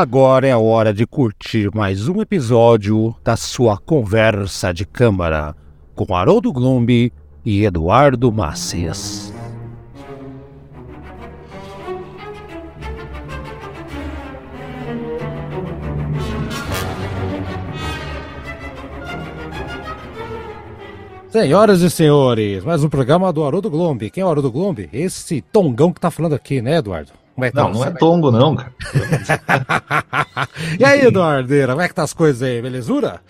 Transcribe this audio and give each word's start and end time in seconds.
Agora 0.00 0.48
é 0.48 0.50
a 0.50 0.58
hora 0.58 0.94
de 0.94 1.06
curtir 1.06 1.68
mais 1.74 2.08
um 2.08 2.22
episódio 2.22 3.14
da 3.22 3.36
sua 3.36 3.76
conversa 3.76 4.72
de 4.72 4.86
câmara 4.86 5.54
com 5.94 6.14
Haroldo 6.14 6.50
Glombi 6.54 7.12
e 7.44 7.66
Eduardo 7.66 8.32
Macias. 8.32 9.30
Senhoras 21.28 21.82
e 21.82 21.90
senhores, 21.90 22.64
mais 22.64 22.82
um 22.82 22.88
programa 22.88 23.30
do 23.30 23.44
Haroldo 23.44 23.68
Glombi. 23.68 24.08
Quem 24.08 24.22
é 24.22 24.24
o 24.24 24.30
Haroldo 24.30 24.50
Glombi? 24.50 24.88
Esse 24.94 25.42
tongão 25.42 25.92
que 25.92 26.00
tá 26.00 26.10
falando 26.10 26.34
aqui, 26.34 26.62
né, 26.62 26.78
Eduardo? 26.78 27.19
Como 27.34 27.44
é 27.44 27.50
que 27.50 27.56
tá? 27.56 27.62
não, 27.64 27.72
não 27.72 27.84
é 27.84 27.90
tongo 27.90 28.30
não, 28.30 28.56
cara. 28.56 28.72
e 30.78 30.84
aí, 30.84 31.00
Eduardeira, 31.06 31.72
como 31.72 31.82
é 31.82 31.88
que 31.88 31.94
tá 31.94 32.02
as 32.02 32.12
coisas 32.12 32.42
aí? 32.42 32.60
Belezura? 32.60 33.20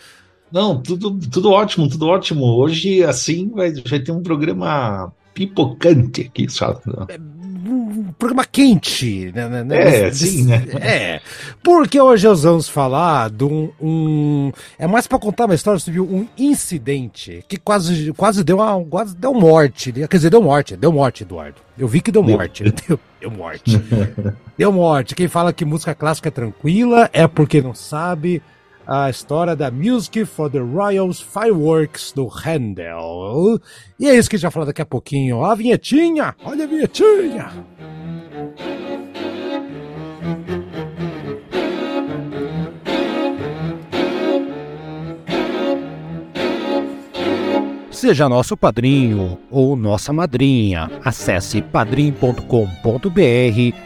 Não, 0.51 0.80
tudo, 0.80 1.16
tudo 1.30 1.51
ótimo, 1.51 1.88
tudo 1.88 2.09
ótimo. 2.09 2.45
Hoje, 2.45 3.05
assim, 3.05 3.48
vai, 3.51 3.73
vai 3.73 4.01
ter 4.01 4.11
um 4.11 4.23
programa 4.23 5.12
pipocante 5.33 6.23
aqui, 6.23 6.48
só. 6.51 6.80
Um 7.70 8.12
programa 8.19 8.45
quente, 8.45 9.30
né? 9.33 9.48
né, 9.48 9.62
né 9.62 10.06
é, 10.06 10.12
sim, 10.12 10.45
né? 10.45 10.66
É, 10.80 11.20
porque 11.62 12.01
hoje 12.01 12.27
nós 12.27 12.42
vamos 12.42 12.69
falar 12.69 13.30
de 13.30 13.45
um, 13.45 13.70
um 13.80 14.52
é 14.78 14.87
mais 14.87 15.06
para 15.06 15.19
contar 15.19 15.45
uma 15.45 15.55
história 15.55 15.78
sobre 15.78 16.01
um 16.01 16.27
incidente 16.37 17.45
que 17.48 17.56
quase, 17.56 18.12
quase 18.14 18.42
deu 18.42 18.56
uma, 18.56 18.84
quase 18.84 19.14
deu 19.14 19.33
morte, 19.33 19.92
quer 19.92 20.09
dizer, 20.09 20.30
deu 20.30 20.42
morte, 20.42 20.77
deu 20.77 20.92
morte, 20.92 21.23
Eduardo. 21.23 21.61
Eu 21.78 21.87
vi 21.87 22.01
que 22.01 22.11
deu 22.11 22.23
morte, 22.23 22.64
deu, 22.64 22.98
deu 23.20 23.30
morte, 23.30 23.80
deu 24.59 24.73
morte. 24.73 25.14
Quem 25.14 25.28
fala 25.28 25.52
que 25.52 25.64
música 25.64 25.95
clássica 25.95 26.28
é 26.28 26.33
tranquila 26.33 27.09
é 27.12 27.27
porque 27.28 27.62
não 27.62 27.75
sabe 27.75 28.42
a 28.91 29.08
história 29.08 29.55
da 29.55 29.70
Music 29.70 30.24
for 30.24 30.50
the 30.50 30.58
Royals 30.58 31.20
Fireworks 31.20 32.10
do 32.10 32.27
Handel. 32.27 33.60
E 34.00 34.08
é 34.08 34.16
isso 34.16 34.28
que 34.28 34.34
a 34.34 34.38
gente 34.38 34.42
vai 34.42 34.50
falar 34.50 34.66
daqui 34.66 34.83
a 34.83 34.86
pouquinho. 34.86 35.44
A 35.44 35.55
vinhetinha! 35.55 36.34
Olha 36.44 36.64
a 36.64 36.66
vinhetinha! 36.66 37.52
Seja 48.01 48.31
nosso 48.31 48.56
padrinho 48.56 49.39
ou 49.51 49.77
nossa 49.77 50.11
madrinha. 50.11 50.91
Acesse 51.05 51.61
padrim.com.br 51.61 52.41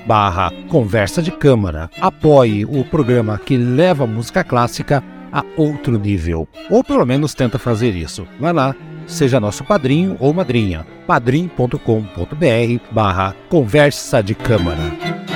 barra 0.06 0.52
conversa 0.68 1.20
de 1.20 1.32
câmara. 1.32 1.90
Apoie 2.00 2.64
o 2.64 2.84
programa 2.84 3.36
que 3.36 3.56
leva 3.56 4.04
a 4.04 4.06
música 4.06 4.44
clássica 4.44 5.02
a 5.32 5.44
outro 5.56 5.98
nível. 5.98 6.46
Ou 6.70 6.84
pelo 6.84 7.04
menos 7.04 7.34
tenta 7.34 7.58
fazer 7.58 7.90
isso. 7.96 8.24
Vai 8.38 8.52
lá, 8.52 8.76
seja 9.04 9.40
nosso 9.40 9.64
padrinho 9.64 10.16
ou 10.20 10.32
madrinha. 10.32 10.86
padrim.com.br 11.08 11.74
barra 12.92 13.34
conversa 13.48 14.22
de 14.22 14.36
câmara. 14.36 15.33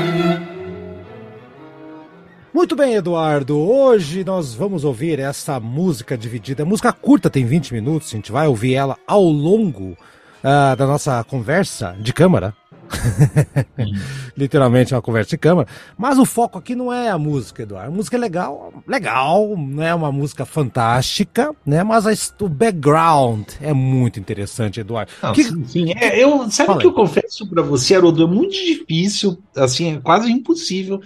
Muito 2.58 2.74
bem, 2.74 2.94
Eduardo. 2.96 3.56
Hoje 3.56 4.24
nós 4.24 4.52
vamos 4.52 4.82
ouvir 4.82 5.20
essa 5.20 5.60
música 5.60 6.18
dividida. 6.18 6.64
música 6.64 6.92
curta, 6.92 7.30
tem 7.30 7.46
20 7.46 7.72
minutos. 7.72 8.08
A 8.08 8.16
gente 8.16 8.32
vai 8.32 8.48
ouvir 8.48 8.74
ela 8.74 8.96
ao 9.06 9.22
longo 9.22 9.96
uh, 10.42 10.76
da 10.76 10.84
nossa 10.84 11.22
conversa 11.22 11.96
de 12.00 12.12
câmara. 12.12 12.52
Literalmente 14.36 14.92
uma 14.92 15.00
conversa 15.00 15.30
de 15.30 15.38
câmara. 15.38 15.68
Mas 15.96 16.18
o 16.18 16.24
foco 16.24 16.58
aqui 16.58 16.74
não 16.74 16.92
é 16.92 17.08
a 17.08 17.16
música, 17.16 17.62
Eduardo. 17.62 17.92
A 17.92 17.94
música 17.94 18.16
é 18.16 18.18
legal, 18.18 18.72
legal, 18.88 19.54
não 19.56 19.84
é 19.84 19.94
uma 19.94 20.10
música 20.10 20.44
fantástica, 20.44 21.54
né? 21.64 21.84
Mas 21.84 22.08
a, 22.08 22.44
o 22.44 22.48
background 22.48 23.46
é 23.60 23.72
muito 23.72 24.18
interessante, 24.18 24.80
Eduardo. 24.80 25.12
Não, 25.22 25.32
que... 25.32 25.44
Sim, 25.44 25.64
sim. 25.64 25.92
É, 25.92 26.20
eu, 26.20 26.50
sabe 26.50 26.72
o 26.72 26.78
que 26.78 26.86
eu 26.88 26.92
confesso 26.92 27.48
para 27.48 27.62
você, 27.62 27.94
Haroldo? 27.94 28.24
É 28.24 28.26
muito 28.26 28.54
difícil, 28.54 29.38
assim, 29.54 29.94
é 29.94 30.00
quase 30.00 30.28
impossível 30.32 31.00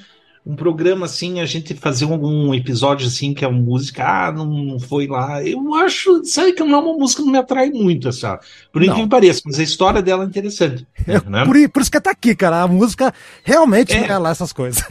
um 0.44 0.56
programa 0.56 1.06
assim, 1.06 1.40
a 1.40 1.46
gente 1.46 1.72
fazer 1.74 2.04
algum 2.04 2.52
episódio 2.52 3.06
assim 3.06 3.32
que 3.32 3.44
é 3.44 3.48
uma 3.48 3.60
música, 3.60 4.04
ah, 4.04 4.32
não, 4.32 4.44
não 4.46 4.80
foi 4.80 5.06
lá. 5.06 5.42
Eu 5.42 5.74
acho, 5.74 6.24
sabe 6.24 6.52
que 6.52 6.64
não 6.64 6.78
é 6.78 6.82
uma 6.82 6.98
música 6.98 7.22
que 7.22 7.26
não 7.26 7.32
me 7.32 7.38
atrai 7.38 7.70
muito, 7.70 8.08
essa. 8.08 8.40
Por 8.72 8.82
incrível 8.82 9.04
que 9.04 9.10
pareça, 9.10 9.42
mas 9.44 9.60
a 9.60 9.62
história 9.62 10.02
dela 10.02 10.24
é 10.24 10.26
interessante. 10.26 10.84
É, 11.06 11.20
né? 11.30 11.44
por, 11.44 11.70
por, 11.70 11.82
isso 11.82 11.90
que 11.90 12.00
tá 12.00 12.10
aqui, 12.10 12.34
cara. 12.34 12.62
A 12.62 12.68
música 12.68 13.14
realmente 13.44 13.92
é, 13.92 14.00
não 14.00 14.06
é 14.06 14.18
lá 14.18 14.30
essas 14.30 14.52
coisas. 14.52 14.82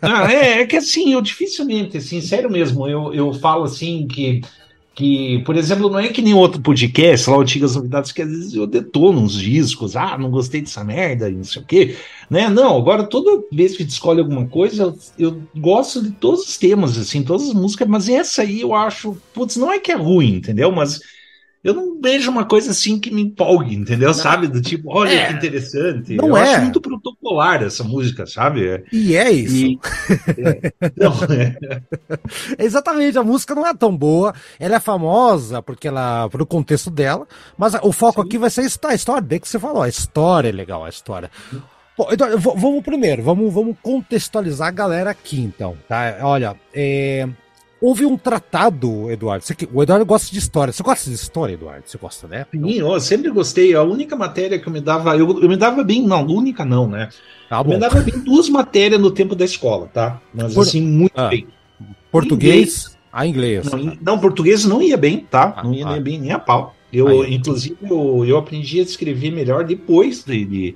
Ah, 0.00 0.32
é, 0.32 0.62
é 0.62 0.66
que 0.66 0.76
assim, 0.76 1.12
eu 1.12 1.22
dificilmente, 1.22 1.96
assim, 1.96 2.20
sério 2.20 2.50
mesmo, 2.50 2.88
eu, 2.88 3.14
eu 3.14 3.32
falo 3.32 3.64
assim 3.64 4.06
que 4.08 4.40
que, 4.94 5.42
por 5.44 5.56
exemplo, 5.56 5.88
não 5.88 5.98
é 5.98 6.08
que 6.08 6.20
nem 6.20 6.34
outro 6.34 6.60
podcast, 6.60 7.28
lá, 7.30 7.38
Antigas 7.38 7.74
Novidades, 7.74 8.12
que 8.12 8.20
às 8.20 8.28
vezes 8.28 8.54
eu 8.54 8.66
detono 8.66 9.20
uns 9.20 9.40
discos, 9.40 9.96
ah, 9.96 10.18
não 10.18 10.30
gostei 10.30 10.60
dessa 10.60 10.84
merda, 10.84 11.30
não 11.30 11.44
sei 11.44 11.62
o 11.62 11.64
quê, 11.64 11.96
né? 12.28 12.50
Não, 12.50 12.76
agora 12.76 13.04
toda 13.04 13.42
vez 13.50 13.76
que 13.76 13.82
escolhe 13.82 14.20
alguma 14.20 14.46
coisa, 14.46 14.94
eu, 15.18 15.30
eu, 15.30 15.42
gosto 15.56 16.02
de 16.02 16.10
todos 16.10 16.46
os 16.46 16.58
temas, 16.58 16.98
assim, 16.98 17.22
todas 17.22 17.48
as 17.48 17.54
músicas, 17.54 17.88
mas 17.88 18.08
essa 18.08 18.42
aí 18.42 18.60
eu 18.60 18.74
acho, 18.74 19.16
putz, 19.32 19.56
não 19.56 19.72
é 19.72 19.78
que 19.78 19.90
é 19.90 19.96
ruim, 19.96 20.34
entendeu? 20.36 20.70
Mas 20.70 21.00
eu 21.62 21.74
não 21.74 22.00
vejo 22.00 22.28
uma 22.28 22.44
coisa 22.44 22.72
assim 22.72 22.98
que 22.98 23.12
me 23.12 23.22
empolgue, 23.22 23.76
entendeu? 23.76 24.08
Não. 24.08 24.14
Sabe? 24.14 24.48
Do 24.48 24.60
tipo, 24.60 24.90
olha 24.92 25.12
é. 25.12 25.26
que 25.28 25.34
interessante. 25.34 26.16
Não 26.16 26.28
eu 26.28 26.36
é. 26.36 26.42
acho 26.42 26.62
muito 26.62 26.80
protocolar 26.80 27.62
essa 27.62 27.84
música, 27.84 28.26
sabe? 28.26 28.84
E 28.92 29.14
é 29.14 29.30
isso. 29.30 29.54
E... 29.54 29.78
É. 30.38 30.72
Não, 30.98 31.12
é. 31.32 31.80
Exatamente, 32.58 33.16
a 33.16 33.22
música 33.22 33.54
não 33.54 33.66
é 33.66 33.72
tão 33.72 33.96
boa. 33.96 34.34
Ela 34.58 34.76
é 34.76 34.80
famosa 34.80 35.62
porque 35.62 35.86
ela, 35.86 36.28
pelo 36.30 36.44
contexto 36.44 36.90
dela, 36.90 37.26
mas 37.56 37.74
o 37.82 37.92
foco 37.92 38.20
Sim. 38.20 38.26
aqui 38.26 38.38
vai 38.38 38.50
ser 38.50 38.62
a 38.62 38.94
história, 38.94 39.20
bem 39.20 39.38
que 39.38 39.48
você 39.48 39.58
falou, 39.58 39.82
a 39.82 39.88
história 39.88 40.48
é 40.48 40.52
legal, 40.52 40.84
a 40.84 40.88
história. 40.88 41.30
Bom, 41.96 42.08
então, 42.10 42.26
vamos 42.38 42.82
primeiro, 42.82 43.22
vamos, 43.22 43.52
vamos 43.52 43.76
contextualizar 43.82 44.68
a 44.68 44.72
galera 44.72 45.10
aqui, 45.10 45.40
então, 45.40 45.76
tá? 45.86 46.18
Olha, 46.22 46.56
é, 46.74 47.28
Houve 47.82 48.06
um 48.06 48.16
tratado, 48.16 49.10
Eduardo. 49.10 49.44
Você, 49.44 49.56
o 49.72 49.82
Eduardo 49.82 50.06
gosta 50.06 50.30
de 50.30 50.38
história. 50.38 50.72
Você 50.72 50.84
gosta 50.84 51.10
de 51.10 51.16
história, 51.16 51.54
Eduardo? 51.54 51.82
Você 51.84 51.98
gosta, 51.98 52.28
né? 52.28 52.46
Sim, 52.52 52.78
eu 52.78 53.00
sempre 53.00 53.28
gostei. 53.28 53.74
A 53.74 53.82
única 53.82 54.14
matéria 54.14 54.56
que 54.56 54.68
eu 54.68 54.72
me 54.72 54.80
dava. 54.80 55.16
Eu, 55.16 55.42
eu 55.42 55.48
me 55.48 55.56
dava 55.56 55.82
bem. 55.82 56.06
Não, 56.06 56.24
única 56.24 56.64
não, 56.64 56.88
né? 56.88 57.08
Tá 57.48 57.58
eu 57.58 57.64
me 57.64 57.76
dava 57.76 58.00
bem 58.00 58.20
duas 58.20 58.48
matérias 58.48 59.00
no 59.00 59.10
tempo 59.10 59.34
da 59.34 59.44
escola, 59.44 59.90
tá? 59.92 60.20
Mas 60.32 60.54
Por, 60.54 60.62
assim, 60.62 60.80
muito 60.80 61.20
ah, 61.20 61.28
bem. 61.28 61.48
Português 62.08 62.52
inglês, 62.52 62.98
a 63.12 63.26
inglês. 63.26 63.70
Não, 63.70 63.98
não, 64.00 64.18
português 64.20 64.64
não 64.64 64.80
ia 64.80 64.96
bem, 64.96 65.26
tá? 65.28 65.52
Ah, 65.56 65.64
não 65.64 65.74
ia 65.74 65.84
ah. 65.84 65.92
nem 65.92 66.00
bem 66.00 66.20
nem 66.20 66.30
a 66.30 66.38
pau. 66.38 66.76
Eu, 66.92 67.08
Aí, 67.08 67.34
inclusive, 67.34 67.76
eu, 67.82 68.24
eu 68.26 68.36
aprendi 68.36 68.78
a 68.78 68.82
escrever 68.82 69.30
melhor 69.30 69.64
depois 69.64 70.22
de, 70.22 70.44
de 70.44 70.74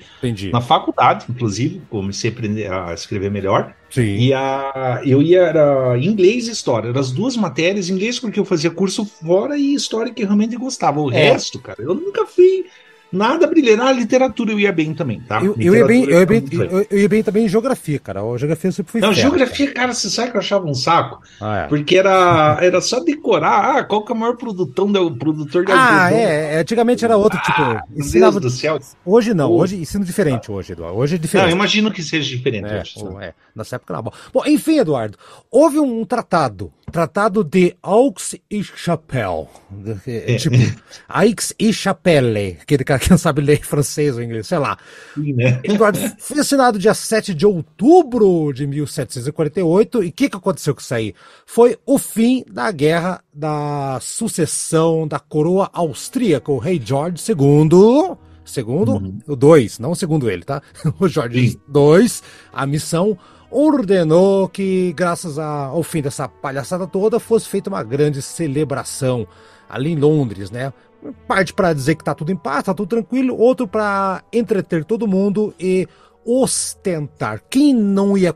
na 0.50 0.62
faculdade, 0.62 1.27
inclusive, 1.28 1.82
comecei 1.91 2.31
a 2.31 2.32
aprender 2.32 2.72
a 2.72 2.94
escrever 2.94 3.31
melhor. 3.31 3.75
Sim. 3.91 4.16
E 4.16 4.32
a, 4.32 5.03
eu 5.04 5.22
ia 5.22 5.43
era 5.43 5.99
inglês 5.99 6.49
e 6.49 6.53
história, 6.53 6.88
eram 6.88 7.00
as 7.00 7.12
duas 7.12 7.37
matérias, 7.37 7.91
inglês 7.91 8.19
porque 8.19 8.41
eu 8.41 8.44
fazia 8.44 8.71
curso 8.71 9.04
fora 9.04 9.59
e 9.59 9.75
história 9.75 10.12
que 10.12 10.22
eu 10.22 10.27
realmente 10.27 10.56
gostava. 10.56 11.00
O 11.00 11.12
é. 11.12 11.32
resto, 11.32 11.59
cara, 11.59 11.82
eu 11.82 11.94
nunca 11.94 12.27
fui 12.27 12.66
Nada 13.12 13.47
brilhante. 13.47 13.77
Na 13.77 13.93
literatura 13.93 14.53
eu 14.53 14.59
ia 14.59 14.72
bem 14.72 14.94
também, 14.94 15.21
tá? 15.21 15.41
Eu, 15.43 15.55
eu 15.59 15.75
ia, 15.75 15.84
bem, 15.87 16.05
eu, 16.05 16.21
ia 16.21 16.27
bem, 16.27 16.44
eu, 16.50 16.87
eu, 16.91 16.99
ia 16.99 17.09
bem 17.09 17.22
também 17.22 17.44
em 17.44 17.49
geografia, 17.49 17.99
cara. 17.99 18.21
A 18.21 18.37
geografia 18.37 18.69
eu 18.69 18.72
sempre 18.72 18.93
fui 18.93 19.00
Não, 19.00 19.15
ferro, 19.15 19.21
geografia, 19.28 19.67
cara. 19.67 19.78
cara, 19.78 19.94
você 19.94 20.11
sabe 20.11 20.31
que 20.31 20.37
eu 20.37 20.41
achava 20.41 20.67
um 20.67 20.75
saco? 20.75 21.22
Ah, 21.41 21.59
é. 21.59 21.66
Porque 21.69 21.97
era, 21.97 22.59
era 22.61 22.81
só 22.81 23.00
decorar. 23.00 23.77
Ah, 23.77 23.84
qual 23.84 24.05
que 24.05 24.12
é 24.12 24.15
o 24.15 24.19
maior 24.19 24.37
produtão 24.37 24.91
do, 24.91 25.16
produtor 25.16 25.65
de 25.65 25.72
Ah, 25.72 26.12
é. 26.12 26.59
Antigamente 26.59 27.05
era 27.05 27.16
outro, 27.16 27.41
tipo. 27.41 27.62
Ah, 27.62 27.83
ensinava... 27.97 28.41
Deus 28.41 28.53
do 28.53 28.59
céu. 28.59 28.78
Hoje 29.05 29.34
não, 29.34 29.50
hoje 29.53 29.77
ensino 29.77 30.05
diferente 30.05 30.50
hoje, 30.50 30.72
Eduardo. 30.72 30.99
Hoje 30.99 31.15
é 31.15 31.19
diferente. 31.19 31.49
Não, 31.49 31.56
imagino 31.56 31.91
que 31.91 32.03
seja 32.03 32.28
diferente. 32.28 32.66
É, 32.66 32.81
hoje, 32.81 33.25
é. 33.25 33.34
Nessa 33.54 33.77
época 33.77 33.95
não. 33.95 34.03
Bom 34.03 34.42
enfim, 34.47 34.78
Eduardo, 34.78 35.16
houve 35.51 35.78
um 35.78 36.04
tratado 36.04 36.72
Tratado 36.91 37.42
de 37.42 37.77
Aix-et-Chapelle. 37.83 39.48
É. 40.06 40.36
Tipo, 40.36 40.56
Aix-et-Chapelle. 41.09 42.59
Aquele 42.62 42.84
cara 42.84 43.00
que 43.00 43.10
não 43.10 43.18
sabe 43.18 43.42
ler 43.42 43.65
francês 43.65 44.16
ou 44.16 44.22
inglês, 44.22 44.47
sei 44.47 44.59
lá. 44.59 44.78
Sim, 45.15 45.33
né? 45.33 45.60
foi 46.18 46.38
assinado 46.38 46.78
dia 46.78 46.94
7 46.94 47.34
de 47.34 47.44
outubro 47.44 48.53
de 48.53 48.66
1748. 48.66 50.04
E 50.04 50.09
o 50.09 50.12
que, 50.12 50.28
que 50.28 50.36
aconteceu 50.36 50.74
com 50.74 50.80
isso 50.80 50.94
aí? 50.94 51.15
Foi 51.44 51.77
o 51.84 51.98
fim 51.98 52.44
da 52.50 52.71
guerra 52.71 53.22
da 53.34 53.98
sucessão 54.00 55.06
da 55.06 55.18
coroa 55.18 55.68
austríaca. 55.72 56.53
O 56.53 56.59
rei 56.59 56.80
George 56.82 57.22
II 57.28 58.16
segundo 58.47 58.92
uhum. 58.92 59.18
o 59.27 59.36
2, 59.36 59.80
não 59.80 59.94
segundo 59.94 60.30
ele, 60.30 60.44
tá? 60.44 60.62
O 61.00 61.09
Jorge 61.09 61.59
2, 61.68 62.22
a 62.53 62.65
missão 62.65 63.18
ordenou 63.51 64.48
que, 64.48 64.93
graças 64.93 65.39
ao 65.39 65.83
fim 65.83 66.03
dessa 66.03 66.28
palhaçada 66.28 66.87
toda, 66.87 67.21
fosse 67.21 67.48
feita 67.48 67.71
uma 67.71 67.83
grande 67.83 68.22
celebração 68.22 69.27
ali 69.69 69.93
em 69.93 69.97
Londres, 69.97 70.51
né? 70.51 70.72
Parte 71.27 71.53
para 71.53 71.72
dizer 71.72 71.95
que 71.95 72.04
tá 72.04 72.15
tudo 72.15 72.33
em 72.33 72.37
paz, 72.37 72.65
tá 72.65 72.75
tudo 72.75 72.89
tranquilo, 72.89 73.37
outro 73.37 73.69
para 73.69 74.22
entreter 74.33 74.84
todo 74.84 75.07
mundo 75.07 75.54
e 75.59 75.87
ostentar. 76.25 77.41
Quem 77.48 77.75
não 77.75 78.16
ia 78.16 78.34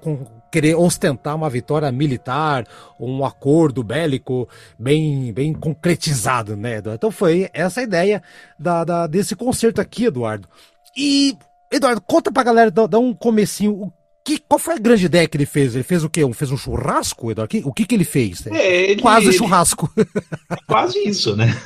querer 0.51 0.75
ostentar 0.75 1.35
uma 1.37 1.49
vitória 1.49 1.91
militar, 1.91 2.67
um 2.99 3.25
acordo 3.25 3.83
bélico 3.83 4.49
bem, 4.79 5.33
bem 5.33 5.53
concretizado, 5.53 6.56
né, 6.56 6.77
Eduardo? 6.77 6.97
Então 6.97 7.11
foi 7.11 7.49
essa 7.53 7.81
a 7.81 7.85
ideia 7.85 8.23
da, 8.59 8.85
da, 8.85 9.06
desse 9.06 9.35
concerto 9.35 9.81
aqui, 9.81 10.06
Eduardo. 10.06 10.49
E, 10.97 11.37
Eduardo, 11.71 12.01
conta 12.01 12.33
pra 12.33 12.43
galera, 12.43 12.71
dá, 12.71 12.87
dá 12.87 12.99
um 12.99 13.15
comecinho, 13.15 13.73
o 13.73 13.93
que, 14.37 14.43
qual 14.47 14.59
foi 14.59 14.75
a 14.75 14.79
grande 14.79 15.06
ideia 15.06 15.27
que 15.27 15.37
ele 15.37 15.47
fez? 15.47 15.75
Ele 15.75 15.82
fez 15.82 16.05
o 16.05 16.11
quê? 16.11 16.21
Fez 16.32 16.50
um 16.50 16.56
churrasco, 16.56 17.31
Eduardo? 17.31 17.59
O 17.65 17.73
que, 17.73 17.85
que 17.85 17.94
ele 17.94 18.05
fez? 18.05 18.47
É, 18.47 18.91
ele, 18.91 19.03
quase 19.03 19.27
ele, 19.27 19.37
churrasco. 19.37 19.91
Quase 20.67 20.99
isso, 21.00 21.37
né? 21.37 21.49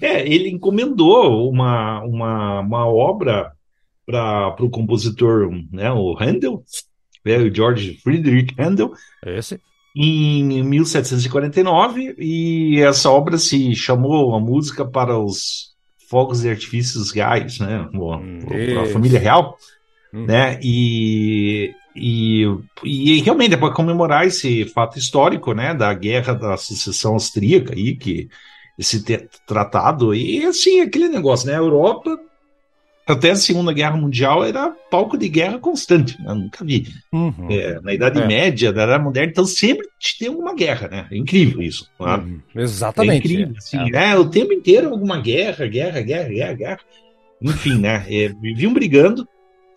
É, 0.00 0.26
ele 0.26 0.48
encomendou 0.50 1.50
uma, 1.50 2.02
uma, 2.02 2.60
uma 2.60 2.86
obra 2.86 3.52
para 4.06 4.64
o 4.64 4.70
compositor, 4.70 5.50
né, 5.70 5.92
o 5.92 6.14
Handel, 6.14 6.64
né, 7.24 7.38
o 7.38 7.54
George 7.54 7.98
Friedrich 8.02 8.54
Handel, 8.58 8.92
Esse. 9.24 9.60
em 9.94 10.62
1749, 10.64 12.16
e 12.18 12.80
essa 12.80 13.10
obra 13.10 13.38
se 13.38 13.74
chamou 13.74 14.34
A 14.34 14.40
Música 14.40 14.84
para 14.84 15.18
os 15.18 15.74
Fogos 16.08 16.40
de 16.40 16.50
Artifícios 16.50 17.12
Reais, 17.12 17.58
né, 17.58 17.88
para 17.92 18.82
a 18.82 18.86
família 18.86 19.20
real, 19.20 19.56
hum. 20.12 20.26
né, 20.26 20.58
e, 20.62 21.72
e, 21.94 22.44
e 22.84 23.20
realmente 23.20 23.54
é 23.54 23.56
para 23.56 23.72
comemorar 23.72 24.26
esse 24.26 24.64
fato 24.66 24.98
histórico, 24.98 25.52
né, 25.52 25.74
da 25.74 25.92
Guerra 25.92 26.34
da 26.34 26.56
Sucessão 26.56 27.14
Austríaca 27.14 27.74
aí, 27.74 27.96
que 27.96 28.28
esse 28.78 29.02
tratado, 29.46 30.14
e 30.14 30.44
assim, 30.46 30.80
aquele 30.80 31.08
negócio, 31.08 31.46
né, 31.46 31.54
a 31.54 31.58
Europa 31.58 32.18
até 33.10 33.30
a 33.30 33.36
Segunda 33.36 33.72
Guerra 33.72 33.96
Mundial 33.96 34.44
era 34.44 34.70
palco 34.90 35.18
de 35.18 35.28
guerra 35.28 35.58
constante, 35.58 36.20
né? 36.22 36.32
nunca 36.32 36.64
vi. 36.64 36.86
Uhum. 37.12 37.48
É, 37.50 37.80
na 37.80 37.92
Idade 37.92 38.20
é. 38.20 38.26
Média, 38.26 38.72
da 38.72 38.82
Era 38.82 38.98
Moderna, 38.98 39.30
então 39.30 39.44
sempre 39.44 39.86
tem 40.18 40.28
alguma 40.28 40.54
guerra, 40.54 40.88
né? 40.88 41.06
É 41.10 41.16
incrível 41.16 41.60
isso. 41.60 41.90
Uhum. 41.98 42.40
Exatamente. 42.54 43.12
É 43.12 43.16
incrível, 43.16 43.54
assim, 43.56 43.78
é. 43.94 44.16
o 44.16 44.28
tempo 44.28 44.52
inteiro 44.52 44.90
alguma 44.90 45.20
guerra, 45.20 45.66
guerra, 45.66 46.00
guerra, 46.00 46.28
guerra, 46.28 46.52
guerra. 46.52 46.80
Enfim, 47.42 47.78
né? 47.78 48.04
É, 48.08 48.28
viviam 48.28 48.72
brigando. 48.72 49.26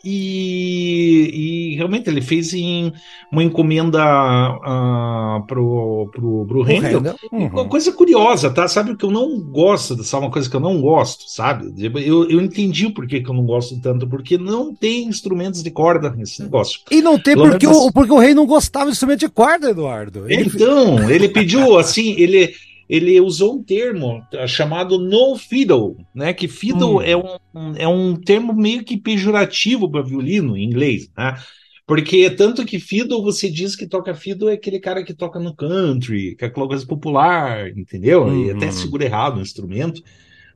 E, 0.04 1.72
e, 1.72 1.76
realmente 1.76 2.10
ele 2.10 2.22
fez 2.22 2.54
em 2.54 2.92
uma 3.32 3.42
encomenda 3.42 4.02
uh, 4.02 5.46
pro, 5.48 6.10
pro, 6.12 6.46
pro 6.46 6.62
Handel. 6.64 7.16
Uhum. 7.32 7.48
Uma 7.48 7.70
coisa 7.70 7.92
curiosa, 7.94 8.50
tá? 8.50 8.68
Sabe 8.68 8.92
o 8.92 8.98
que 8.98 9.06
eu 9.06 9.12
não 9.12 9.40
gosto 9.40 9.96
dessa 9.96 10.18
uma 10.18 10.30
coisa 10.30 10.50
que 10.50 10.56
eu 10.56 10.60
não 10.60 10.82
gosto, 10.82 11.24
sabe? 11.30 11.74
Eu, 12.06 12.30
eu 12.30 12.42
entendi 12.42 12.86
o 12.86 12.94
porquê 12.94 13.22
que 13.22 13.30
eu 13.30 13.34
não 13.34 13.46
gosto 13.46 13.80
tanto, 13.80 14.06
porque 14.06 14.38
não 14.38 14.76
tem 14.76 15.06
instrumentos 15.06 15.64
de 15.64 15.72
corda 15.72 16.10
nesse 16.10 16.44
negócio. 16.44 16.82
E 16.92 17.02
não 17.02 17.18
tem 17.18 17.36
porque, 17.36 17.66
o, 17.66 17.92
porque 17.92 18.12
o 18.12 18.20
rei 18.20 18.34
não 18.34 18.46
gostava 18.46 18.88
de 18.88 18.92
instrumento 18.92 19.22
de 19.22 19.30
corda, 19.30 19.70
Eduardo. 19.70 20.30
Ele... 20.30 20.52
Então, 20.54 21.10
ele 21.10 21.30
pediu 21.30 21.78
assim, 21.78 22.14
ele 22.18 22.54
ele 22.90 23.20
usou 23.20 23.56
um 23.56 23.64
termo 23.64 24.22
chamado 24.48 25.00
no 25.00 25.36
fiddle, 25.36 25.98
né? 26.14 26.34
Que 26.34 26.48
fiddle 26.48 26.98
hum. 26.98 27.02
é, 27.02 27.18
um, 27.18 27.76
é 27.76 27.88
um 27.88 28.16
termo 28.16 28.54
meio 28.54 28.84
que 28.84 28.98
pejorativo 28.98 29.90
para 29.90 30.02
violino 30.02 30.58
em 30.58 30.64
inglês, 30.64 31.10
né? 31.18 31.38
Porque 31.86 32.30
tanto 32.30 32.66
que 32.66 32.80
fiddle, 32.80 33.22
você 33.22 33.50
diz 33.50 33.76
que 33.76 33.86
toca 33.86 34.16
fiddle 34.16 34.50
é 34.50 34.54
aquele 34.54 34.80
cara 34.80 35.04
que 35.04 35.14
toca 35.14 35.38
no 35.40 35.54
country, 35.54 36.36
que 36.36 36.46
é 36.46 36.48
aquela 36.48 36.68
coisa 36.68 36.86
popular, 36.86 37.70
entendeu? 37.76 38.24
Uhum. 38.24 38.46
E 38.46 38.52
até 38.52 38.72
segura 38.72 39.04
errado 39.04 39.38
o 39.38 39.42
instrumento, 39.42 40.02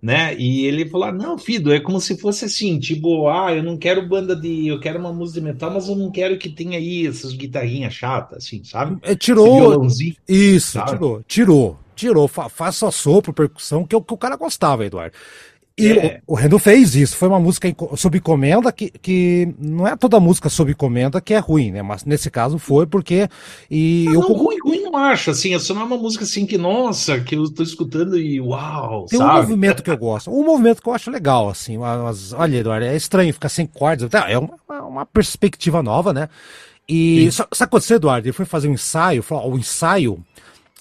né? 0.02 0.36
E 0.38 0.66
ele 0.66 0.88
falou: 0.88 1.08
ah, 1.08 1.12
não, 1.12 1.38
fiddle 1.38 1.74
é 1.74 1.80
como 1.80 2.00
se 2.00 2.18
fosse 2.18 2.46
assim, 2.46 2.80
tipo, 2.80 3.28
ah, 3.30 3.54
eu 3.54 3.64
não 3.64 3.78
quero 3.78 4.08
banda 4.08 4.36
de. 4.36 4.68
Eu 4.68 4.80
quero 4.80 5.00
uma 5.00 5.14
música 5.14 5.40
de 5.40 5.46
metal, 5.46 5.72
mas 5.72 5.88
eu 5.90 5.96
não 5.96 6.12
quero 6.12 6.38
que 6.38 6.50
tenha 6.50 6.78
aí 6.78 7.08
essas 7.08 7.34
guitarrinhas 7.34 7.94
chatas, 7.94 8.46
assim, 8.46 8.64
sabe? 8.64 8.98
É, 9.02 9.16
tirou. 9.16 9.88
Isso, 10.28 10.74
sabe? 10.74 10.92
tirou, 10.92 11.24
tirou 11.28 11.80
tirou, 11.98 12.28
fa 12.28 12.48
faça 12.48 12.90
sopro, 12.92 13.34
percussão, 13.34 13.84
que 13.84 13.96
é 13.96 13.98
o 13.98 14.02
que 14.02 14.14
o 14.14 14.18
cara 14.18 14.38
gostava, 14.38 14.86
Eduardo. 14.86 15.18
E 15.78 15.92
é. 15.92 16.22
o, 16.26 16.34
o 16.34 16.36
Rendo 16.36 16.58
fez 16.58 16.96
isso, 16.96 17.16
foi 17.16 17.28
uma 17.28 17.40
música 17.40 17.72
sob 17.96 18.18
encomenda, 18.18 18.72
que, 18.72 18.90
que 18.90 19.54
não 19.60 19.88
é 19.88 19.96
toda 19.96 20.20
música 20.20 20.50
sob 20.50 20.72
encomenda 20.72 21.22
que 21.22 21.36
é 21.36 21.38
ruim, 21.38 21.72
né? 21.72 21.84
Mas 21.84 22.04
nesse 22.04 22.32
caso 22.32 22.58
foi 22.58 22.88
porque. 22.88 23.30
E 23.70 24.06
não, 24.06 24.14
eu... 24.14 24.20
não, 24.22 24.34
ruim, 24.34 24.58
ruim 24.64 24.82
não 24.82 24.98
acho, 24.98 25.30
assim, 25.30 25.54
essa 25.54 25.76
não 25.76 25.82
é 25.82 25.86
uma 25.86 25.98
música 25.98 26.24
assim 26.24 26.48
que, 26.48 26.58
nossa, 26.58 27.20
que 27.20 27.36
eu 27.36 27.48
tô 27.54 27.62
escutando 27.62 28.18
e 28.18 28.42
uau, 28.42 29.06
Tem 29.06 29.20
sabe? 29.20 29.32
um 29.32 29.42
movimento 29.42 29.84
que 29.84 29.92
eu 29.92 29.98
gosto, 29.98 30.32
um 30.32 30.44
movimento 30.44 30.82
que 30.82 30.90
eu 30.90 30.94
acho 30.94 31.12
legal, 31.12 31.48
assim, 31.48 31.78
mas, 31.78 32.34
olha, 32.34 32.58
Eduardo, 32.58 32.86
é 32.88 32.96
estranho 32.96 33.32
ficar 33.32 33.50
sem 33.50 33.68
cordas, 33.68 34.10
é 34.28 34.38
uma, 34.38 34.58
uma 34.82 35.06
perspectiva 35.06 35.84
nova, 35.84 36.12
né? 36.12 36.28
E 36.90 37.32
sabe 37.32 37.50
o 37.52 37.56
que 37.56 37.64
aconteceu, 37.64 37.98
Eduardo? 37.98 38.28
Ele 38.28 38.34
foi 38.34 38.46
fazer 38.46 38.68
um 38.68 38.74
ensaio, 38.74 39.22
falou, 39.22 39.54
o 39.54 39.60
ensaio 39.60 40.24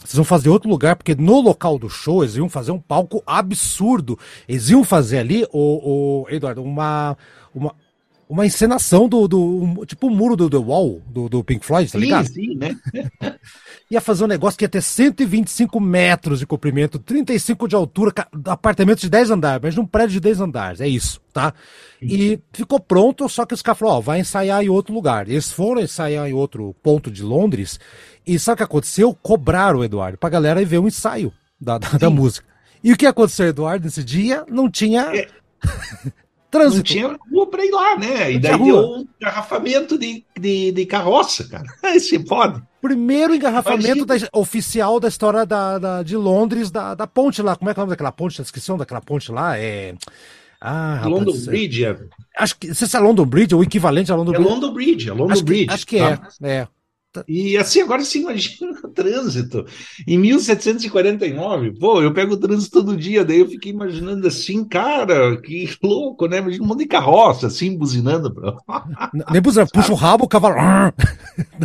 vocês 0.01 0.15
vão 0.15 0.25
fazer 0.25 0.49
outro 0.49 0.69
lugar, 0.69 0.95
porque 0.97 1.15
no 1.15 1.41
local 1.41 1.79
do 1.79 1.89
show 1.89 2.23
eles 2.23 2.37
iam 2.37 2.49
fazer 2.49 2.71
um 2.71 2.79
palco 2.79 3.23
absurdo. 3.27 4.19
Eles 4.49 4.69
iam 4.71 4.85
fazer 4.85 5.19
ali, 5.19 5.47
o, 5.53 6.23
o 6.23 6.31
Eduardo, 6.31 6.63
uma, 6.63 7.17
uma, 7.55 7.75
uma 8.29 8.45
encenação 8.45 9.09
do, 9.09 9.29
do 9.29 9.85
tipo 9.87 10.09
o 10.09 10.11
muro 10.11 10.35
do 10.37 10.51
The 10.51 10.57
Wall, 10.57 11.01
do, 11.07 11.29
do 11.29 11.45
Pink 11.45 11.65
Floyd, 11.65 11.91
tá 11.91 11.99
ligado? 11.99 12.27
Sim, 12.27 12.33
sim, 12.33 12.55
né? 12.57 12.77
ia 13.89 14.01
fazer 14.01 14.25
um 14.25 14.27
negócio 14.27 14.59
que 14.59 14.65
ia 14.65 14.69
ter 14.69 14.83
125 14.83 15.79
metros 15.81 16.41
de 16.41 16.47
comprimento, 16.47 16.99
35 16.99 17.69
de 17.69 17.77
altura, 17.77 18.13
apartamento 18.47 19.01
de 19.01 19.09
10 19.09 19.31
andares, 19.31 19.61
mas 19.63 19.77
num 19.77 19.87
prédio 19.87 20.15
de 20.15 20.21
10 20.21 20.41
andares, 20.41 20.81
é 20.81 20.89
isso, 20.89 21.21
tá? 21.33 21.55
E 22.03 22.41
ficou 22.53 22.81
pronto, 22.81 23.29
só 23.29 23.47
que 23.47 23.55
os 23.55 23.63
caras 23.63 23.79
falaram, 23.79 23.99
ó, 23.99 24.01
vai 24.01 24.21
ensaiar 24.21 24.63
em 24.63 24.69
outro 24.69 24.93
lugar. 24.93 25.29
Eles 25.29 25.53
foram 25.53 25.81
ensaiar 25.81 26.29
em 26.29 26.33
outro 26.33 26.75
ponto 26.83 27.11
de 27.11 27.23
Londres, 27.23 27.79
e 28.27 28.39
sabe 28.39 28.55
o 28.55 28.57
que 28.59 28.63
aconteceu? 28.65 29.17
Cobraram 29.23 29.79
o 29.79 29.85
Eduardo 29.85 30.19
pra 30.19 30.29
galera 30.29 30.61
ir 30.61 30.65
ver 30.65 30.79
um 30.79 30.89
ensaio 30.89 31.33
da, 31.61 31.79
da, 31.79 31.91
da 31.91 32.11
música. 32.11 32.47
E 32.83 32.93
o 32.93 32.97
que 32.97 33.07
aconteceu, 33.07 33.47
Eduardo, 33.47 33.85
nesse 33.85 34.03
dia? 34.03 34.45
Não 34.49 34.69
tinha. 34.69 35.03
É. 35.17 35.29
Trânsito. 36.59 36.77
Não 36.77 36.83
tinha 36.83 37.19
rua 37.33 37.47
pra 37.49 37.65
ir 37.65 37.71
lá, 37.71 37.97
né? 37.97 38.33
E 38.33 38.39
daí 38.39 38.59
deu 38.59 38.79
um 38.79 39.07
engarrafamento 39.21 39.99
de, 39.99 40.25
de, 40.39 40.73
de 40.73 40.87
carroça, 40.87 41.49
cara. 41.49 41.67
Esse 41.95 42.19
pode. 42.19 42.63
Primeiro 42.81 43.35
engarrafamento 43.35 44.05
da, 44.05 44.15
oficial 44.33 45.01
da 45.01 45.09
história 45.09 45.45
da, 45.45 45.79
da, 45.79 46.03
de 46.03 46.17
Londres, 46.17 46.71
da, 46.71 46.95
da 46.95 47.07
ponte 47.07 47.43
lá. 47.43 47.57
Como 47.57 47.71
é 47.71 47.75
que 47.75 47.81
é 47.81 47.83
o 47.83 47.85
nome 47.85 47.91
daquela 47.91 48.13
ponte? 48.13 48.41
A 48.41 48.45
descrição 48.45 48.79
daquela 48.79 49.01
ponte 49.01 49.33
lá 49.33 49.59
é. 49.59 49.95
Ah, 50.61 51.03
London 51.05 51.33
rapaz, 51.33 51.47
Bridge. 51.47 51.85
É... 51.85 51.97
Acho 52.39 52.57
que 52.59 52.75
se 52.75 52.97
é 52.97 53.01
London 53.01 53.27
Bridge, 53.27 53.55
ou 53.55 53.61
o 53.61 53.65
equivalente 53.65 54.11
a 54.11 54.17
London 54.17 54.33
é 54.33 54.37
Bridge. 54.37 54.49
É 54.49 54.55
London 54.55 54.73
Bridge, 54.73 55.09
é 55.09 55.13
London 55.13 55.33
acho 55.33 55.45
Bridge. 55.45 55.67
Que, 55.67 55.73
acho 55.75 55.87
que 55.87 55.99
é, 55.99 56.19
é. 56.43 56.69
E 57.29 57.57
assim, 57.57 57.81
agora 57.81 58.03
você 58.03 58.19
imagina 58.19 58.73
o 58.83 58.89
trânsito. 58.89 59.65
Em 60.07 60.19
1749, 60.19 61.73
pô, 61.79 62.03
eu 62.03 62.13
pego 62.13 62.35
o 62.35 62.37
trânsito 62.37 62.83
todo 62.83 62.97
dia, 62.97 63.25
daí 63.25 63.41
eu 63.41 63.49
fiquei 63.49 63.73
imaginando 63.73 64.27
assim, 64.27 64.65
cara, 64.65 65.41
que 65.41 65.69
louco, 65.83 66.27
né? 66.27 66.39
Imagina 66.39 66.65
um 66.65 66.67
monte 66.67 66.81
de 66.81 66.87
carroça, 66.87 67.47
assim, 67.47 67.77
buzinando. 67.77 68.35
Nem 69.31 69.43
buzina, 69.43 69.67
puxa 69.67 69.93
o 69.93 69.97
rabo, 69.97 70.25
o 70.25 70.29
cavalo. 70.29 70.57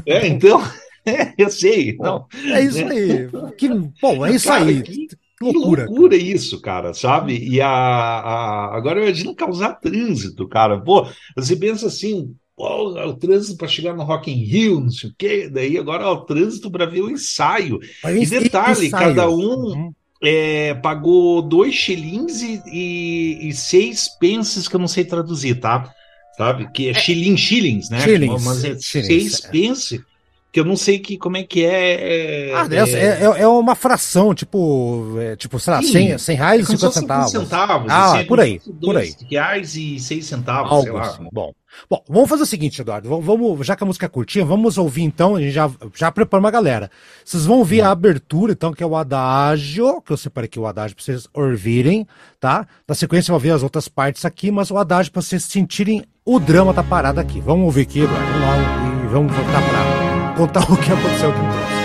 É, 0.05 0.27
então, 0.27 0.61
é, 1.05 1.33
eu 1.37 1.49
sei. 1.49 1.95
Não, 1.97 2.25
é 2.33 2.61
isso 2.61 2.85
né? 2.85 2.91
aí. 2.91 3.29
Que, 3.57 3.69
bom, 4.01 4.25
é 4.25 4.31
isso 4.31 4.47
cara, 4.47 4.65
aí. 4.65 4.81
Que, 4.81 5.07
que 5.07 5.17
loucura, 5.41 5.85
loucura 5.85 6.15
isso, 6.15 6.61
cara, 6.61 6.93
sabe? 6.93 7.37
E 7.37 7.59
a, 7.59 7.67
a, 7.67 8.77
agora 8.77 9.01
imagina 9.01 9.33
causar 9.33 9.73
trânsito, 9.75 10.47
cara. 10.47 10.79
Pô, 10.79 11.07
você 11.35 11.55
pensa 11.55 11.87
assim, 11.87 12.35
Pô, 12.61 12.89
o 12.89 13.13
trânsito 13.15 13.57
para 13.57 13.67
chegar 13.67 13.95
no 13.95 14.03
Rock 14.03 14.29
in 14.29 14.43
Rio, 14.43 14.81
não 14.81 14.91
sei 14.91 15.09
o 15.09 15.15
quê. 15.17 15.49
Daí 15.51 15.79
agora 15.79 16.07
ó, 16.07 16.13
o 16.13 16.21
trânsito 16.21 16.69
para 16.69 16.85
ver 16.85 17.01
o 17.01 17.09
ensaio. 17.09 17.79
e 18.05 18.23
detalhe, 18.23 18.85
ensaio. 18.85 19.15
cada 19.15 19.27
um 19.31 19.65
uhum. 19.65 19.93
é, 20.21 20.75
pagou 20.75 21.41
dois 21.41 21.73
shillings 21.73 22.43
e, 22.43 22.61
e, 22.67 23.49
e, 23.49 23.53
seis 23.53 24.07
pences 24.19 24.67
que 24.67 24.75
eu 24.75 24.79
não 24.79 24.87
sei 24.87 25.03
traduzir, 25.03 25.59
tá? 25.59 25.91
Sabe? 26.37 26.71
Que 26.71 26.89
é, 26.89 26.91
é 26.91 26.93
shilling, 26.93 27.35
shillings, 27.35 27.89
né? 27.89 27.99
Shillings, 28.01 28.45
Mas 28.45 28.63
é 28.63 28.79
shillings, 28.79 29.07
seis 29.07 29.43
é. 29.43 29.49
pence 29.49 30.03
que 30.51 30.59
eu 30.59 30.65
não 30.65 30.75
sei 30.75 30.99
que, 30.99 31.17
como 31.17 31.37
é 31.37 31.43
que 31.43 31.63
é. 31.63 32.49
é 32.49 32.53
ah, 32.53 32.67
é, 32.69 33.39
é, 33.39 33.41
é, 33.41 33.47
uma 33.47 33.73
fração, 33.73 34.35
tipo, 34.35 35.15
é, 35.17 35.35
tipo 35.35 35.57
sei 35.57 35.73
lá, 35.73 35.81
100, 35.81 36.17
100 36.17 36.35
reais 36.35 36.61
e 36.61 36.65
50 36.65 36.91
centavos. 36.91 37.31
centavos. 37.31 37.89
Ah, 37.89 38.15
assim, 38.17 38.25
por 38.25 38.39
aí, 38.39 38.59
por 38.81 38.97
aí. 38.97 39.15
reais 39.29 39.75
e 39.75 39.97
6 39.97 40.25
centavos, 40.25 40.71
Algo 40.71 40.83
sei 40.83 40.91
lá. 40.91 41.01
Assim. 41.03 41.29
Bom. 41.31 41.53
Bom, 41.89 42.03
vamos 42.09 42.29
fazer 42.29 42.43
o 42.43 42.45
seguinte, 42.45 42.81
Eduardo. 42.81 43.07
Vamos, 43.21 43.65
já 43.65 43.77
que 43.77 43.83
a 43.83 43.87
música 43.87 44.05
é 44.05 44.09
curtinha, 44.09 44.43
vamos 44.43 44.77
ouvir 44.77 45.03
então. 45.03 45.37
A 45.37 45.41
gente 45.41 45.53
já, 45.53 45.71
já 45.95 46.11
prepara 46.11 46.41
uma 46.41 46.51
galera. 46.51 46.91
Vocês 47.23 47.45
vão 47.45 47.59
ouvir 47.59 47.81
a 47.81 47.91
abertura, 47.91 48.51
então, 48.51 48.73
que 48.73 48.83
é 48.83 48.85
o 48.85 48.93
adágio, 48.93 50.01
que 50.01 50.11
eu 50.11 50.17
separei 50.17 50.47
aqui 50.47 50.59
o 50.59 50.67
adágio 50.67 50.97
para 50.97 51.05
vocês 51.05 51.29
ouvirem, 51.33 52.05
tá? 52.41 52.67
Na 52.85 52.93
sequência, 52.93 53.31
vou 53.31 53.39
ver 53.39 53.51
as 53.51 53.63
outras 53.63 53.87
partes 53.87 54.25
aqui, 54.25 54.51
mas 54.51 54.69
o 54.69 54.77
adágio 54.77 55.13
para 55.13 55.21
vocês 55.21 55.45
sentirem 55.45 56.03
o 56.25 56.41
drama 56.41 56.73
da 56.73 56.83
parada 56.83 57.21
aqui. 57.21 57.39
Vamos 57.39 57.65
ouvir 57.65 57.83
aqui, 57.83 58.01
Eduardo. 58.01 58.25
Vamos 58.25 58.41
lá 58.41 59.03
e 59.05 59.07
vamos 59.07 59.33
voltar 59.33 59.61
para 59.61 59.90
contar 60.31 60.63
o 60.71 60.77
que 60.77 60.91
aconteceu 60.91 61.29
aqui 61.29 61.39
no 61.39 61.51
próximo. 61.51 61.80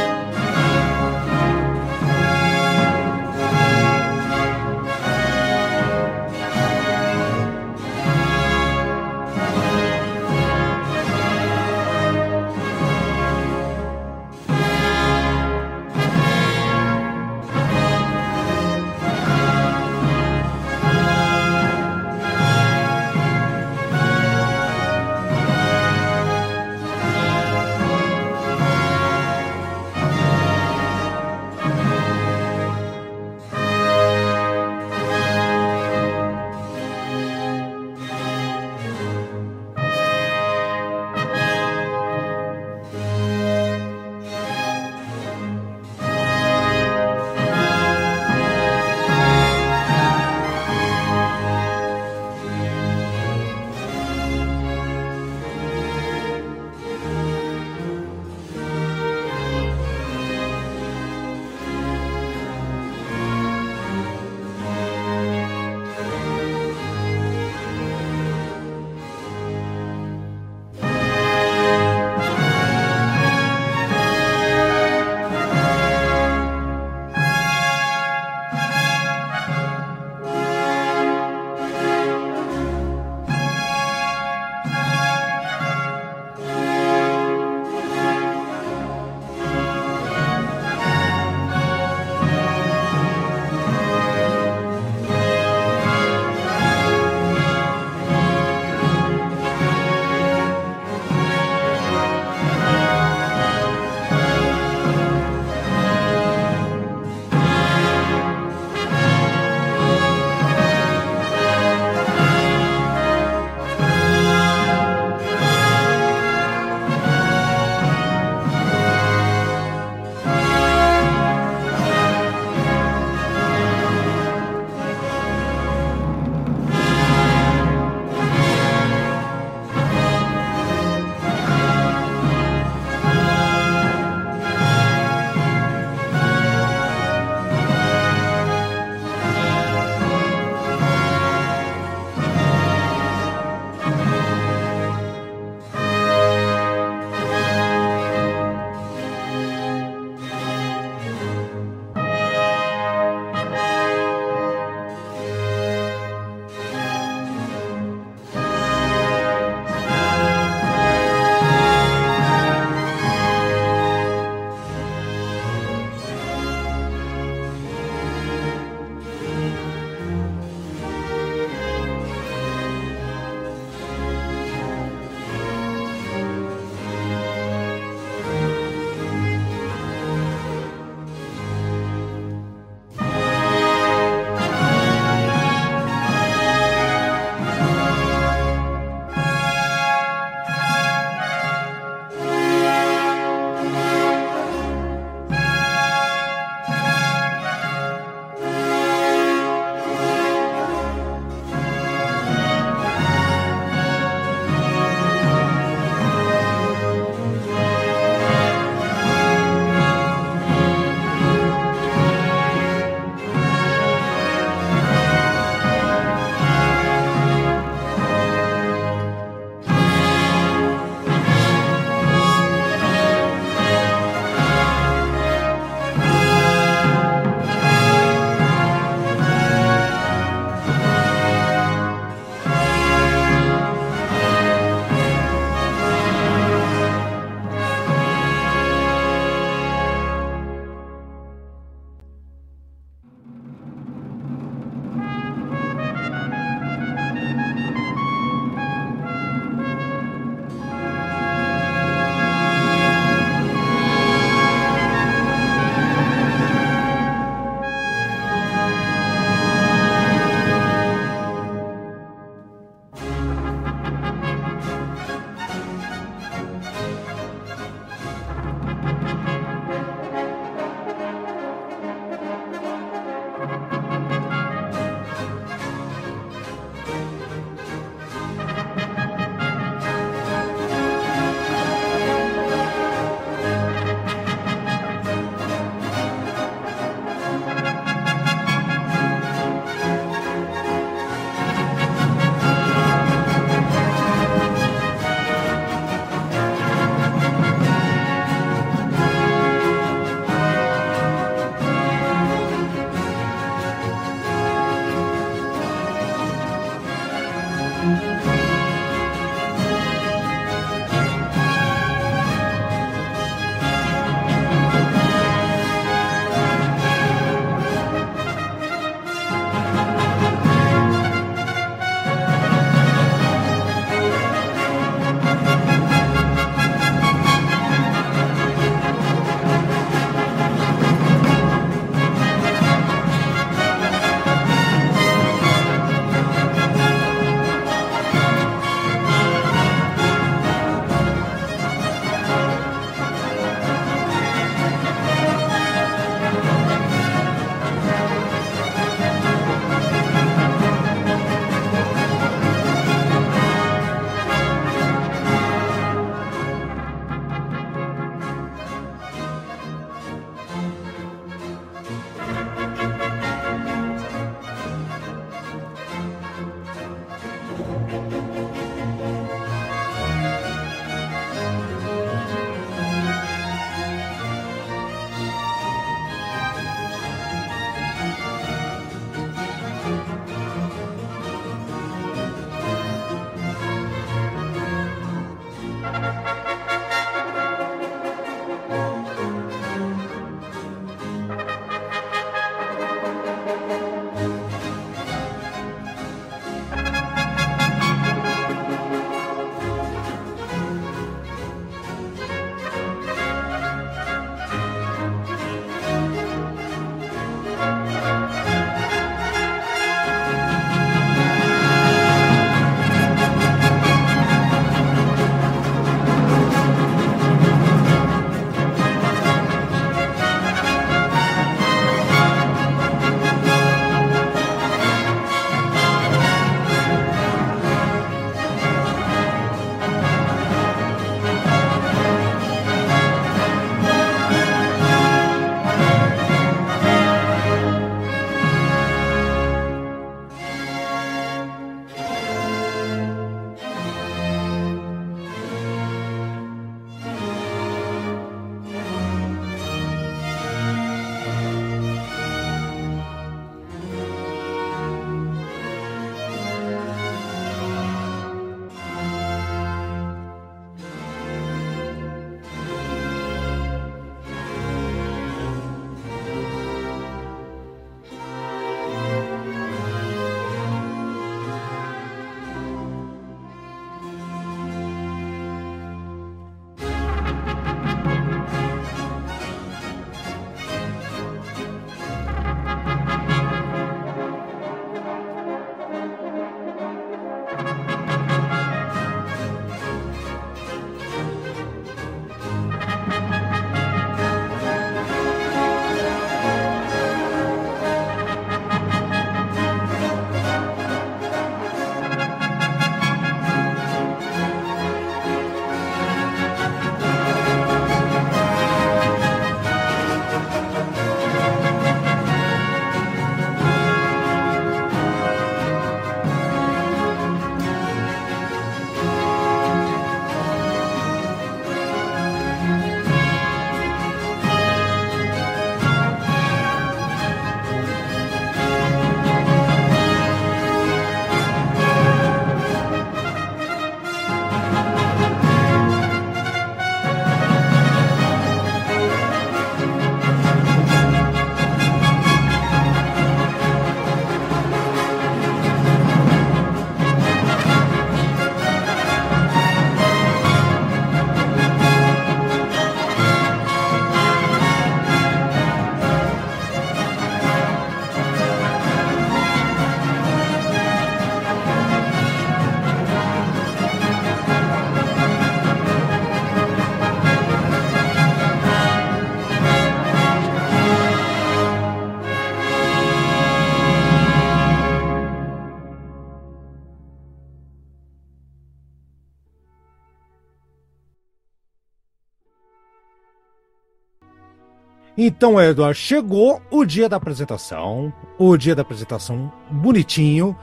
Então, 585.26 585.60
Eduardo, 585.60 585.98
chegou 585.98 586.62
o 586.70 586.84
dia 586.84 587.08
da 587.08 587.16
apresentação, 587.16 588.12
o 588.38 588.56
dia 588.56 588.76
da 588.76 588.82
apresentação 588.82 589.52
bonitinho. 589.68 590.56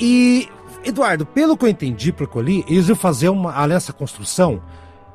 E, 0.00 0.48
Eduardo, 0.82 1.26
pelo 1.26 1.58
que 1.58 1.66
eu 1.66 1.68
entendi, 1.68 2.10
pelo 2.10 2.30
que 2.30 2.36
eu 2.36 2.40
li, 2.40 2.64
eles 2.66 2.88
iam 2.88 2.96
fazer 2.96 3.28
uma, 3.28 3.52
além 3.52 3.76
dessa 3.76 3.92
construção, 3.92 4.62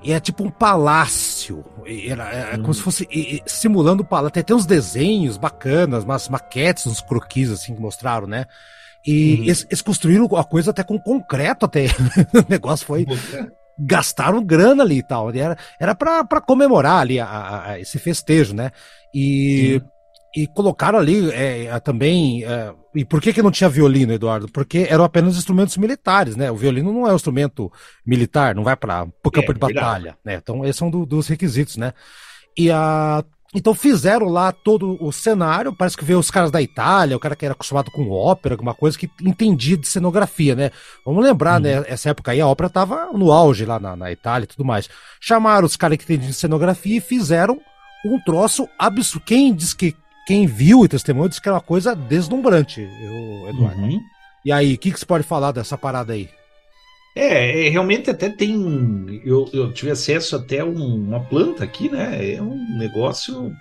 e 0.03 0.12
é 0.12 0.19
tipo 0.19 0.43
um 0.43 0.49
palácio. 0.51 1.65
Era, 1.88 2.29
é, 2.29 2.56
hum. 2.56 2.62
como 2.62 2.73
se 2.75 2.82
fosse 2.84 3.08
e, 3.12 3.38
e, 3.38 3.43
simulando 3.47 4.03
o 4.03 4.06
palácio. 4.06 4.34
Tem 4.34 4.41
até 4.41 4.53
uns 4.53 4.67
desenhos 4.67 5.38
bacanas, 5.38 6.03
umas 6.03 6.29
maquetes, 6.29 6.86
uns 6.86 7.01
croquis 7.01 7.49
assim 7.49 7.73
que 7.73 7.82
mostraram, 7.82 8.27
né? 8.27 8.45
E 9.03 9.36
uhum. 9.38 9.43
eles, 9.45 9.65
eles, 9.69 9.82
construíram 9.82 10.25
a 10.38 10.43
coisa 10.43 10.69
até 10.69 10.84
com 10.84 10.99
concreto, 10.99 11.65
até. 11.65 11.88
o 12.32 12.45
negócio 12.47 12.86
foi 12.86 13.08
gastaram 13.77 14.43
grana 14.43 14.83
ali 14.83 14.99
e 14.99 15.07
tal. 15.07 15.29
Era, 15.31 15.57
era 15.79 15.95
para 15.95 16.41
comemorar 16.41 17.01
ali 17.01 17.19
a, 17.19 17.63
a, 17.65 17.79
esse 17.79 17.99
festejo, 17.99 18.53
né? 18.53 18.71
E, 19.13 19.81
e 20.36 20.47
colocaram 20.47 20.99
ali 20.99 21.31
é, 21.31 21.79
também. 21.79 22.43
É, 22.43 22.73
e 22.95 23.05
por 23.05 23.21
que, 23.21 23.33
que 23.33 23.41
não 23.41 23.51
tinha 23.51 23.69
violino, 23.69 24.13
Eduardo? 24.13 24.47
Porque 24.51 24.88
eram 24.89 25.03
apenas 25.03 25.38
instrumentos 25.38 25.77
militares, 25.77 26.36
né? 26.36 26.51
O 26.51 26.55
violino 26.55 26.91
não 26.91 27.07
é 27.07 27.12
um 27.12 27.15
instrumento 27.15 27.71
militar, 28.05 28.55
não 28.55 28.63
vai 28.63 28.75
para 28.75 29.07
o 29.23 29.31
campo 29.31 29.51
é, 29.51 29.53
de 29.53 29.59
batalha, 29.59 30.17
né? 30.23 30.36
Então, 30.36 30.63
esses 30.63 30.77
são 30.77 30.89
do, 30.89 31.05
dos 31.05 31.27
requisitos, 31.27 31.77
né? 31.77 31.93
E 32.57 32.69
a 32.69 33.23
então 33.54 33.74
fizeram 33.74 34.28
lá 34.28 34.52
todo 34.52 34.98
o 35.00 35.12
cenário, 35.12 35.74
parece 35.74 35.96
que 35.96 36.04
veio 36.04 36.20
os 36.20 36.32
caras 36.32 36.50
da 36.50 36.62
Itália, 36.62 37.16
o 37.16 37.20
cara 37.20 37.36
que 37.36 37.46
era 37.46 37.54
acostumado 37.54 37.92
com 37.92 38.10
ópera, 38.10 38.56
alguma 38.56 38.74
coisa 38.74 38.98
que 38.98 39.10
entendia 39.22 39.78
de 39.78 39.88
cenografia, 39.88 40.56
né? 40.56 40.72
Vamos 41.06 41.24
lembrar, 41.24 41.60
né? 41.60 41.80
Uhum. 41.80 41.86
Essa 41.88 42.10
época 42.10 42.32
aí 42.32 42.42
a 42.42 42.48
ópera 42.48 42.70
tava 42.70 43.12
no 43.13 43.32
auge 43.32 43.66
lá 43.66 43.80
na, 43.80 43.96
na 43.96 44.12
Itália 44.12 44.46
e 44.46 44.48
tudo 44.48 44.66
mais. 44.66 44.89
Chamaram 45.22 45.66
os 45.66 45.76
caras 45.76 45.98
que 45.98 46.04
entendiam 46.04 46.30
de 46.30 46.36
cenografia 46.36 46.98
e 46.98 47.02
fizeram 47.02 47.60
um 48.06 48.20
troço 48.20 48.68
absurdo. 48.78 49.26
Quem 49.26 49.54
diz 49.54 49.74
que 49.74 49.96
quem 50.26 50.48
viu 50.48 50.86
e 50.86 50.88
testemunhou 50.88 51.28
disse 51.28 51.42
que 51.42 51.48
era 51.48 51.56
uma 51.56 51.62
coisa 51.62 51.96
deslumbrante, 51.96 52.82
eu, 52.82 53.50
Eduardo. 53.50 53.82
Uhum. 53.82 54.00
E 54.46 54.52
aí, 54.52 54.74
o 54.74 54.78
que, 54.78 54.92
que 54.92 55.00
você 55.00 55.06
pode 55.06 55.24
falar 55.24 55.52
dessa 55.52 55.78
parada 55.78 56.13
aí? 56.13 56.30
É, 57.15 57.67
é, 57.67 57.69
realmente 57.69 58.10
até 58.10 58.30
tem. 58.30 59.21
Eu, 59.23 59.47
eu 59.54 59.71
tive 59.71 59.91
acesso 59.91 60.36
até 60.36 60.63
um, 60.63 60.95
uma 60.95 61.19
planta 61.19 61.63
aqui, 61.63 61.89
né? 61.89 62.36
É 62.36 62.41
um 62.41 62.78
negócio, 62.78 63.52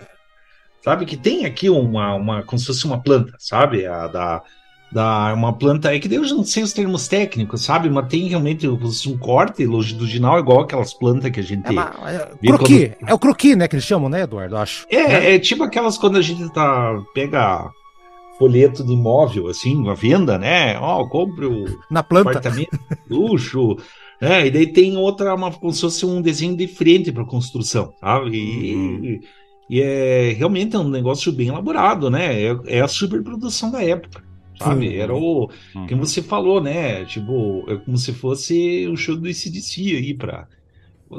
sabe, 0.83 1.05
que 1.05 1.17
tem 1.17 1.45
aqui 1.45 1.69
uma, 1.69 2.15
uma 2.15 2.43
como 2.43 2.59
se 2.59 2.67
fosse 2.67 2.87
uma 2.87 3.03
planta, 3.03 3.35
sabe? 3.39 3.85
A 3.85 4.07
da, 4.07 4.43
da 4.91 5.35
uma 5.35 5.53
planta. 5.53 5.95
É 5.95 5.99
que 5.99 6.13
eu 6.13 6.23
não 6.23 6.45
sei 6.45 6.63
os 6.63 6.73
termos 6.73 7.07
técnicos, 7.09 7.63
sabe? 7.63 7.91
Mas 7.91 8.09
tem 8.09 8.27
realmente 8.27 8.67
um 8.67 9.19
corte 9.19 9.67
longitudinal 9.67 10.39
igual 10.39 10.61
aquelas 10.61 10.95
plantas 10.95 11.31
que 11.31 11.41
a 11.41 11.43
gente. 11.43 11.67
É, 11.67 11.71
uma, 11.73 11.93
é, 12.07 12.47
croqui, 12.47 12.89
quando... 12.89 13.11
é 13.11 13.15
o 13.15 13.19
croqui, 13.19 13.55
né? 13.55 13.69
Que 13.69 13.75
eles 13.75 13.85
chamam, 13.85 14.09
né, 14.09 14.23
Eduardo? 14.23 14.57
Acho. 14.57 14.87
É, 14.89 15.09
né? 15.09 15.35
é 15.35 15.39
tipo 15.39 15.63
aquelas 15.63 15.99
quando 15.99 16.17
a 16.17 16.23
gente 16.23 16.51
tá. 16.55 16.99
pega 17.13 17.71
folheto 18.39 18.85
de 18.85 18.93
imóvel, 18.93 19.49
assim, 19.49 19.89
a 19.89 19.95
venda, 19.95 20.39
né? 20.39 20.79
Ó, 20.79 21.01
oh, 21.03 21.09
compre 21.09 21.47
o 21.47 21.65
Na 21.91 22.03
planta. 22.03 22.31
apartamento 22.31 22.79
luxo. 23.09 23.77
É, 24.21 24.47
e 24.47 24.51
daí 24.51 24.67
tem 24.67 24.97
outra, 24.97 25.35
uma, 25.35 25.51
como 25.51 25.73
se 25.73 25.81
fosse 25.81 26.07
um 26.07 26.21
desenho 26.23 26.57
de 26.57 26.67
frente 26.69 27.11
para 27.11 27.25
construção, 27.25 27.93
sabe? 28.01 28.37
E, 28.37 28.75
Uhum. 28.75 29.21
e 29.69 29.81
é 29.81 30.33
realmente 30.37 30.77
é 30.77 30.79
um 30.79 30.89
negócio 30.89 31.33
bem 31.33 31.49
elaborado, 31.49 32.09
né? 32.09 32.41
É, 32.41 32.57
é 32.67 32.81
a 32.81 32.87
superprodução 32.89 33.71
da 33.73 33.83
época, 33.83 34.23
sabe? 34.59 34.91
Sim. 34.91 34.95
Era 34.97 35.15
o. 35.15 35.51
Uhum. 35.75 35.87
Como 35.89 36.07
você 36.07 36.23
falou, 36.23 36.61
né? 36.63 37.05
Tipo, 37.05 37.65
é 37.69 37.77
como 37.77 37.97
se 37.99 38.13
fosse 38.13 38.87
o 38.87 38.97
show 38.97 39.17
do 39.17 39.29
ICDC 39.29 39.97
aí 39.97 40.15
pra. 40.15 40.47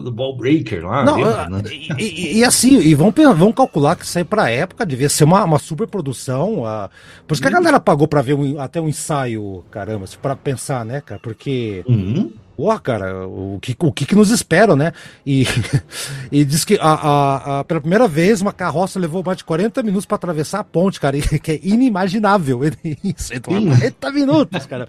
Do 0.02 0.12
Ball 0.12 0.36
Breaker 0.36 0.86
lá. 0.86 1.04
Não, 1.04 1.18
lembra, 1.18 1.42
ah, 1.44 1.50
né? 1.50 1.62
e, 2.00 2.40
e- 2.40 2.44
assim, 2.44 2.80
e 2.80 2.96
vão, 2.96 3.14
vão 3.36 3.52
calcular 3.52 3.96
que 3.96 4.04
isso 4.06 4.18
aí 4.18 4.24
pra 4.24 4.50
época 4.50 4.86
devia 4.86 5.08
ser 5.10 5.24
uma, 5.24 5.44
uma 5.44 5.60
super 5.60 5.88
produção. 5.88 6.66
ah, 6.66 6.90
por 7.28 7.34
isso 7.34 7.42
que 7.42 7.48
a 7.48 7.52
galera 7.52 7.80
pagou 7.80 8.08
pra 8.08 8.22
ver 8.22 8.34
um- 8.34 8.60
até 8.60 8.82
um 8.82 8.88
ensaio, 8.90 9.64
caramba, 9.70 10.06
pra 10.22 10.36
pensar, 10.36 10.84
né, 10.84 11.00
cara? 11.02 11.20
Porque, 11.22 11.84
Uhum. 11.88 12.32
Porra, 12.56 12.80
cara, 12.80 13.28
o 13.28 13.60
que, 13.62 13.76
o 13.80 13.92
que, 13.92 14.06
que 14.06 14.16
nos 14.16 14.30
espera, 14.30 14.76
né? 14.76 14.92
E, 15.26 15.46
e 16.32 16.46
diz 16.46 16.64
que 16.64 16.78
a, 16.82 16.94
a- 16.94 17.60
a- 17.60 17.64
pela 17.64 17.80
primeira 17.82 18.08
vez 18.08 18.42
uma 18.42 18.54
carroça 18.54 19.00
levou 19.00 19.24
mais 19.24 19.38
de 19.38 19.44
40 19.44 19.82
minutos 19.84 20.06
pra 20.06 20.16
atravessar 20.16 20.60
a 20.60 20.64
ponte, 20.64 21.00
cara, 21.00 21.18
que 21.40 21.52
é 21.52 21.60
inimaginável. 21.64 22.62
Isso, 23.04 23.34
então, 23.34 23.54
Sim. 23.54 23.68
40 23.68 24.12
minutos, 24.12 24.66
cara. 24.66 24.88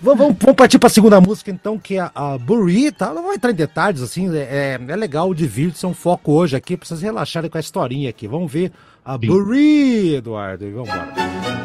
Vamos, 0.00 0.18
vamos, 0.18 0.36
vamos 0.40 0.56
partir 0.56 0.78
pra 0.78 0.88
segunda 0.88 1.20
música, 1.20 1.50
então, 1.50 1.78
que 1.78 1.96
é 1.98 2.10
a 2.14 2.38
Burry, 2.38 2.90
tá? 2.92 3.12
Não 3.14 3.22
vou 3.22 3.32
entrar 3.34 3.50
em 3.50 3.54
detalhes, 3.54 4.02
assim, 4.02 4.34
é, 4.36 4.78
é 4.86 4.96
legal, 4.96 5.32
divirte-se, 5.34 5.84
é 5.84 5.88
um 5.88 5.94
foco 5.94 6.32
hoje 6.32 6.56
aqui, 6.56 6.76
pra 6.76 6.86
vocês 6.86 7.00
relaxarem 7.02 7.50
com 7.50 7.56
a 7.56 7.60
historinha 7.60 8.10
aqui. 8.10 8.26
Vamos 8.28 8.50
ver 8.50 8.72
a 9.04 9.18
Sim. 9.18 10.14
Eduardo, 10.16 10.64
e 10.66 10.70
vamos 10.70 10.88
embora. 10.88 11.59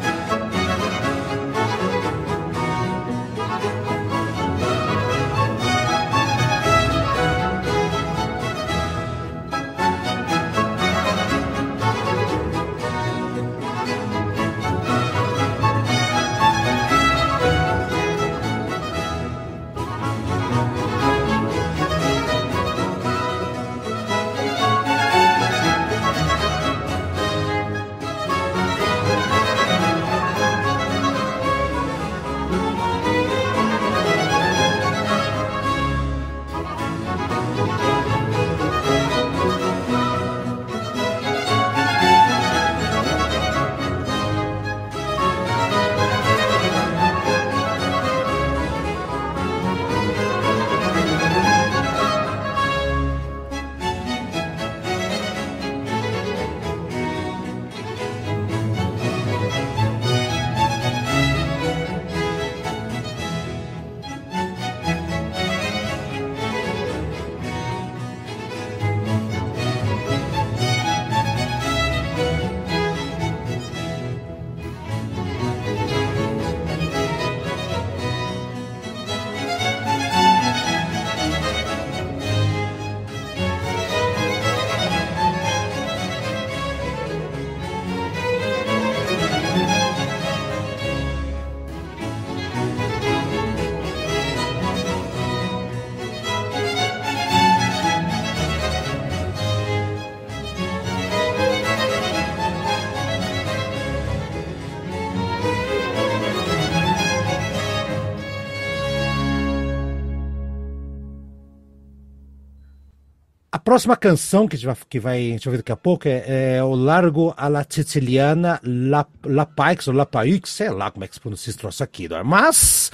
Próxima 113.65 113.97
canção 113.97 114.47
que 114.47 114.55
a 114.55 114.59
gente 114.59 114.67
vai, 114.67 114.77
que 114.87 114.99
vai, 114.99 115.17
a 115.17 115.31
gente 115.31 115.45
vai 115.45 115.51
ver 115.53 115.57
daqui 115.57 115.71
a 115.71 115.75
pouco 115.75 116.07
é, 116.07 116.57
é 116.57 116.63
o 116.63 116.75
Largo 116.75 117.33
alla 117.35 117.65
Siciliana 117.67 118.61
La, 118.63 119.05
La 119.25 119.45
Paix, 119.45 119.87
ou 119.87 119.93
La 119.93 120.05
Paix, 120.05 120.41
sei 120.45 120.69
lá 120.69 120.91
como 120.91 121.03
é 121.03 121.07
que 121.07 121.15
se 121.15 121.19
pronuncia 121.19 121.49
esse 121.49 121.57
troço 121.57 121.83
aqui, 121.83 122.05
Eduardo. 122.05 122.29
mas 122.29 122.91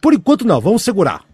por 0.00 0.14
enquanto 0.14 0.46
não, 0.46 0.60
vamos 0.60 0.82
segurar. 0.82 1.24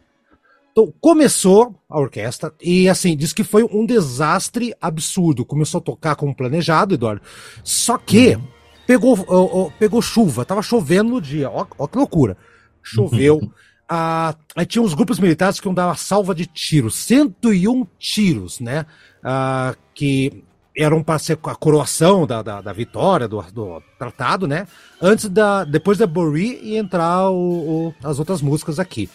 Então, 0.72 0.92
começou 1.01 1.74
a 1.88 1.98
orquestra 1.98 2.53
e, 2.62 2.88
assim, 2.88 3.16
diz 3.16 3.33
que 3.33 3.42
foi 3.44 3.64
um 3.64 3.85
desastre 3.85 4.72
absurdo. 4.81 5.44
Começou 5.44 5.79
a 5.79 5.83
tocar 5.83 6.14
como 6.14 6.37
planejado, 6.37 6.94
Eduardo. 6.94 7.20
Só 7.64 7.98
que 7.98 8.38
pegou, 8.87 9.18
ó, 9.27 9.64
ó, 9.66 9.70
pegou 9.79 10.01
chuva, 10.01 10.44
tava 10.44 10.62
chovendo 10.62 11.11
no 11.11 11.20
dia. 11.20 11.51
Ó, 11.51 11.66
ó 11.77 11.87
que 11.87 11.98
loucura. 11.98 12.37
Choveu. 12.83 13.40
Ah, 13.88 14.35
aí 14.55 14.66
tinha 14.66 14.83
uns 14.83 14.92
grupos 14.92 15.18
militares 15.18 15.59
que 15.59 15.66
iam 15.66 15.72
dar 15.72 15.87
uma 15.87 15.96
salva 15.96 16.35
de 16.35 16.44
tiros, 16.44 16.94
101 16.96 17.87
tiros, 17.98 18.61
né? 18.61 18.85
Ah, 19.24 19.74
que 19.94 20.44
eram 20.77 21.03
para 21.03 21.18
ser 21.18 21.38
a 21.42 21.55
coroação 21.55 22.27
da, 22.27 22.42
da, 22.42 22.61
da 22.61 22.72
vitória 22.72 23.27
do, 23.27 23.40
do, 23.51 23.83
tratado, 23.98 24.46
né? 24.46 24.66
Antes 25.01 25.29
da, 25.29 25.64
depois 25.64 25.96
da 25.96 26.07
Bori 26.07 26.61
e 26.62 26.77
entrar 26.77 27.31
o, 27.31 27.88
o, 27.88 27.94
as 28.05 28.18
outras 28.18 28.42
músicas 28.42 28.79
aqui. 28.79 29.09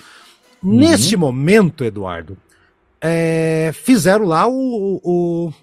Uhum. 0.61 0.77
Neste 0.79 1.15
momento, 1.15 1.83
Eduardo, 1.83 2.37
é, 2.99 3.71
fizeram 3.73 4.25
lá 4.25 4.47
o, 4.47 4.99
o, 5.03 5.53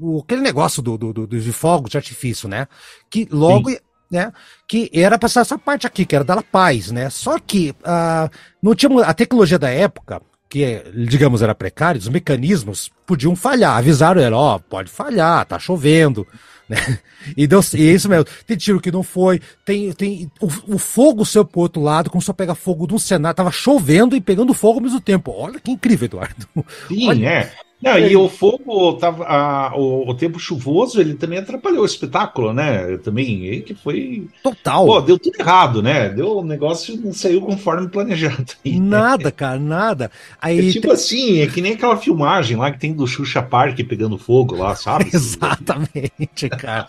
o, 0.00 0.20
aquele 0.20 0.40
negócio 0.40 0.82
do, 0.82 0.96
do, 0.96 1.12
do, 1.12 1.26
de 1.26 1.52
fogo 1.52 1.88
de 1.88 1.98
artifício, 1.98 2.48
né? 2.48 2.66
Que 3.10 3.28
logo 3.30 3.70
Sim 3.70 3.76
né? 4.10 4.32
Que 4.66 4.90
era 4.92 5.18
para 5.18 5.26
essa 5.26 5.58
parte 5.58 5.86
aqui, 5.86 6.04
que 6.04 6.14
era 6.14 6.24
da 6.24 6.42
paz, 6.42 6.90
né? 6.90 7.10
Só 7.10 7.38
que 7.38 7.70
uh, 7.70 8.30
não 8.62 8.74
tinha 8.74 8.90
a 9.04 9.14
tecnologia 9.14 9.58
da 9.58 9.70
época, 9.70 10.20
que 10.48 10.84
digamos 10.94 11.42
era 11.42 11.54
precária, 11.54 11.98
os 11.98 12.08
mecanismos 12.08 12.90
podiam 13.06 13.34
falhar. 13.34 13.76
Avisaram 13.76 14.20
ela, 14.20 14.36
ó, 14.36 14.56
oh, 14.56 14.60
pode 14.60 14.90
falhar, 14.90 15.44
tá 15.46 15.58
chovendo. 15.58 16.26
Né? 16.66 16.78
E, 17.36 17.46
deu, 17.46 17.60
e 17.74 17.90
é 17.90 17.92
isso 17.92 18.08
mesmo. 18.08 18.24
Tem 18.46 18.56
tiro 18.56 18.80
que 18.80 18.90
não 18.90 19.02
foi, 19.02 19.38
tem, 19.66 19.92
tem 19.92 20.30
o, 20.40 20.74
o 20.76 20.78
fogo 20.78 21.22
saiu 21.22 21.44
pro 21.44 21.60
outro 21.60 21.82
lado, 21.82 22.08
começou 22.08 22.32
a 22.32 22.34
pegar 22.34 22.54
fogo 22.54 22.86
de 22.86 22.94
um 22.94 22.98
cenário, 22.98 23.36
tava 23.36 23.50
chovendo 23.50 24.16
e 24.16 24.20
pegando 24.20 24.54
fogo 24.54 24.78
ao 24.78 24.82
mesmo 24.82 24.98
tempo. 24.98 25.30
Olha 25.30 25.60
que 25.60 25.70
incrível, 25.70 26.06
Eduardo. 26.06 26.48
Sim, 26.88 27.06
Olha, 27.06 27.28
é. 27.28 27.52
Não, 27.84 27.98
e 27.98 28.16
o 28.16 28.30
fogo 28.30 28.94
tava. 28.94 29.24
A, 29.24 29.76
o, 29.76 30.08
o, 30.08 30.14
tempo 30.14 30.38
chuvoso, 30.38 30.98
ele 30.98 31.14
também 31.14 31.38
atrapalhou 31.38 31.82
o 31.82 31.86
espetáculo, 31.86 32.54
né? 32.54 32.96
Também, 32.98 33.60
que 33.60 33.74
foi. 33.74 34.26
Total. 34.42 34.86
Pô, 34.86 35.00
deu 35.02 35.18
tudo 35.18 35.38
errado, 35.38 35.82
né? 35.82 36.08
Deu 36.08 36.38
o 36.38 36.44
negócio 36.44 36.96
não 36.96 37.12
saiu 37.12 37.42
conforme 37.42 37.88
planejado. 37.88 38.46
Aí, 38.64 38.80
nada, 38.80 39.24
né? 39.24 39.30
cara, 39.30 39.58
nada. 39.58 40.10
Aí, 40.40 40.70
é 40.70 40.72
tipo 40.72 40.86
tem... 40.86 40.94
assim, 40.94 41.40
é 41.40 41.46
que 41.46 41.60
nem 41.60 41.74
aquela 41.74 41.98
filmagem 41.98 42.56
lá 42.56 42.70
que 42.70 42.80
tem 42.80 42.94
do 42.94 43.06
Xuxa 43.06 43.42
Park 43.42 43.78
pegando 43.86 44.16
fogo 44.16 44.56
lá, 44.56 44.74
sabe? 44.74 45.10
Exatamente, 45.12 46.48
cara. 46.48 46.88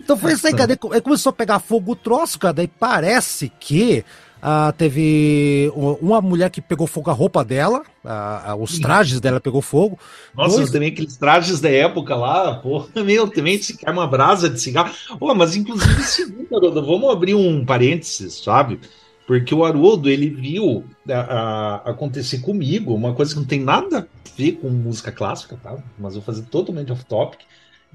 Então 0.00 0.16
foi 0.16 0.34
isso 0.34 0.46
aí, 0.46 0.54
cara. 0.54 0.78
Aí 0.92 1.00
começou 1.00 1.30
a 1.30 1.32
pegar 1.32 1.58
fogo 1.58 1.92
o 1.92 1.96
troço, 1.96 2.38
cara. 2.38 2.54
Daí 2.54 2.68
parece 2.68 3.50
que. 3.58 4.04
Ah, 4.40 4.72
teve 4.76 5.72
uma 5.74 6.20
mulher 6.20 6.48
que 6.50 6.60
pegou 6.60 6.86
fogo 6.86 7.10
a 7.10 7.12
roupa 7.12 7.44
dela, 7.44 7.82
ah, 8.04 8.54
os 8.58 8.78
trajes 8.78 9.20
dela 9.20 9.40
pegou 9.40 9.60
fogo. 9.60 9.98
Nossa, 10.34 10.58
Dois... 10.58 10.70
também 10.70 10.90
aqueles 10.90 11.16
trajes 11.16 11.60
da 11.60 11.68
época 11.68 12.14
lá, 12.14 12.54
pô, 12.54 12.86
meu, 13.04 13.28
também 13.28 13.60
se 13.60 13.76
cai 13.76 13.92
uma 13.92 14.06
brasa 14.06 14.48
de 14.48 14.60
cigarro. 14.60 14.94
Oh, 15.18 15.34
mas 15.34 15.56
inclusive, 15.56 16.46
Haroldo, 16.52 16.84
vamos 16.84 17.10
abrir 17.10 17.34
um 17.34 17.64
parênteses, 17.64 18.42
sabe? 18.42 18.80
Porque 19.26 19.54
o 19.54 19.64
Haroldo, 19.64 20.08
ele 20.08 20.30
viu 20.30 20.84
a, 21.08 21.18
a, 21.18 21.74
acontecer 21.90 22.38
comigo 22.38 22.94
uma 22.94 23.12
coisa 23.12 23.34
que 23.34 23.40
não 23.40 23.46
tem 23.46 23.60
nada 23.60 24.08
a 24.08 24.36
ver 24.36 24.52
com 24.52 24.70
música 24.70 25.12
clássica, 25.12 25.58
tá? 25.62 25.76
Mas 25.98 26.14
vou 26.14 26.22
fazer 26.22 26.42
totalmente 26.42 26.92
off-topic 26.92 27.40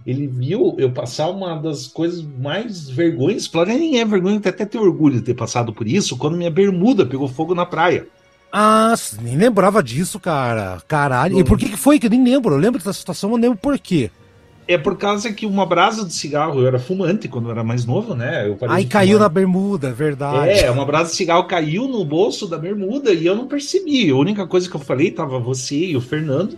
ele 0.05 0.27
viu 0.27 0.75
eu 0.77 0.91
passar 0.91 1.29
uma 1.29 1.55
das 1.55 1.87
coisas 1.87 2.21
mais 2.21 2.89
vergonhas, 2.89 3.47
para 3.47 3.65
nem 3.65 3.99
é 3.99 4.05
vergonha, 4.05 4.37
até, 4.37 4.65
ter 4.65 4.77
orgulho 4.77 5.15
de 5.15 5.21
ter 5.21 5.33
passado 5.33 5.73
por 5.73 5.87
isso, 5.87 6.17
quando 6.17 6.37
minha 6.37 6.51
bermuda 6.51 7.05
pegou 7.05 7.27
fogo 7.27 7.55
na 7.55 7.65
praia. 7.65 8.05
Ah, 8.51 8.93
nem 9.21 9.35
lembrava 9.35 9.81
disso, 9.81 10.19
cara. 10.19 10.79
Caralho. 10.87 11.39
E 11.39 11.43
por 11.43 11.57
que, 11.57 11.69
que 11.69 11.77
foi 11.77 11.97
que 11.97 12.05
eu 12.05 12.11
nem 12.11 12.23
lembro? 12.23 12.53
Eu 12.53 12.59
lembro 12.59 12.77
dessa 12.77 12.93
situação, 12.93 13.31
mas 13.31 13.39
não 13.39 13.47
lembro 13.47 13.59
por 13.59 13.79
quê. 13.79 14.11
É 14.67 14.77
por 14.77 14.97
causa 14.97 15.33
que 15.33 15.45
uma 15.45 15.65
brasa 15.65 16.05
de 16.05 16.13
cigarro, 16.13 16.61
eu 16.61 16.67
era 16.67 16.79
fumante 16.79 17.27
quando 17.27 17.45
eu 17.45 17.51
era 17.51 17.63
mais 17.63 17.85
novo, 17.85 18.15
né? 18.15 18.47
Eu 18.47 18.57
Aí 18.69 18.85
caiu 18.85 19.19
na 19.19 19.27
bermuda, 19.27 19.91
verdade. 19.91 20.51
É, 20.51 20.71
uma 20.71 20.85
brasa 20.85 21.09
de 21.09 21.17
cigarro 21.17 21.45
caiu 21.45 21.87
no 21.87 22.05
bolso 22.05 22.47
da 22.47 22.57
bermuda 22.57 23.11
e 23.11 23.25
eu 23.25 23.35
não 23.35 23.47
percebi. 23.47 24.09
A 24.09 24.15
única 24.15 24.47
coisa 24.47 24.69
que 24.69 24.75
eu 24.75 24.79
falei 24.79 25.11
tava 25.11 25.39
você 25.39 25.75
e 25.75 25.97
o 25.97 26.01
Fernando. 26.01 26.57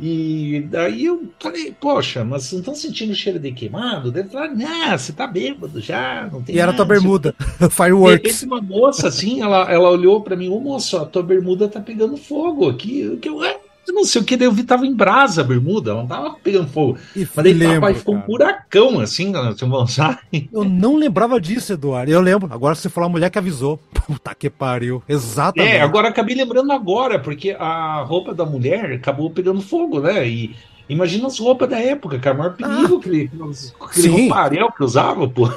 E 0.00 0.66
daí 0.70 1.04
eu 1.04 1.22
falei, 1.38 1.72
poxa, 1.80 2.24
mas 2.24 2.50
não 2.52 2.58
estão 2.58 2.74
sentindo 2.74 3.12
o 3.12 3.14
cheiro 3.14 3.38
de 3.38 3.52
queimado? 3.52 4.10
Deve 4.10 4.28
falar, 4.28 4.48
não, 4.48 4.98
você 4.98 5.12
tá 5.12 5.26
bêbado 5.26 5.80
já, 5.80 6.28
não 6.32 6.42
tem 6.42 6.56
E 6.56 6.58
era 6.58 6.72
nada, 6.72 6.78
tua 6.78 6.84
bermuda, 6.84 7.34
fireworks. 7.70 8.42
uma 8.42 8.60
moça 8.60 9.06
assim, 9.06 9.40
ela, 9.40 9.70
ela 9.70 9.90
olhou 9.90 10.20
para 10.20 10.34
mim, 10.34 10.48
ô 10.48 10.58
moço, 10.58 10.96
a 10.96 11.06
tua 11.06 11.22
bermuda 11.22 11.68
tá 11.68 11.80
pegando 11.80 12.16
fogo 12.16 12.68
aqui. 12.68 13.16
Que 13.18 13.28
eu, 13.28 13.42
eu 13.44 13.63
não 13.92 14.04
sei 14.04 14.22
o 14.22 14.24
que, 14.24 14.36
eu 14.42 14.52
vi, 14.52 14.62
tava 14.62 14.86
em 14.86 14.94
brasa 14.94 15.40
a 15.40 15.44
bermuda, 15.44 15.94
não 15.94 16.06
tava 16.06 16.36
pegando 16.42 16.68
fogo. 16.68 16.98
E 17.14 17.20
Mas 17.34 17.44
daí 17.44 17.52
lembro, 17.52 17.80
papai 17.80 17.94
ficou 17.94 18.14
um 18.14 18.18
cara. 18.18 18.28
buracão 18.28 19.00
assim, 19.00 19.30
na 19.30 19.54
sabe? 19.86 20.48
Eu 20.52 20.64
não 20.64 20.96
lembrava 20.96 21.40
disso, 21.40 21.72
Eduardo. 21.72 22.10
Eu 22.10 22.20
lembro. 22.20 22.52
Agora 22.52 22.74
você 22.74 22.88
falou 22.88 23.08
a 23.08 23.10
mulher 23.10 23.30
que 23.30 23.38
avisou. 23.38 23.78
Puta 24.06 24.34
que 24.34 24.50
pariu. 24.50 25.02
Exatamente. 25.08 25.76
É, 25.76 25.80
agora 25.80 26.08
acabei 26.08 26.34
lembrando 26.34 26.72
agora, 26.72 27.18
porque 27.18 27.56
a 27.58 28.02
roupa 28.02 28.34
da 28.34 28.44
mulher 28.44 28.92
acabou 28.92 29.30
pegando 29.30 29.60
fogo, 29.60 30.00
né? 30.00 30.26
E 30.28 30.54
imagina 30.88 31.26
as 31.26 31.38
roupas 31.38 31.68
da 31.68 31.78
época, 31.78 32.18
cara, 32.18 32.34
o 32.34 32.38
maior 32.38 32.54
perigo, 32.56 32.96
aquele, 32.98 33.30
aquele 33.32 34.02
Sim. 34.08 34.08
rouparel 34.22 34.72
que 34.72 34.84
usava, 34.84 35.28
pô. 35.28 35.48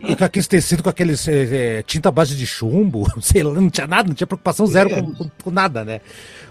E 0.00 0.14
com 0.16 0.24
aqueles 0.24 0.46
tecidos 0.46 0.82
com 0.82 0.90
aqueles 0.90 1.26
é, 1.28 1.78
é, 1.78 1.82
tinta 1.82 2.10
base 2.10 2.34
de 2.36 2.46
chumbo, 2.46 3.06
sei 3.22 3.42
lá, 3.42 3.52
não 3.54 3.70
tinha 3.70 3.86
nada, 3.86 4.08
não 4.08 4.14
tinha 4.14 4.26
preocupação 4.26 4.66
zero 4.66 4.90
É. 4.90 5.00
com, 5.02 5.14
com- 5.14 5.30
com 5.44 5.50
nada, 5.50 5.84
né? 5.84 6.00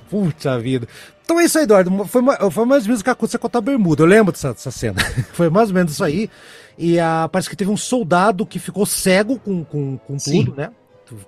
Puta 0.10 0.58
vida. 0.60 0.88
Então 1.24 1.40
é 1.40 1.44
isso 1.44 1.58
aí, 1.58 1.66
Eduardo. 1.66 2.06
Foi, 2.06 2.22
foi 2.52 2.66
mais 2.66 2.84
ou 2.84 2.88
menos 2.88 3.02
o 3.02 3.04
que 3.04 3.10
aconteceu 3.10 3.40
com 3.40 3.50
a 3.58 3.62
bermuda. 3.62 4.02
Eu 4.04 4.08
lembro 4.08 4.32
dessa, 4.32 4.54
dessa 4.54 4.72
cena. 4.72 4.96
foi 5.34 5.50
mais 5.50 5.68
ou 5.70 5.76
menos 5.76 5.92
isso 5.92 6.04
aí. 6.04 6.30
E 6.78 6.98
ah, 7.00 7.28
parece 7.30 7.50
que 7.50 7.56
teve 7.58 7.70
um 7.70 7.76
soldado 7.76 8.46
que 8.46 8.58
ficou 8.60 8.86
cego 8.86 9.38
com, 9.38 9.66
com, 9.66 9.98
com 9.98 10.18
Sim. 10.18 10.46
tudo, 10.46 10.56
né? 10.56 10.70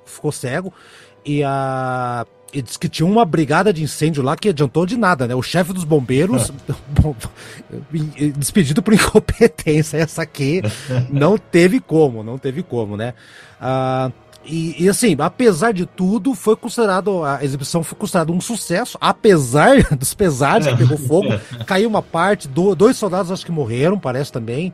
Ficou 0.06 0.32
cego. 0.32 0.74
E 1.26 1.44
a. 1.44 2.26
E 2.52 2.62
disse 2.64 2.80
que 2.80 2.90
tinha 2.90 3.06
uma 3.06 3.24
brigada 3.26 3.72
de 3.72 3.84
incêndio 3.84 4.24
lá 4.24 4.36
que 4.36 4.50
adiantou 4.50 4.86
de 4.86 4.98
nada, 4.98 5.28
né? 5.28 5.36
O 5.36 5.42
chefe 5.42 5.72
dos 5.72 5.84
bombeiros, 5.84 6.52
bom, 6.90 7.16
despedido 8.36 8.82
por 8.82 8.94
incompetência, 8.96 9.98
essa 9.98 10.22
aqui, 10.24 10.62
não 11.10 11.38
teve 11.38 11.80
como, 11.80 12.24
não 12.24 12.38
teve 12.38 12.64
como, 12.64 12.98
né? 12.98 13.14
Ah, 13.62 14.12
e, 14.46 14.84
e, 14.86 14.90
assim, 14.90 15.16
apesar 15.20 15.74
de 15.74 15.86
tudo, 15.86 16.34
foi 16.34 16.56
considerado, 16.56 17.24
a 17.24 17.44
exibição 17.44 17.84
foi 17.84 17.98
considerada 17.98 18.32
um 18.32 18.42
sucesso, 18.42 18.98
apesar 19.00 19.84
dos 19.96 20.14
pesares 20.14 20.66
que 20.66 20.76
pegou 20.78 20.98
fogo, 20.98 21.28
caiu 21.68 21.88
uma 21.90 22.02
parte, 22.02 22.48
do- 22.48 22.74
dois 22.74 22.98
soldados 22.98 23.32
acho 23.32 23.46
que 23.46 23.52
morreram, 23.52 24.00
parece 24.00 24.32
também. 24.32 24.74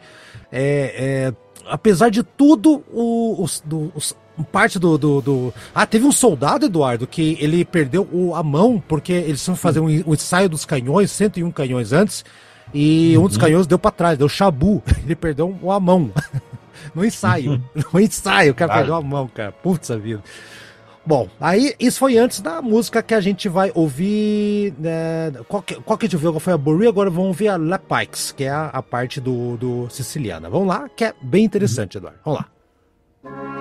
É, 0.52 1.34
é, 1.34 1.34
apesar 1.68 2.10
de 2.10 2.22
tudo, 2.24 2.84
o, 2.94 3.44
os, 3.44 3.62
do- 3.66 3.92
os- 3.96 4.16
parte 4.43 4.78
do, 4.80 4.98
do, 4.98 5.21
do- 5.21 5.54
Ah, 5.74 5.86
teve 5.86 6.06
um 6.06 6.12
soldado, 6.12 6.65
Eduardo, 6.65 7.08
que 7.08 7.38
ele 7.39 7.63
perdeu 7.63 8.08
o- 8.12 8.36
a 8.36 8.43
mão, 8.43 8.84
porque 8.88 9.13
eles 9.13 9.45
iam 9.48 9.56
fazer 9.56 9.80
um, 9.80 9.86
um 9.86 10.13
ensaio 10.13 10.50
dos 10.50 10.65
canhões, 10.65 11.12
101 11.12 11.52
canhões 11.52 11.93
antes, 11.93 12.26
e 12.74 13.17
um 13.17 13.28
dos 13.28 13.38
canhões 13.38 13.67
deu 13.67 13.80
pra 13.80 13.91
trás, 13.91 14.17
deu 14.17 14.28
chabu. 14.28 14.82
Ele 15.06 15.15
perdeu 15.15 15.56
a 15.71 15.80
mão. 15.80 16.12
No 16.93 17.04
ensaio. 17.04 17.63
No 17.93 18.00
ensaio, 18.00 18.52
o 18.52 18.56
cara 18.56 18.71
perdeu 18.74 18.95
a 18.95 19.02
mão, 19.02 19.28
cara. 19.28 19.52
Putz 19.52 19.89
a 19.89 19.98
vida. 19.98 20.21
Bom, 21.06 21.28
aí 21.41 21.74
isso 21.80 21.98
foi 22.00 22.17
antes 22.17 22.41
da 22.41 22.62
música 22.62 23.02
que 23.02 23.13
a 23.13 23.19
gente 23.21 23.50
vai 23.50 23.71
ouvir. 23.74 24.74
Né, 24.78 25.32
qual, 25.48 25.62
que, 25.63 25.76
qual 25.76 25.98
que 25.98 26.06
a 26.06 26.08
gente 26.10 26.15
ouviu? 26.15 26.39
Foi 26.39 26.54
a 26.54 26.58
Burry, 26.58 26.88
agora 26.88 27.10
vamos 27.10 27.28
ouvir 27.30 27.48
a 27.48 27.58
La 27.58 27.80
Pikes, 27.80 28.32
que 28.32 28.43
é 28.43 28.50
a, 28.50 28.67
a 28.67 28.84
parte 28.84 29.19
do, 29.19 29.58
do 29.58 29.89
Siciliana. 29.89 30.50
Vamos 30.50 30.67
lá, 30.67 30.88
que 30.95 31.06
é 31.06 31.13
bem 31.21 31.43
interessante, 31.45 31.98
Eduardo. 31.98 32.19
Vamos 32.24 32.41
lá. 32.41 33.55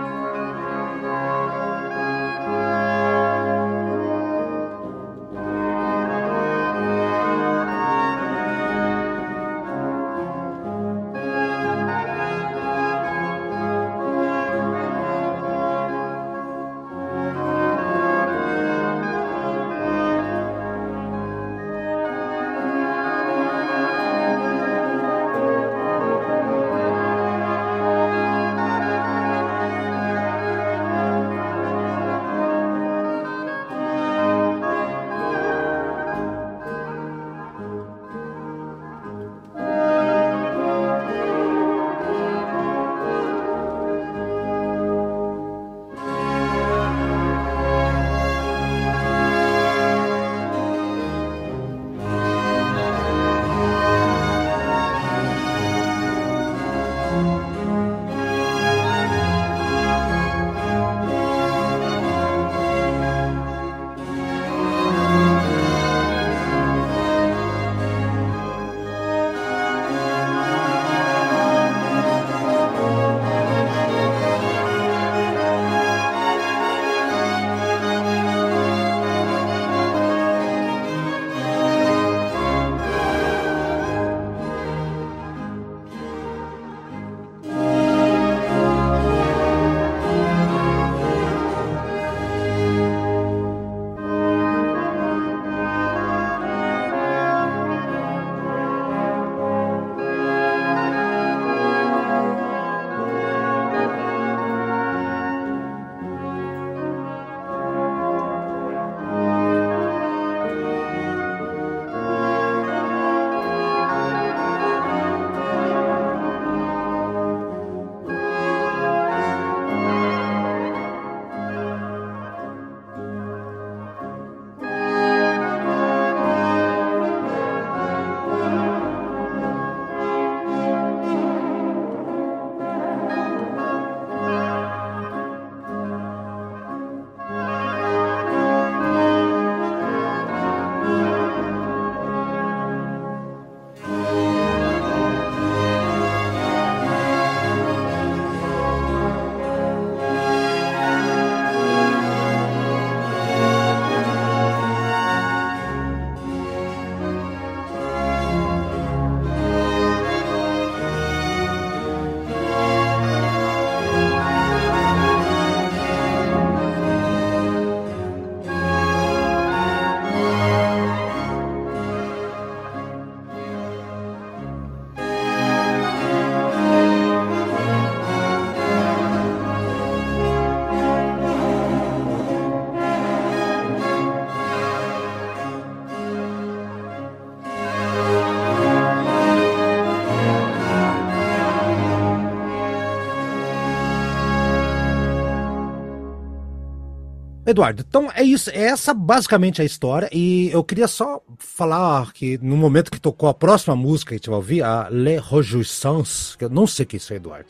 Eduardo, 197.55 197.85
então 197.89 198.11
é 198.15 198.23
isso, 198.23 198.51
é 198.51 198.65
essa 198.65 198.93
basicamente 198.93 199.63
a 199.63 199.65
história, 199.65 200.09
e 200.13 200.51
eu 200.53 200.63
queria 200.65 200.89
só 200.89 201.23
falar 201.39 202.13
que 202.13 202.37
no 202.43 202.57
momento 202.57 202.91
que 202.91 203.01
tocou 203.01 203.29
a 203.29 203.35
próxima 203.35 203.77
música 203.77 204.11
que 204.11 204.15
a 204.15 204.19
gente 204.19 204.29
vai 204.29 204.37
ouvir, 204.37 204.63
a 204.63 204.89
Le 204.91 205.19
Rejouissance, 205.19 206.37
que 206.37 206.45
eu 206.45 206.51
não 206.51 206.67
sei 206.67 206.85
o 206.85 206.87
que 206.87 206.97
é 206.97 206.99
isso 206.99 207.13
é, 207.13 207.17
Eduardo, 207.17 207.49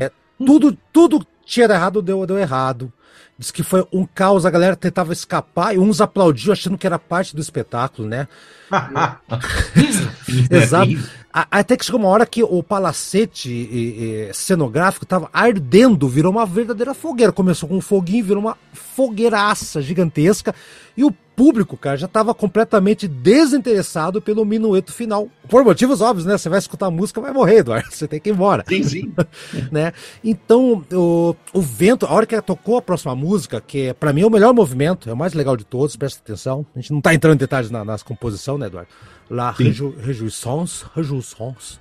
é, 0.00 0.10
tudo, 0.38 0.78
tudo 0.92 1.26
tinha 1.44 1.66
errado, 1.66 2.00
deu, 2.00 2.24
deu 2.24 2.38
errado, 2.38 2.92
Diz 3.38 3.50
que 3.50 3.62
foi 3.62 3.86
um 3.92 4.06
caos, 4.06 4.46
a 4.46 4.50
galera 4.50 4.76
tentava 4.76 5.12
escapar 5.12 5.74
e 5.74 5.78
uns 5.78 6.00
aplaudiam 6.00 6.52
achando 6.52 6.78
que 6.78 6.86
era 6.86 6.98
parte 6.98 7.34
do 7.34 7.40
espetáculo, 7.40 8.08
né? 8.08 8.28
Exato. 10.50 10.92
Até 11.32 11.76
que 11.76 11.84
chegou 11.84 12.00
uma 12.00 12.08
hora 12.08 12.24
que 12.24 12.44
o 12.44 12.62
palacete 12.62 13.50
e, 13.50 14.28
e, 14.28 14.34
cenográfico 14.34 15.04
estava 15.04 15.28
ardendo, 15.32 16.08
virou 16.08 16.30
uma 16.30 16.46
verdadeira 16.46 16.94
fogueira. 16.94 17.32
Começou 17.32 17.68
com 17.68 17.76
um 17.76 17.80
foguinho, 17.80 18.24
virou 18.24 18.40
uma 18.40 18.56
fogueiraça 18.72 19.82
gigantesca. 19.82 20.54
E 20.96 21.02
o 21.02 21.12
público, 21.36 21.76
cara, 21.76 21.96
já 21.96 22.06
estava 22.06 22.34
completamente 22.34 23.08
desinteressado 23.08 24.20
pelo 24.20 24.44
minueto 24.44 24.92
final. 24.92 25.28
Por 25.48 25.64
motivos 25.64 26.00
óbvios, 26.00 26.26
né? 26.26 26.38
Você 26.38 26.48
vai 26.48 26.58
escutar 26.58 26.86
a 26.86 26.90
música, 26.90 27.20
vai 27.20 27.32
morrer, 27.32 27.58
Eduardo. 27.58 27.88
Você 27.92 28.06
tem 28.06 28.20
que 28.20 28.30
ir 28.30 28.32
embora. 28.32 28.64
Sim, 28.68 28.82
sim. 28.82 29.14
né? 29.70 29.92
Então, 30.22 30.84
o, 30.92 31.34
o 31.52 31.60
vento, 31.60 32.06
a 32.06 32.12
hora 32.12 32.26
que 32.26 32.40
tocou 32.40 32.78
a 32.78 32.82
próxima 32.82 33.14
música, 33.14 33.60
que 33.60 33.88
é, 33.88 33.92
para 33.92 34.12
mim 34.12 34.22
é 34.22 34.26
o 34.26 34.30
melhor 34.30 34.54
movimento, 34.54 35.08
é 35.08 35.12
o 35.12 35.16
mais 35.16 35.34
legal 35.34 35.56
de 35.56 35.64
todos, 35.64 35.96
presta 35.96 36.20
atenção. 36.20 36.64
A 36.74 36.80
gente 36.80 36.92
não 36.92 37.00
tá 37.00 37.14
entrando 37.14 37.34
em 37.34 37.38
detalhes 37.38 37.70
na, 37.70 37.84
nas 37.84 38.02
composição, 38.02 38.56
né, 38.56 38.66
Eduardo? 38.66 38.88
La 39.28 39.50
Rejouissance, 39.50 40.84
Rejouissance. 40.94 41.78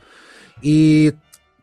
E 0.64 1.14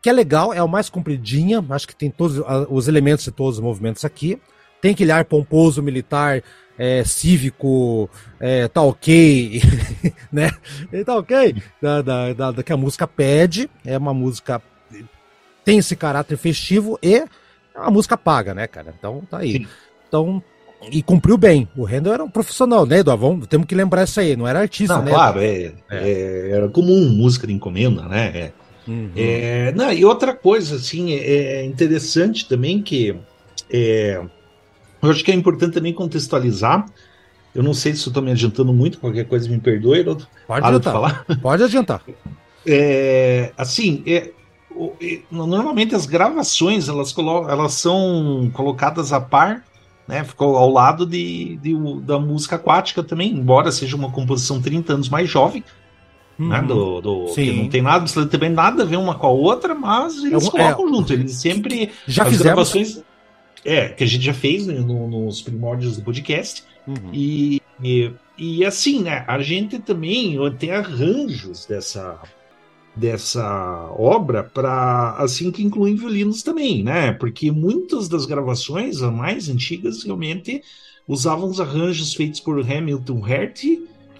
que 0.01 0.09
é 0.09 0.13
legal, 0.13 0.53
é 0.53 0.63
o 0.63 0.67
mais 0.67 0.89
compridinha, 0.89 1.63
acho 1.69 1.87
que 1.87 1.95
tem 1.95 2.09
todos 2.09 2.41
os 2.69 2.87
elementos 2.87 3.23
de 3.23 3.31
todos 3.31 3.57
os 3.57 3.63
movimentos 3.63 4.03
aqui. 4.03 4.39
Tem 4.81 4.91
aquele 4.91 5.11
ar 5.11 5.25
pomposo 5.25 5.81
militar 5.83 6.41
é, 6.81 7.03
cívico, 7.03 8.09
é, 8.39 8.67
tá 8.67 8.81
ok, 8.81 9.61
né? 10.33 10.49
E 10.91 11.03
tá 11.03 11.15
ok, 11.15 11.55
da, 11.79 12.01
da, 12.01 12.33
da, 12.33 12.51
da, 12.51 12.63
que 12.63 12.73
a 12.73 12.77
música 12.77 13.05
pede, 13.05 13.69
é 13.85 13.95
uma 13.95 14.15
música 14.15 14.59
tem 15.63 15.77
esse 15.77 15.95
caráter 15.95 16.37
festivo 16.37 16.97
e 17.03 17.17
é 17.17 17.27
uma 17.75 17.91
música 17.91 18.17
paga, 18.17 18.55
né, 18.55 18.65
cara? 18.65 18.95
Então 18.97 19.21
tá 19.29 19.37
aí. 19.37 19.53
Sim. 19.53 19.67
Então, 20.07 20.43
e 20.91 21.03
cumpriu 21.03 21.37
bem. 21.37 21.69
O 21.77 21.85
Handel 21.85 22.13
era 22.13 22.23
um 22.23 22.29
profissional, 22.31 22.83
né, 22.83 22.97
Eduardo? 22.97 23.21
Vamos, 23.21 23.47
temos 23.47 23.67
que 23.67 23.75
lembrar 23.75 24.05
isso 24.05 24.19
aí, 24.19 24.35
não 24.35 24.47
era 24.47 24.61
artista, 24.61 24.95
não, 24.95 25.03
né? 25.03 25.11
Claro, 25.11 25.39
é, 25.39 25.47
é. 25.47 25.73
é, 25.91 26.49
era 26.49 26.67
comum 26.67 27.09
música 27.09 27.45
de 27.45 27.53
encomenda, 27.53 28.07
né? 28.07 28.31
É. 28.33 28.51
Uhum. 28.87 29.11
É, 29.15 29.71
não, 29.73 29.93
e 29.93 30.03
outra 30.03 30.33
coisa, 30.33 30.77
assim, 30.77 31.13
é, 31.13 31.59
é 31.59 31.63
interessante 31.63 32.49
também 32.49 32.81
que 32.81 33.15
é, 33.71 34.19
eu 35.01 35.09
acho 35.09 35.23
que 35.23 35.31
é 35.31 35.35
importante 35.35 35.73
também 35.73 35.93
contextualizar. 35.93 36.85
Eu 37.53 37.63
não 37.63 37.73
sei 37.73 37.93
se 37.93 38.07
estou 38.07 38.23
me 38.23 38.31
adiantando 38.31 38.71
muito, 38.71 38.99
qualquer 38.99 39.25
coisa 39.25 39.49
me 39.49 39.59
perdoe. 39.59 40.03
Pode 40.47 40.65
adiantar. 40.65 40.93
Falar. 40.93 41.25
Pode 41.41 41.63
adiantar. 41.63 42.01
É, 42.65 43.51
assim, 43.57 44.03
é, 44.05 44.31
normalmente 45.29 45.95
as 45.95 46.05
gravações 46.05 46.87
elas, 46.87 47.13
elas 47.17 47.73
são 47.73 48.49
colocadas 48.53 49.11
a 49.11 49.19
par, 49.19 49.63
né? 50.07 50.23
Ficou 50.23 50.55
ao 50.55 50.69
lado 50.69 51.05
de, 51.05 51.57
de, 51.57 51.75
da 52.01 52.19
música 52.19 52.55
aquática 52.55 53.03
também, 53.03 53.31
embora 53.31 53.71
seja 53.71 53.95
uma 53.95 54.11
composição 54.11 54.61
30 54.61 54.93
anos 54.93 55.09
mais 55.09 55.29
jovem. 55.29 55.63
Né, 56.39 56.45
uhum. 56.45 56.49
Né, 56.49 56.61
do, 56.61 57.01
do 57.01 57.25
que 57.35 57.51
não 57.51 57.67
tem 57.67 57.81
nada, 57.81 58.05
também 58.27 58.49
nada 58.49 58.81
a 58.81 58.85
ver 58.85 58.95
uma 58.95 59.13
com 59.13 59.27
a 59.27 59.29
outra, 59.29 59.75
mas 59.75 60.23
eles 60.23 60.47
é, 60.47 60.49
colocam 60.49 60.87
é, 60.87 60.89
junto. 60.89 61.13
Eles 61.13 61.35
sempre. 61.35 61.91
Já 62.07 62.23
as 62.23 62.29
fizemos. 62.29 62.45
gravações 62.45 63.03
é, 63.63 63.89
que 63.89 64.03
a 64.03 64.07
gente 64.07 64.23
já 64.23 64.33
fez 64.33 64.67
né, 64.67 64.75
no, 64.75 65.07
nos 65.07 65.41
primórdios 65.41 65.97
do 65.97 66.03
podcast. 66.03 66.63
Uhum. 66.87 67.13
E, 67.13 67.61
e, 67.83 68.11
e, 68.37 68.65
assim, 68.65 69.01
né? 69.01 69.23
A 69.27 69.39
gente 69.39 69.79
também 69.79 70.37
tem 70.57 70.71
arranjos 70.71 71.65
dessa, 71.65 72.19
dessa 72.95 73.91
obra 73.95 74.43
para 74.43 75.15
assim 75.17 75.51
que 75.51 75.63
incluem 75.63 75.95
violinos 75.95 76.41
também, 76.41 76.83
né? 76.83 77.11
Porque 77.13 77.51
muitas 77.51 78.09
das 78.09 78.25
gravações 78.25 79.01
mais 79.01 79.47
antigas 79.49 80.03
realmente 80.03 80.61
usavam 81.07 81.49
os 81.49 81.59
arranjos 81.59 82.13
feitos 82.13 82.39
por 82.39 82.59
Hamilton 82.59 83.27
Hert 83.27 83.63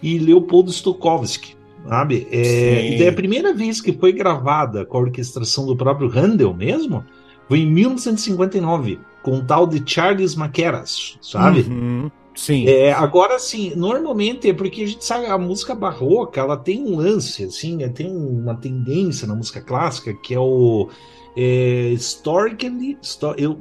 e 0.01 0.19
Leopold 0.19 0.71
Stokowski. 0.71 1.56
Sabe? 1.88 2.27
É, 2.32 2.93
e 2.93 2.97
daí 2.99 3.08
a 3.08 3.13
primeira 3.13 3.56
vez 3.56 3.82
que 3.82 3.91
foi 3.91 4.12
gravada 4.12 4.86
com 4.86 4.97
a 4.97 5.01
orquestração 5.01 5.65
do 5.65 5.75
próprio 5.75 6.08
Handel 6.10 6.54
mesmo 6.54 7.04
foi 7.47 7.62
em 7.62 7.65
1959 7.65 8.99
com 9.21 9.38
o 9.38 9.43
tal 9.43 9.67
de 9.67 9.81
Charles 9.86 10.36
Maqueras, 10.36 11.17
sabe? 11.21 11.62
Uhum, 11.62 12.12
sim. 12.35 12.67
É, 12.67 12.91
agora, 12.91 13.37
sim, 13.39 13.73
normalmente 13.75 14.50
é 14.50 14.54
porque 14.54 14.83
a 14.83 14.87
gente 14.87 15.04
sabe, 15.04 15.25
a 15.27 15.37
música 15.37 15.75
barroca, 15.75 16.41
ela 16.41 16.58
tem 16.58 16.81
um 16.81 16.96
lance, 16.96 17.43
assim, 17.43 17.83
é, 17.83 17.89
tem 17.89 18.10
uma 18.10 18.56
tendência 18.56 19.27
na 19.27 19.35
música 19.35 19.62
clássica 19.62 20.13
que 20.13 20.33
é 20.33 20.39
o 20.39 20.89
é, 21.35 21.89
historically, 21.93 22.98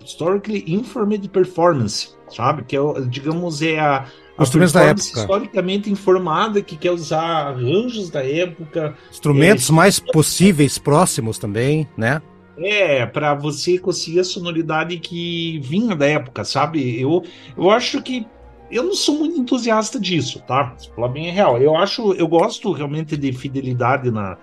historically 0.05 0.65
informed 0.67 1.29
performance, 1.29 2.15
sabe? 2.29 2.65
Que 2.65 2.77
é, 2.77 2.81
digamos, 3.09 3.63
é 3.63 3.79
a, 3.79 4.07
a 4.37 4.43
instrumentos 4.43 4.73
da 4.73 4.83
época. 4.83 5.21
historicamente 5.21 5.91
informada 5.91 6.63
que 6.63 6.77
quer 6.77 6.91
usar 6.91 7.49
arranjos 7.49 8.11
da 8.11 8.25
época. 8.25 8.97
Instrumentos 9.11 9.71
é, 9.71 9.73
mais 9.73 10.01
possíveis, 10.01 10.79
próximos 10.79 11.39
também, 11.39 11.87
né? 11.97 12.21
É, 12.63 13.07
para 13.07 13.35
você 13.35 13.79
conseguir 13.79 14.21
a 14.21 14.25
sonoridade 14.25 14.99
que 14.99 15.59
vinha 15.61 15.97
da 15.97 16.07
época, 16.07 16.45
sabe? 16.45 17.01
Eu, 17.01 17.23
eu 17.57 17.71
acho 17.71 18.03
que 18.03 18.27
eu 18.71 18.85
não 18.85 18.95
sou 18.95 19.19
muito 19.19 19.41
entusiasta 19.41 19.99
disso, 19.99 20.41
tá? 20.47 20.75
Se 20.79 20.89
falar 20.91 21.09
bem 21.09 21.29
é 21.29 21.31
real. 21.31 21.59
Eu 21.59 21.77
acho, 21.77 22.13
eu 22.13 22.29
gosto 22.29 22.71
realmente 22.73 23.17
de 23.17 23.33
fidelidade 23.33 24.11
na, 24.11 24.37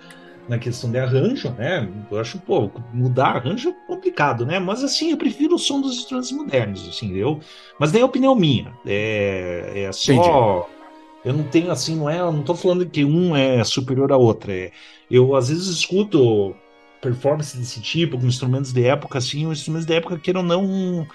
na 0.48 0.58
questão 0.58 0.90
de 0.90 0.98
arranjo, 0.98 1.50
né? 1.52 1.88
Eu 2.10 2.18
acho, 2.18 2.38
pô, 2.40 2.70
mudar 2.92 3.36
arranjo 3.36 3.70
é 3.70 3.86
complicado, 3.86 4.44
né? 4.44 4.58
Mas 4.58 4.82
assim, 4.82 5.10
eu 5.10 5.16
prefiro 5.16 5.54
o 5.54 5.58
som 5.58 5.80
dos 5.80 5.96
instrumentos 5.96 6.32
modernos, 6.32 6.88
assim, 6.88 7.14
eu. 7.16 7.40
Mas 7.78 7.92
daí 7.92 8.02
é 8.02 8.04
opinião 8.04 8.34
minha. 8.34 8.72
É, 8.86 9.84
é 9.86 9.92
só. 9.92 10.12
Entendi. 10.12 10.78
Eu 11.24 11.32
não 11.34 11.44
tenho 11.44 11.70
assim, 11.70 11.96
não 11.96 12.08
é. 12.08 12.20
Eu 12.20 12.32
não 12.32 12.42
tô 12.42 12.54
falando 12.54 12.86
que 12.86 13.04
um 13.04 13.36
é 13.36 13.62
superior 13.64 14.12
a 14.12 14.16
outro. 14.16 14.50
É, 14.50 14.70
eu 15.10 15.34
às 15.34 15.48
vezes 15.48 15.66
escuto 15.68 16.54
performance 17.00 17.56
desse 17.56 17.80
tipo, 17.80 18.18
com 18.18 18.26
instrumentos 18.26 18.72
de 18.72 18.84
época, 18.84 19.18
assim, 19.18 19.46
os 19.46 19.58
instrumentos 19.58 19.86
de 19.86 19.94
época 19.94 20.18
queiram 20.18 20.42
não. 20.42 21.06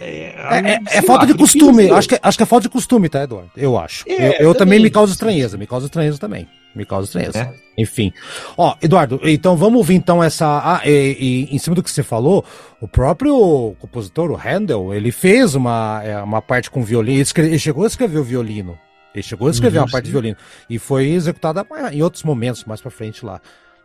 É, 0.00 0.34
é, 0.34 0.72
é, 0.72 0.98
é 0.98 1.02
falta 1.02 1.24
lá, 1.24 1.32
de 1.32 1.38
costume. 1.38 1.90
Acho 1.90 2.08
que, 2.08 2.18
acho 2.20 2.36
que 2.36 2.42
é 2.42 2.46
falta 2.46 2.64
de 2.64 2.72
costume, 2.72 3.08
tá, 3.08 3.22
Eduardo? 3.22 3.50
Eu 3.56 3.78
acho. 3.78 4.04
É, 4.08 4.14
eu, 4.14 4.48
eu 4.48 4.54
também, 4.54 4.54
também 4.56 4.80
me 4.80 4.90
causa 4.90 5.12
estranheza, 5.12 5.56
me 5.56 5.66
causa 5.66 5.86
estranheza 5.86 6.18
também. 6.18 6.48
Me 6.74 6.84
causa 6.84 7.06
estranheza. 7.06 7.38
É. 7.38 7.54
Enfim. 7.80 8.12
Ó, 8.56 8.74
Eduardo, 8.82 9.20
então 9.22 9.56
vamos 9.56 9.78
ouvir 9.78 9.94
então 9.94 10.22
essa. 10.22 10.46
Ah, 10.46 10.82
e, 10.84 11.46
e, 11.48 11.54
em 11.54 11.58
cima 11.58 11.76
do 11.76 11.82
que 11.82 11.90
você 11.90 12.02
falou, 12.02 12.44
o 12.80 12.88
próprio 12.88 13.76
compositor, 13.78 14.30
o 14.30 14.36
Handel, 14.36 14.92
ele 14.92 15.12
fez 15.12 15.54
uma, 15.54 16.02
é, 16.04 16.20
uma 16.20 16.42
parte 16.42 16.70
com 16.70 16.82
violino. 16.82 17.16
Ele, 17.16 17.22
escreve, 17.22 17.50
ele 17.50 17.58
chegou 17.60 17.84
a 17.84 17.86
escrever 17.86 18.18
o 18.18 18.24
violino. 18.24 18.76
Ele 19.14 19.22
chegou 19.22 19.46
a 19.46 19.50
escrever 19.52 19.78
uhum, 19.78 19.84
uma 19.84 19.90
parte 19.90 20.06
sim. 20.06 20.08
de 20.08 20.12
violino. 20.12 20.36
E 20.68 20.76
foi 20.76 21.10
executada 21.10 21.64
em 21.92 22.02
outros 22.02 22.24
momentos, 22.24 22.64
mais 22.64 22.80
pra 22.80 22.90
frente 22.90 23.24
lá. 23.24 23.40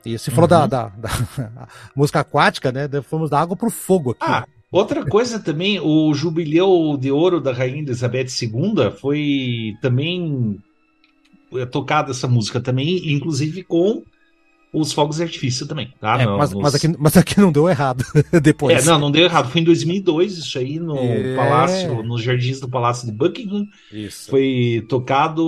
E 0.06 0.18
você 0.18 0.32
falou 0.32 0.50
uhum. 0.50 0.68
da, 0.68 0.68
da, 0.68 0.88
da 0.90 1.68
música 1.96 2.20
aquática, 2.22 2.72
né? 2.72 2.88
Fomos 3.04 3.30
da 3.30 3.40
água 3.40 3.56
pro 3.56 3.70
fogo 3.70 4.12
aqui. 4.12 4.20
Ah, 4.22 4.46
outra 4.72 5.06
coisa 5.06 5.40
também, 5.40 5.80
o 5.80 6.14
jubileu 6.14 6.98
de 7.00 7.12
ouro 7.12 7.42
da 7.42 7.52
Rainha 7.52 7.82
Elizabeth 7.82 8.28
II 8.42 8.92
foi 9.00 9.76
também 9.82 10.60
é, 11.54 11.66
tocada 11.66 12.12
essa 12.12 12.28
música 12.28 12.60
também, 12.60 13.14
inclusive 13.14 13.64
com 13.64 14.04
os 14.72 14.94
fogos 14.94 15.18
de 15.18 15.24
artifício 15.24 15.66
também, 15.68 15.92
tá? 16.00 16.22
É, 16.22 16.26
mas, 16.28 16.52
nos... 16.52 16.62
mas, 16.62 16.76
aqui, 16.76 16.96
mas 16.98 17.18
aqui 17.18 17.40
não 17.40 17.52
deu 17.52 17.68
errado 17.68 18.04
depois. 18.42 18.86
É, 18.86 18.90
não, 18.90 19.00
não 19.00 19.12
deu 19.12 19.24
errado. 19.24 19.50
Foi 19.50 19.62
em 19.62 19.64
2002 19.64 20.38
isso 20.38 20.60
aí 20.60 20.80
no 20.80 20.96
é... 20.96 21.36
Palácio, 21.36 22.04
nos 22.04 22.22
jardins 22.22 22.60
do 22.60 22.70
Palácio 22.70 23.08
de 23.08 23.12
Buckingham. 23.12 23.68
Isso. 23.92 24.30
Foi 24.30 24.86
tocado 24.88 25.42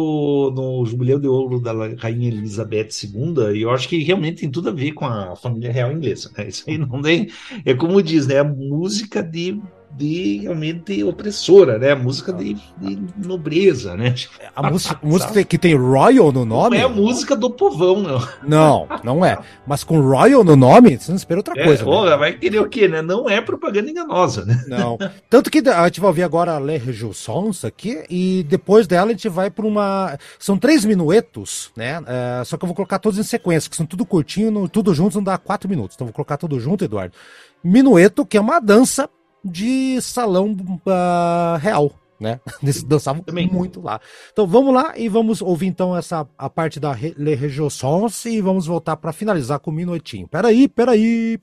no 0.56 0.84
Jubileu 0.86 1.20
de 1.20 1.28
Ouro 1.28 1.60
da 1.60 1.72
Rainha 1.98 2.30
Elizabeth 2.30 2.90
II 3.04 3.56
e 3.56 3.62
eu 3.62 3.70
acho 3.70 3.88
que 3.88 4.04
realmente 4.04 4.42
tem 4.42 4.50
tudo 4.50 4.70
a 4.70 4.74
ver 4.74 4.94
com 4.94 5.06
a 5.06 5.36
família 5.36 5.72
real 5.72 5.92
inglesa. 5.92 6.32
Né? 6.38 6.48
Isso 6.48 6.64
aí 6.68 6.78
não 6.78 7.02
tem... 7.02 7.30
É 7.64 7.74
como 7.74 8.02
diz, 8.02 8.26
né? 8.26 8.40
A 8.40 8.44
música 8.44 9.22
de 9.22 9.62
de 9.94 10.40
realmente 10.40 11.04
opressora, 11.04 11.78
né? 11.78 11.94
Música 11.96 12.32
de, 12.32 12.54
de 12.78 13.00
nobreza, 13.18 13.96
né? 13.96 14.16
A 14.56 14.70
música, 14.70 15.00
música 15.04 15.44
que 15.44 15.58
tem 15.58 15.76
Royal 15.76 16.32
no 16.32 16.46
nome? 16.46 16.78
Não 16.78 16.84
é 16.84 16.86
a 16.86 16.90
música 16.90 17.36
do 17.36 17.50
povão, 17.50 18.02
não. 18.02 18.28
Não, 18.48 18.88
não 19.04 19.26
é. 19.26 19.38
Mas 19.68 19.84
com 19.84 20.00
Royal 20.00 20.44
no 20.44 20.56
nome, 20.56 20.98
você 20.98 21.12
não 21.12 21.18
espera 21.18 21.40
outra 21.40 21.60
é, 21.60 21.64
coisa. 21.64 21.84
Porra, 21.84 22.12
né? 22.12 22.18
vai 22.18 22.34
querer 22.34 22.60
o 22.60 22.70
quê, 22.70 22.88
né? 22.88 23.02
Não 23.02 23.30
é 23.30 23.42
propaganda 23.42 23.90
enganosa, 23.90 24.46
né? 24.46 24.64
Não. 24.68 24.98
Tanto 25.30 25.50
que 25.50 25.60
a 25.68 25.86
gente 25.86 26.00
vai 26.00 26.08
ouvir 26.08 26.24
agora 26.24 26.56
a 26.56 26.60
Le 26.60 26.78
Rejussons 26.78 27.66
aqui, 27.66 28.04
e 28.10 28.46
depois 28.48 28.88
dela 28.88 29.08
a 29.08 29.14
gente 29.14 29.30
vai 29.30 29.50
para 29.50 29.66
uma. 29.66 30.18
São 30.40 30.58
três 30.58 30.86
minuetos, 30.86 31.72
né? 31.76 32.02
É, 32.08 32.44
só 32.46 32.58
que 32.58 32.64
eu 32.64 32.68
vou 32.68 32.76
colocar 32.76 33.00
todos 33.00 33.20
em 33.20 33.24
sequência, 33.24 33.70
que 33.70 33.76
são 33.76 33.86
tudo 33.86 34.06
curtinho, 34.06 34.68
tudo 34.70 34.94
junto 34.94 35.16
não 35.16 35.24
dá 35.24 35.38
quatro 35.38 35.70
minutos. 35.70 35.96
Então 35.96 36.08
vou 36.08 36.14
colocar 36.14 36.38
tudo 36.38 36.60
junto, 36.60 36.86
Eduardo. 36.86 37.14
Minueto, 37.64 38.26
que 38.26 38.38
é 38.38 38.42
uma 38.42 38.60
dança 38.60 39.10
de 39.44 40.00
salão 40.02 40.52
uh, 40.52 41.58
real. 41.60 41.92
né? 42.20 42.40
Eles 42.62 42.84
dançavam 42.84 43.24
Também. 43.24 43.48
muito 43.48 43.82
lá. 43.82 44.00
Então 44.32 44.46
vamos 44.46 44.74
lá 44.74 44.94
e 44.96 45.10
vamos 45.10 45.42
ouvir 45.42 45.68
então 45.68 45.98
essa 45.98 46.28
a 46.38 46.50
parte 46.50 46.80
da 46.80 46.92
Le 47.18 47.36
Regiosons 47.36 48.26
e 48.26 48.40
vamos 48.42 48.66
voltar 48.68 48.96
para 48.98 49.12
finalizar 49.12 49.60
com 49.60 49.72
o 49.72 49.74
minuetinho. 49.74 50.28
Peraí, 50.28 50.68
peraí. 50.68 51.40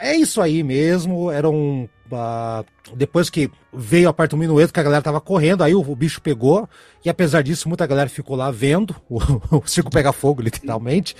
É 0.00 0.14
isso 0.16 0.40
aí 0.40 0.62
mesmo. 0.62 1.30
Era 1.30 1.48
um. 1.48 1.88
Uh, 2.06 2.94
depois 2.94 3.28
que 3.28 3.50
veio 3.72 4.08
a 4.08 4.12
parte 4.12 4.32
do 4.32 4.36
minueto, 4.36 4.72
que 4.72 4.78
a 4.78 4.82
galera 4.82 5.02
tava 5.02 5.20
correndo, 5.20 5.64
aí 5.64 5.74
o, 5.74 5.80
o, 5.80 5.96
bicho 5.96 6.20
pegou. 6.20 6.68
E 7.04 7.10
apesar 7.10 7.42
disso, 7.42 7.68
muita 7.68 7.86
galera 7.86 8.08
ficou 8.08 8.36
lá 8.36 8.50
vendo 8.50 8.94
o, 9.08 9.18
o 9.58 9.66
circo 9.66 9.90
pegar 9.90 10.12
fogo, 10.12 10.42
literalmente. 10.42 11.16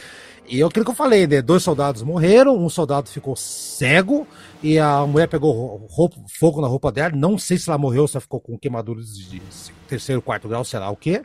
E 0.46 0.61
é 0.61 0.64
aquilo 0.64 0.84
que 0.84 0.90
eu 0.90 0.94
falei, 0.94 1.26
né? 1.26 1.40
Dois 1.40 1.62
soldados 1.62 2.02
morreram, 2.02 2.57
um 2.57 2.68
soldado 2.68 3.09
ficou 3.09 3.34
cego 3.34 4.26
e 4.62 4.78
a 4.78 5.07
mulher 5.07 5.26
pegou 5.26 5.86
roupa, 5.90 6.16
fogo 6.28 6.61
na 6.61 6.68
roupa 6.68 6.92
dela. 6.92 7.16
Não 7.16 7.38
sei 7.38 7.57
se 7.57 7.68
ela 7.68 7.78
morreu, 7.78 8.07
se 8.07 8.16
ela 8.16 8.20
ficou 8.20 8.40
com 8.40 8.59
queimaduras 8.59 9.16
de 9.16 9.40
terceiro, 9.88 10.20
quarto 10.20 10.48
grau, 10.48 10.64
sei 10.64 10.78
lá 10.78 10.90
o 10.90 10.96
quê. 10.96 11.22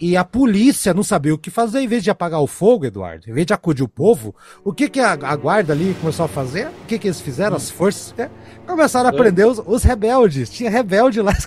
E 0.00 0.16
a 0.16 0.24
polícia 0.24 0.94
não 0.94 1.02
sabia 1.02 1.34
o 1.34 1.38
que 1.38 1.50
fazer, 1.50 1.80
em 1.80 1.88
vez 1.88 2.04
de 2.04 2.10
apagar 2.10 2.40
o 2.40 2.46
fogo, 2.46 2.86
Eduardo, 2.86 3.28
em 3.28 3.32
vez 3.32 3.46
de 3.46 3.52
acudir 3.52 3.82
o 3.82 3.88
povo, 3.88 4.34
o 4.64 4.72
que, 4.72 4.88
que 4.88 5.00
a, 5.00 5.12
a 5.12 5.36
guarda 5.36 5.72
ali 5.72 5.96
começou 6.00 6.24
a 6.24 6.28
fazer? 6.28 6.68
O 6.68 6.86
que, 6.86 6.98
que 6.98 7.08
eles 7.08 7.20
fizeram, 7.20 7.56
as 7.56 7.68
forças? 7.68 8.14
Né? 8.16 8.30
Começaram 8.64 9.08
a 9.08 9.12
prender 9.12 9.46
os, 9.46 9.60
os, 9.66 9.82
rebeldes. 9.82 10.50
Tinha 10.50 10.70
rebelde 10.70 11.20
lá. 11.20 11.32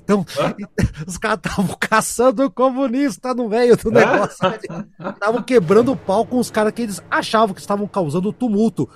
Então, 0.00 0.24
os 1.04 1.18
caras 1.18 1.40
estavam 1.44 1.76
caçando 1.80 2.44
o 2.44 2.50
comunista 2.50 3.34
no 3.34 3.48
meio 3.48 3.76
do 3.76 3.90
negócio. 3.90 4.38
Estavam 5.12 5.42
quebrando 5.42 5.90
o 5.90 5.96
pau 5.96 6.24
com 6.24 6.38
os 6.38 6.52
caras 6.52 6.72
que 6.72 6.82
eles 6.82 7.02
achavam 7.10 7.52
que 7.52 7.60
estavam 7.60 7.88
causando 7.88 8.32
tumulto. 8.32 8.88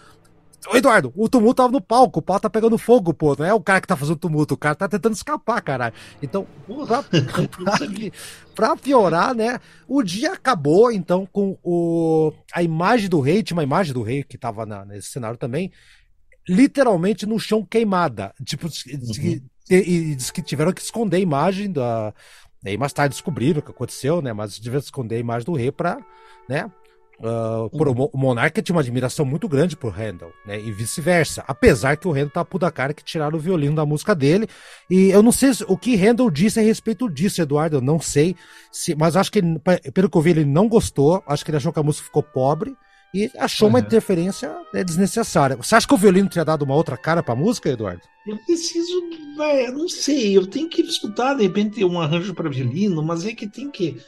Ô, 0.69 0.77
Eduardo, 0.77 1.13
o 1.17 1.29
tumulto 1.29 1.63
tava 1.63 1.73
no 1.73 1.81
palco, 1.81 2.19
o 2.19 2.23
pau 2.23 2.39
tá 2.39 2.51
pegando 2.51 2.77
fogo, 2.77 3.15
pô. 3.15 3.35
Não 3.39 3.47
é 3.47 3.55
o 3.55 3.61
cara 3.61 3.81
que 3.81 3.87
tá 3.87 3.97
fazendo 3.97 4.19
tumulto, 4.19 4.55
o 4.55 4.59
cara 4.59 4.75
tá 4.75 4.89
tentando 4.89 5.15
escapar, 5.15 5.61
caralho. 5.63 5.95
Então, 6.23 6.47
pra, 6.87 7.03
pra, 7.03 7.79
pra, 8.55 8.77
piorar, 8.77 9.35
né? 9.35 9.59
O 9.89 10.03
dia 10.03 10.33
acabou, 10.33 10.93
então, 10.93 11.27
com 11.27 11.57
o, 11.63 12.33
a 12.53 12.63
imagem 12.63 13.09
do 13.09 13.21
rei, 13.21 13.43
tinha 13.43 13.57
uma 13.57 13.63
imagem 13.63 13.95
do 13.95 14.03
rei 14.03 14.23
que 14.23 14.37
tava 14.37 14.67
na, 14.67 14.85
nesse 14.85 15.09
cenário 15.09 15.39
também, 15.39 15.73
literalmente 16.47 17.25
no 17.25 17.39
chão 17.39 17.65
queimada. 17.65 18.35
Tipo, 18.45 18.67
uhum. 18.67 19.41
e 19.71 20.15
diz 20.15 20.31
que 20.31 20.43
tiveram 20.43 20.73
que 20.73 20.83
esconder 20.83 21.17
a 21.17 21.21
imagem 21.21 21.73
da. 21.73 22.13
Aí 22.65 22.77
mais 22.77 22.93
tarde 22.93 23.15
descobriram 23.15 23.61
o 23.61 23.63
que 23.63 23.71
aconteceu, 23.71 24.21
né? 24.21 24.35
Mas 24.35 24.59
tiveram 24.59 24.81
que 24.81 24.87
esconder 24.87 25.17
a 25.17 25.21
imagem 25.21 25.47
do 25.47 25.55
rei 25.55 25.73
pra, 25.73 25.99
né? 26.47 26.71
Uh, 27.23 27.69
uhum. 27.71 28.09
o 28.13 28.17
Monarca 28.17 28.63
tinha 28.63 28.75
uma 28.75 28.81
admiração 28.81 29.27
muito 29.27 29.47
grande 29.47 29.77
por 29.77 29.93
Handel, 29.93 30.33
né? 30.47 30.59
E 30.59 30.73
vice-versa. 30.73 31.45
Apesar 31.47 31.97
que 31.99 32.09
o 32.09 32.13
Handel 32.13 32.31
tá 32.31 32.45
puta 32.45 32.71
cara 32.71 32.95
que 32.95 33.05
tiraram 33.05 33.37
o 33.37 33.41
violino 33.41 33.77
da 33.77 33.85
música 33.85 34.15
dele. 34.15 34.49
E 34.89 35.11
eu 35.11 35.23
não 35.23 35.31
sei 35.31 35.51
o 35.69 35.77
que 35.77 35.95
Handel 35.97 36.31
disse 36.31 36.59
a 36.59 36.63
respeito 36.63 37.11
disso, 37.11 37.43
Eduardo. 37.43 37.77
Eu 37.77 37.83
não 37.83 38.01
sei. 38.01 38.35
Se, 38.73 38.95
mas 38.95 39.17
acho 39.17 39.31
que, 39.31 39.43
pelo 39.93 40.09
que 40.09 40.17
eu 40.17 40.23
vi, 40.23 40.31
ele 40.31 40.45
não 40.47 40.67
gostou. 40.67 41.23
Acho 41.27 41.45
que 41.45 41.51
ele 41.51 41.59
achou 41.59 41.73
que 41.73 41.79
a 41.79 41.83
música 41.83 42.07
ficou 42.07 42.23
pobre. 42.23 42.75
E 43.13 43.31
achou 43.39 43.67
uhum. 43.69 43.75
uma 43.75 43.81
interferência 43.81 44.57
né, 44.73 44.83
desnecessária. 44.83 45.57
Você 45.57 45.75
acha 45.75 45.87
que 45.87 45.93
o 45.93 45.99
violino 45.99 46.29
tinha 46.29 46.45
dado 46.45 46.63
uma 46.63 46.75
outra 46.75 46.97
cara 46.97 47.23
pra 47.23 47.35
música, 47.35 47.69
Eduardo? 47.69 48.03
Eu 48.27 48.39
preciso. 48.47 48.95
Eu 49.39 49.73
não 49.73 49.89
sei. 49.89 50.37
Eu 50.37 50.47
tenho 50.47 50.71
que 50.71 50.81
escutar, 50.81 51.35
de 51.35 51.43
repente, 51.43 51.85
um 51.85 52.01
arranjo 52.01 52.33
para 52.33 52.49
violino, 52.49 53.03
mas 53.03 53.27
é 53.27 53.35
que 53.35 53.47
tem 53.47 53.71
que 53.71 54.01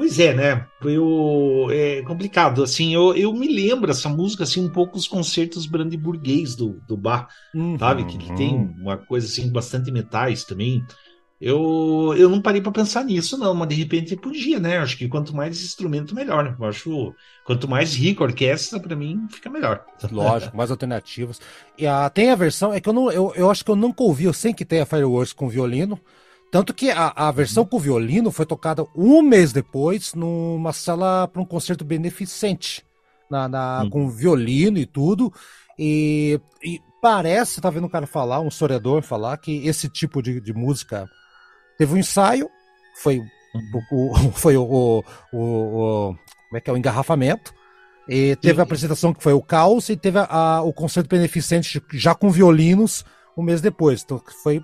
Pois 0.00 0.18
é, 0.18 0.32
né? 0.32 0.66
Eu, 0.82 1.68
é 1.70 2.00
complicado. 2.00 2.62
Assim, 2.62 2.94
eu, 2.94 3.14
eu 3.14 3.34
me 3.34 3.46
lembro 3.46 3.90
essa 3.90 4.08
música 4.08 4.44
assim 4.44 4.64
um 4.64 4.70
pouco 4.70 4.96
os 4.96 5.06
concertos 5.06 5.66
brandeburguês 5.66 6.56
do, 6.56 6.80
do 6.88 6.96
Bach, 6.96 7.28
uhum, 7.54 7.78
sabe? 7.78 8.06
Que 8.06 8.16
ele 8.16 8.34
tem 8.34 8.74
uma 8.80 8.96
coisa 8.96 9.26
assim 9.26 9.52
bastante 9.52 9.92
metais 9.92 10.42
também. 10.42 10.82
Eu, 11.38 12.14
eu 12.16 12.30
não 12.30 12.40
parei 12.40 12.62
para 12.62 12.72
pensar 12.72 13.04
nisso, 13.04 13.36
não, 13.36 13.52
mas 13.52 13.68
de 13.68 13.74
repente 13.74 14.16
podia, 14.16 14.58
né? 14.58 14.78
Acho 14.78 14.96
que 14.96 15.06
quanto 15.06 15.36
mais 15.36 15.62
instrumento, 15.62 16.14
melhor, 16.14 16.44
né? 16.44 16.56
Eu 16.58 16.64
acho 16.64 17.14
quanto 17.44 17.68
mais 17.68 17.94
rica 17.94 18.24
a 18.24 18.26
orquestra, 18.26 18.80
para 18.80 18.96
mim, 18.96 19.26
fica 19.30 19.50
melhor. 19.50 19.84
Lógico, 20.10 20.56
mais 20.56 20.70
alternativas. 20.70 21.42
E 21.76 21.86
a, 21.86 22.08
tem 22.08 22.30
a 22.30 22.36
versão, 22.36 22.72
é 22.72 22.80
que 22.80 22.88
eu, 22.88 22.94
não, 22.94 23.12
eu, 23.12 23.34
eu 23.36 23.50
acho 23.50 23.62
que 23.62 23.70
eu 23.70 23.76
nunca 23.76 24.02
ouvi, 24.02 24.24
eu 24.24 24.32
sei 24.32 24.54
que 24.54 24.64
tem 24.64 24.80
a 24.80 24.86
Fireworks 24.86 25.34
com 25.34 25.46
violino, 25.46 26.00
tanto 26.50 26.74
que 26.74 26.90
a, 26.90 27.12
a 27.14 27.30
versão 27.30 27.64
com 27.64 27.78
violino 27.78 28.30
foi 28.32 28.44
tocada 28.44 28.84
um 28.96 29.22
mês 29.22 29.52
depois 29.52 30.14
numa 30.14 30.72
sala 30.72 31.28
para 31.28 31.40
um 31.40 31.44
concerto 31.44 31.84
beneficente, 31.84 32.84
na, 33.30 33.48
na 33.48 33.86
com 33.90 34.10
violino 34.10 34.76
e 34.78 34.84
tudo. 34.84 35.32
E, 35.78 36.40
e 36.62 36.80
parece, 37.00 37.60
tá 37.60 37.70
vendo 37.70 37.86
um 37.86 37.90
cara 37.90 38.06
falar, 38.06 38.40
um 38.40 38.48
historiador 38.48 39.02
falar, 39.02 39.36
que 39.36 39.66
esse 39.66 39.88
tipo 39.88 40.20
de, 40.20 40.40
de 40.40 40.52
música 40.52 41.08
teve 41.78 41.94
um 41.94 41.96
ensaio, 41.96 42.50
foi, 42.96 43.22
o, 43.92 44.14
foi 44.34 44.56
o, 44.56 44.64
o, 44.64 45.04
o, 45.32 46.14
como 46.48 46.56
é 46.56 46.60
que 46.60 46.68
é, 46.68 46.72
o 46.72 46.76
engarrafamento, 46.76 47.54
e 48.08 48.34
teve 48.36 48.54
Sim. 48.54 48.60
a 48.60 48.64
apresentação 48.64 49.14
que 49.14 49.22
foi 49.22 49.32
o 49.32 49.40
caos, 49.40 49.88
e 49.88 49.96
teve 49.96 50.18
a, 50.18 50.24
a, 50.24 50.62
o 50.62 50.72
concerto 50.72 51.08
beneficente 51.08 51.80
já 51.92 52.12
com 52.12 52.28
violinos 52.28 53.04
um 53.36 53.42
mês 53.42 53.60
depois. 53.60 54.02
Então 54.02 54.20
foi 54.42 54.60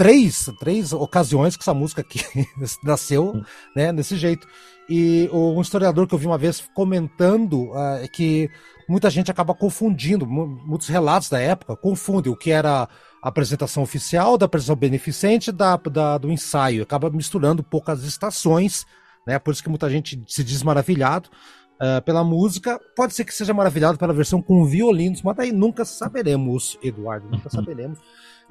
três, 0.00 0.50
três 0.58 0.94
ocasiões 0.94 1.58
que 1.58 1.62
essa 1.62 1.74
música 1.74 2.00
aqui 2.00 2.20
nasceu 2.82 3.42
né, 3.76 3.92
desse 3.92 4.16
jeito. 4.16 4.48
E 4.88 5.28
um 5.30 5.60
historiador 5.60 6.06
que 6.08 6.14
eu 6.14 6.18
vi 6.18 6.26
uma 6.26 6.38
vez 6.38 6.66
comentando 6.72 7.64
uh, 7.64 8.10
que 8.10 8.50
muita 8.88 9.10
gente 9.10 9.30
acaba 9.30 9.54
confundindo, 9.54 10.26
muitos 10.26 10.88
relatos 10.88 11.28
da 11.28 11.38
época 11.38 11.76
confundem 11.76 12.32
o 12.32 12.36
que 12.36 12.50
era 12.50 12.88
a 13.22 13.28
apresentação 13.28 13.82
oficial, 13.82 14.38
da 14.38 14.46
apresentação 14.46 14.74
beneficente, 14.74 15.52
da, 15.52 15.76
da, 15.76 16.16
do 16.16 16.32
ensaio. 16.32 16.82
Acaba 16.82 17.10
misturando 17.10 17.62
poucas 17.62 18.02
estações, 18.02 18.86
né? 19.26 19.38
Por 19.38 19.52
isso 19.52 19.62
que 19.62 19.68
muita 19.68 19.90
gente 19.90 20.24
se 20.26 20.42
diz 20.42 20.62
maravilhado 20.62 21.28
uh, 21.74 22.00
pela 22.06 22.24
música. 22.24 22.80
Pode 22.96 23.12
ser 23.12 23.26
que 23.26 23.34
seja 23.34 23.52
maravilhado 23.52 23.98
pela 23.98 24.14
versão 24.14 24.40
com 24.40 24.64
violinos, 24.64 25.20
mas 25.20 25.38
aí 25.38 25.52
nunca 25.52 25.84
saberemos, 25.84 26.78
Eduardo, 26.82 27.28
nunca 27.30 27.50
saberemos. 27.52 27.98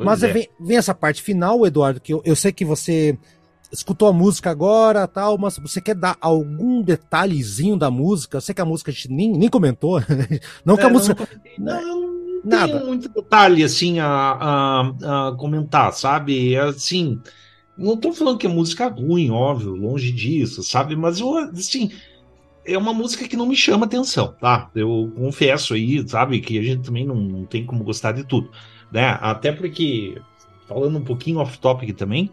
Mas 0.05 0.23
é. 0.23 0.31
vem, 0.31 0.49
vem, 0.59 0.77
essa 0.77 0.93
parte 0.93 1.21
final, 1.21 1.65
Eduardo, 1.65 1.99
que 1.99 2.13
eu, 2.13 2.21
eu 2.25 2.35
sei 2.35 2.51
que 2.51 2.65
você 2.65 3.17
escutou 3.71 4.07
a 4.07 4.13
música 4.13 4.49
agora 4.49 5.07
tal, 5.07 5.37
mas 5.37 5.57
você 5.57 5.79
quer 5.79 5.95
dar 5.95 6.17
algum 6.19 6.81
detalhezinho 6.81 7.77
da 7.77 7.91
música? 7.91 8.37
Eu 8.37 8.41
sei 8.41 8.55
que 8.55 8.61
a 8.61 8.65
música 8.65 8.91
a 8.91 8.93
gente 8.93 9.11
nem, 9.11 9.31
nem 9.31 9.49
comentou. 9.49 10.01
não 10.65 10.75
que 10.75 10.83
a 10.83 10.89
é, 10.89 10.91
música. 10.91 11.27
Não, 11.57 11.81
não, 11.81 12.41
Nada. 12.43 12.79
tem 12.79 12.87
muito 12.87 13.09
detalhe 13.09 13.63
assim 13.63 13.99
a, 13.99 14.07
a, 14.07 15.27
a, 15.27 15.35
comentar, 15.35 15.93
sabe? 15.93 16.57
Assim, 16.57 17.19
não 17.77 17.97
tô 17.97 18.13
falando 18.13 18.37
que 18.37 18.47
é 18.47 18.49
música 18.49 18.87
ruim, 18.87 19.29
óbvio, 19.29 19.75
longe 19.75 20.11
disso, 20.11 20.63
sabe? 20.63 20.95
Mas 20.95 21.19
eu, 21.19 21.37
assim, 21.37 21.91
é 22.65 22.77
uma 22.77 22.93
música 22.93 23.27
que 23.27 23.37
não 23.37 23.45
me 23.45 23.55
chama 23.55 23.85
atenção, 23.85 24.33
tá? 24.39 24.69
Eu 24.73 25.11
confesso 25.15 25.73
aí, 25.73 26.07
sabe, 26.07 26.39
que 26.39 26.57
a 26.57 26.63
gente 26.63 26.83
também 26.83 27.05
não, 27.05 27.15
não 27.15 27.45
tem 27.45 27.65
como 27.65 27.83
gostar 27.83 28.13
de 28.13 28.23
tudo 28.23 28.49
né? 28.91 29.17
Até 29.21 29.51
porque, 29.51 30.19
falando 30.67 30.97
um 30.97 31.03
pouquinho 31.03 31.39
off-topic 31.39 31.95
também, 31.95 32.31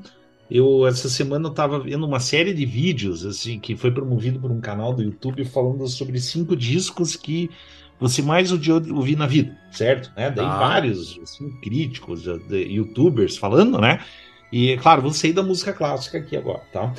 eu 0.50 0.86
essa 0.86 1.09
semana 1.09 1.48
eu 1.48 1.52
tava 1.52 1.80
vendo 1.80 2.07
uma 2.07 2.20
série 2.20 2.54
de 2.54 2.64
vídeos 2.64 3.26
assim 3.26 3.59
que 3.59 3.76
foi 3.76 3.90
promovido 3.90 4.38
por 4.38 4.50
um 4.50 4.61
canal 4.61 4.92
do 4.92 5.02
YouTube 5.02 5.44
falando 5.44 5.86
sobre 5.88 6.20
cinco 6.20 6.57
discos 6.57 7.16
que 7.16 7.50
você 7.98 8.22
mais 8.22 8.52
odiou 8.52 8.80
ouvir 8.94 9.16
na 9.16 9.26
vida, 9.26 9.57
certo? 9.70 10.12
Né? 10.16 10.30
Daí 10.30 10.44
ah. 10.44 10.59
vários 10.59 11.18
assim, 11.22 11.50
críticos, 11.62 12.24
youtubers 12.50 13.36
falando, 13.36 13.80
né? 13.80 14.04
E 14.52 14.76
claro, 14.76 15.02
vou 15.02 15.12
sair 15.12 15.32
da 15.32 15.42
música 15.42 15.72
clássica 15.72 16.18
aqui 16.18 16.36
agora, 16.36 16.62
tá? 16.72 16.92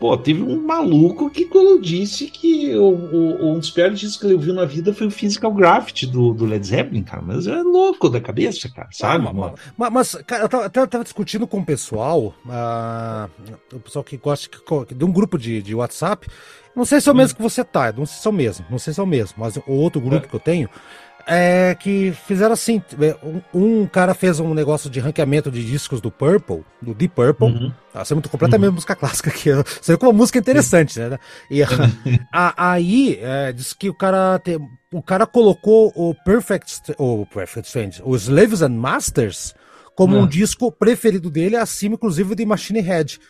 Pô, 0.00 0.16
teve 0.16 0.42
um 0.42 0.62
maluco 0.62 1.28
que 1.28 1.44
quando 1.44 1.78
disse 1.78 2.28
que 2.28 2.74
o, 2.74 2.88
o, 2.88 3.52
um 3.52 3.58
dos 3.58 3.70
piores 3.70 4.00
discos 4.00 4.18
que 4.18 4.26
ele 4.26 4.32
ouviu 4.32 4.54
na 4.54 4.64
vida 4.64 4.94
foi 4.94 5.06
o 5.06 5.10
Physical 5.10 5.52
Graffiti 5.52 6.06
do, 6.06 6.32
do 6.32 6.46
Led 6.46 6.66
Zeppelin, 6.66 7.02
cara. 7.02 7.20
Mas 7.20 7.46
é 7.46 7.62
louco 7.62 8.08
da 8.08 8.18
cabeça, 8.18 8.66
cara, 8.74 8.88
sabe? 8.92 9.28
Ah, 9.28 9.52
mas, 9.76 9.92
mas, 9.92 10.14
cara, 10.26 10.44
eu 10.44 10.48
tava, 10.48 10.70
tava, 10.70 11.04
discutindo 11.04 11.46
com 11.46 11.58
o 11.58 11.64
pessoal, 11.64 12.34
uh, 12.46 13.30
o 13.74 13.80
pessoal 13.80 14.02
que 14.02 14.16
gosta 14.16 14.48
de 14.90 15.04
um 15.04 15.12
grupo 15.12 15.36
de, 15.36 15.60
de 15.60 15.74
WhatsApp. 15.74 16.26
Não 16.74 16.86
sei 16.86 16.98
se 16.98 17.10
é 17.10 17.12
o 17.12 17.14
mesmo 17.14 17.34
hum. 17.34 17.36
que 17.36 17.42
você 17.42 17.62
tá, 17.62 17.92
não 17.92 18.06
sei 18.06 18.22
se 18.22 18.26
é 18.26 18.30
o 18.30 18.32
mesmo, 18.32 18.64
não 18.70 18.78
sei 18.78 18.94
se 18.94 19.00
é 19.00 19.02
o 19.02 19.06
mesmo, 19.06 19.34
mas 19.36 19.56
o 19.56 19.72
outro 19.72 20.00
grupo 20.00 20.24
é. 20.24 20.28
que 20.28 20.34
eu 20.34 20.40
tenho 20.40 20.70
é 21.26 21.74
que 21.74 22.12
fizeram 22.26 22.52
assim: 22.52 22.82
é, 23.00 23.16
um, 23.22 23.82
um, 23.82 23.86
cara 23.86 24.14
fez 24.14 24.40
um 24.40 24.54
negócio 24.54 24.90
de 24.90 25.00
ranqueamento 25.00 25.50
de 25.50 25.64
discos 25.64 26.00
do 26.00 26.10
Purple, 26.10 26.64
do 26.80 26.94
Deep 26.94 27.14
Purple. 27.14 27.46
Uhum. 27.46 27.72
Tá 27.92 28.04
sendo 28.04 28.28
completamente 28.28 28.68
uhum. 28.68 28.74
música 28.74 28.94
clássica 28.94 29.30
aqui. 29.30 29.50
Você 29.52 29.92
vê 29.92 29.98
como 29.98 30.12
uma 30.12 30.18
música 30.18 30.38
interessante, 30.38 30.98
né? 30.98 31.18
E 31.50 31.62
a, 32.32 32.72
aí 32.72 33.18
é, 33.20 33.52
diz 33.52 33.72
que 33.72 33.88
o 33.88 33.94
cara 33.94 34.38
te, 34.38 34.58
o 34.92 35.02
cara 35.02 35.26
colocou 35.26 35.92
o 35.94 36.14
Perfect, 36.14 36.94
o 36.98 37.26
Perfect 37.26 37.66
Strange, 37.66 38.02
os 38.04 38.22
Slaves 38.22 38.62
and 38.62 38.70
Masters 38.70 39.54
como 39.94 40.16
uhum. 40.16 40.22
um 40.22 40.26
disco 40.26 40.72
preferido 40.72 41.30
dele, 41.30 41.56
acima 41.56 41.94
inclusive 41.94 42.34
de 42.34 42.46
Machine 42.46 42.80
Head. 42.80 43.20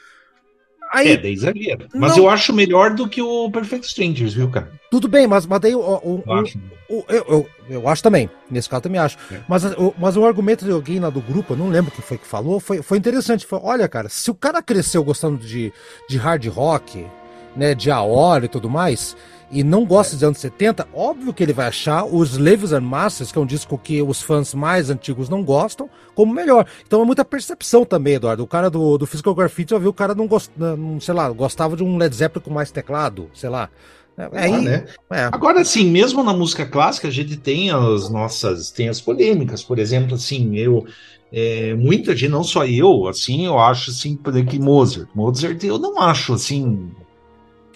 Aí, 0.92 1.12
é, 1.12 1.16
daí 1.16 1.32
exagero. 1.32 1.86
Mas 1.94 2.16
não... 2.16 2.24
eu 2.24 2.28
acho 2.28 2.52
melhor 2.52 2.94
do 2.94 3.08
que 3.08 3.22
o 3.22 3.50
Perfect 3.50 3.86
Strangers, 3.86 4.34
viu, 4.34 4.50
cara? 4.50 4.72
Tudo 4.90 5.06
bem, 5.06 5.26
mas, 5.26 5.46
mas 5.46 5.60
daí 5.60 5.74
o, 5.74 5.80
o, 5.80 6.22
eu, 6.26 6.32
acho. 6.32 6.58
O, 6.88 7.04
eu, 7.08 7.24
eu, 7.28 7.48
eu, 7.68 7.88
acho 7.88 8.02
também. 8.02 8.28
Nesse 8.50 8.68
caso 8.68 8.82
também 8.82 9.00
acho. 9.00 9.16
É. 9.30 9.40
Mas, 9.48 9.64
o, 9.64 9.94
mas 9.96 10.16
o 10.16 10.24
argumento 10.24 10.64
de 10.64 10.72
alguém 10.72 10.98
lá 10.98 11.08
do 11.08 11.20
grupo, 11.20 11.52
eu 11.52 11.56
não 11.56 11.68
lembro 11.68 11.92
quem 11.92 12.02
foi 12.02 12.18
que 12.18 12.26
falou, 12.26 12.58
foi, 12.58 12.82
foi 12.82 12.98
interessante. 12.98 13.46
Foi, 13.46 13.60
olha, 13.62 13.88
cara, 13.88 14.08
se 14.08 14.30
o 14.30 14.34
cara 14.34 14.60
cresceu 14.60 15.04
gostando 15.04 15.38
de, 15.38 15.72
de 16.08 16.18
hard 16.18 16.44
rock, 16.48 17.06
né, 17.54 17.74
de 17.74 17.90
Aora 17.90 18.46
e 18.46 18.48
tudo 18.48 18.68
mais, 18.68 19.16
e 19.50 19.64
não 19.64 19.84
gosta 19.84 20.14
é. 20.14 20.16
dos 20.16 20.24
anos 20.24 20.38
70, 20.38 20.88
óbvio 20.94 21.32
que 21.32 21.42
ele 21.42 21.52
vai 21.52 21.66
achar 21.66 22.04
os 22.04 22.32
Slaves 22.32 22.72
and 22.72 22.82
Masters, 22.82 23.32
que 23.32 23.38
é 23.38 23.40
um 23.40 23.46
disco 23.46 23.76
que 23.76 24.00
os 24.00 24.22
fãs 24.22 24.54
mais 24.54 24.90
antigos 24.90 25.28
não 25.28 25.42
gostam, 25.42 25.90
como 26.14 26.32
melhor. 26.32 26.66
Então 26.86 27.02
é 27.02 27.04
muita 27.04 27.24
percepção 27.24 27.84
também, 27.84 28.14
Eduardo. 28.14 28.42
O 28.42 28.46
cara 28.46 28.70
do, 28.70 28.96
do 28.96 29.06
Physical 29.06 29.34
Graffiti, 29.34 29.72
eu 29.72 29.80
vi 29.80 29.88
o 29.88 29.92
cara 29.92 30.14
não 30.14 30.26
gostava, 30.26 30.78
sei 31.00 31.14
lá, 31.14 31.28
gostava 31.30 31.76
de 31.76 31.82
um 31.82 31.96
Led 31.96 32.14
Zeppelin 32.14 32.44
com 32.44 32.50
mais 32.50 32.70
teclado, 32.70 33.28
sei 33.34 33.50
lá. 33.50 33.68
É, 34.16 34.28
aí, 34.38 34.54
ah, 34.54 34.60
né? 34.60 34.86
é. 35.10 35.24
Agora, 35.32 35.64
sim, 35.64 35.90
mesmo 35.90 36.22
na 36.22 36.32
música 36.32 36.66
clássica, 36.66 37.08
a 37.08 37.10
gente 37.10 37.36
tem 37.36 37.70
as 37.70 38.10
nossas, 38.10 38.70
tem 38.70 38.88
as 38.88 39.00
polêmicas. 39.00 39.62
Por 39.62 39.78
exemplo, 39.78 40.14
assim, 40.14 40.56
eu, 40.56 40.84
é, 41.32 41.74
muita 41.74 42.14
gente, 42.14 42.30
não 42.30 42.44
só 42.44 42.66
eu, 42.66 43.08
assim, 43.08 43.46
eu 43.46 43.58
acho 43.58 43.90
assim, 43.90 44.18
que 44.48 44.58
Mozart. 44.58 45.08
Mozart, 45.14 45.62
eu 45.64 45.78
não 45.78 45.98
acho 46.00 46.34
assim 46.34 46.90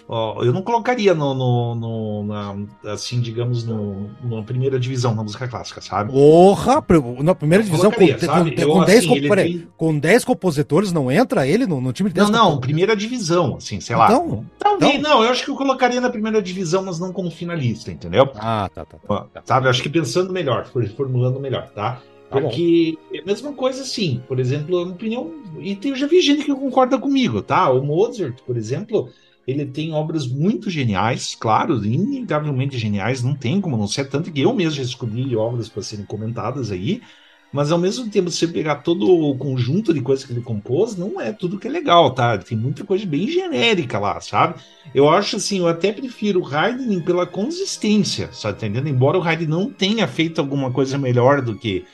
eu 0.07 0.53
não 0.53 0.61
colocaria 0.61 1.15
no, 1.15 1.33
no, 1.33 1.75
no 1.75 2.23
na, 2.23 2.91
assim, 2.91 3.19
digamos, 3.19 3.63
no, 3.63 4.09
na 4.23 4.43
primeira 4.43 4.79
divisão 4.79 5.15
na 5.15 5.23
música 5.23 5.47
clássica, 5.47 5.81
sabe? 5.81 6.11
Porra! 6.11 6.83
Na 7.23 7.33
primeira 7.33 7.63
divisão 7.63 7.91
com, 7.91 7.99
com, 7.99 8.07
com, 8.07 8.85
10 8.85 9.03
assim, 9.03 9.21
tem... 9.21 9.67
com 9.75 9.97
10 9.97 10.25
compositores 10.25 10.91
não 10.91 11.11
entra 11.11 11.47
ele 11.47 11.65
no, 11.65 11.81
no 11.81 11.91
time 11.91 12.09
de 12.09 12.15
10 12.15 12.29
Não, 12.29 12.51
não, 12.51 12.59
primeira 12.59 12.95
divisão, 12.95 13.55
assim, 13.57 13.79
sei 13.79 13.95
lá. 13.95 14.05
Então, 14.05 14.45
Talvez, 14.59 14.95
então... 14.95 15.11
não, 15.11 15.23
eu 15.23 15.31
acho 15.31 15.43
que 15.43 15.49
eu 15.49 15.55
colocaria 15.55 15.99
na 15.99 16.09
primeira 16.09 16.41
divisão, 16.41 16.83
mas 16.83 16.99
não 16.99 17.11
como 17.11 17.31
finalista, 17.31 17.91
entendeu? 17.91 18.29
Ah, 18.35 18.69
tá, 18.73 18.85
tá. 18.85 18.97
tá, 18.97 19.25
tá. 19.33 19.41
Sabe, 19.43 19.65
eu 19.65 19.69
acho 19.71 19.81
que 19.81 19.89
pensando 19.89 20.31
melhor, 20.31 20.67
formulando 20.95 21.39
melhor, 21.39 21.69
tá? 21.69 22.01
Tá 22.29 22.41
Porque 22.41 22.97
é 23.13 23.19
a 23.19 23.25
mesma 23.25 23.53
coisa 23.53 23.81
assim, 23.81 24.21
por 24.27 24.39
exemplo, 24.39 24.77
a 24.77 24.83
opinião. 24.83 25.31
E 25.59 25.77
eu 25.83 25.95
já 25.95 26.07
vi 26.07 26.21
gente 26.21 26.43
que 26.43 26.53
concorda 26.53 26.97
comigo, 26.97 27.41
tá? 27.41 27.69
O 27.69 27.83
Mozart, 27.83 28.41
por 28.45 28.57
exemplo, 28.57 29.09
ele 29.47 29.65
tem 29.65 29.93
obras 29.93 30.27
muito 30.27 30.69
geniais, 30.69 31.35
claro, 31.35 31.83
inegavelmente 31.85 32.77
geniais, 32.77 33.21
não 33.21 33.35
tem 33.35 33.61
como 33.61 33.77
não 33.77 33.87
ser, 33.87 34.09
tanto 34.09 34.31
que 34.31 34.41
eu 34.41 34.53
mesmo 34.53 34.71
já 34.71 34.83
escolhi 34.83 35.35
obras 35.35 35.69
para 35.69 35.83
serem 35.83 36.05
comentadas 36.05 36.71
aí, 36.71 37.01
mas 37.55 37.71
ao 37.71 37.79
mesmo 37.79 38.09
tempo, 38.09 38.29
se 38.29 38.39
você 38.39 38.47
pegar 38.49 38.77
todo 38.77 39.09
o 39.09 39.37
conjunto 39.37 39.93
de 39.93 40.01
coisas 40.01 40.25
que 40.25 40.33
ele 40.33 40.41
compôs, 40.41 40.97
não 40.97 41.21
é 41.21 41.31
tudo 41.31 41.57
que 41.57 41.67
é 41.67 41.71
legal, 41.71 42.11
tá? 42.11 42.37
Tem 42.37 42.57
muita 42.57 42.83
coisa 42.83 43.05
bem 43.05 43.29
genérica 43.29 43.97
lá, 43.97 44.19
sabe? 44.19 44.55
Eu 44.93 45.07
acho 45.07 45.37
assim, 45.37 45.59
eu 45.59 45.67
até 45.69 45.93
prefiro 45.93 46.41
o 46.41 46.45
Haydn 46.45 46.99
pela 47.01 47.25
consistência, 47.25 48.29
sabe? 48.33 48.59
Tá 48.59 48.67
entendendo? 48.67 48.89
Embora 48.89 49.17
o 49.17 49.23
Haydn 49.23 49.47
não 49.47 49.71
tenha 49.71 50.05
feito 50.05 50.41
alguma 50.41 50.69
coisa 50.69 50.97
melhor 50.97 51.41
do 51.41 51.55
que 51.55 51.85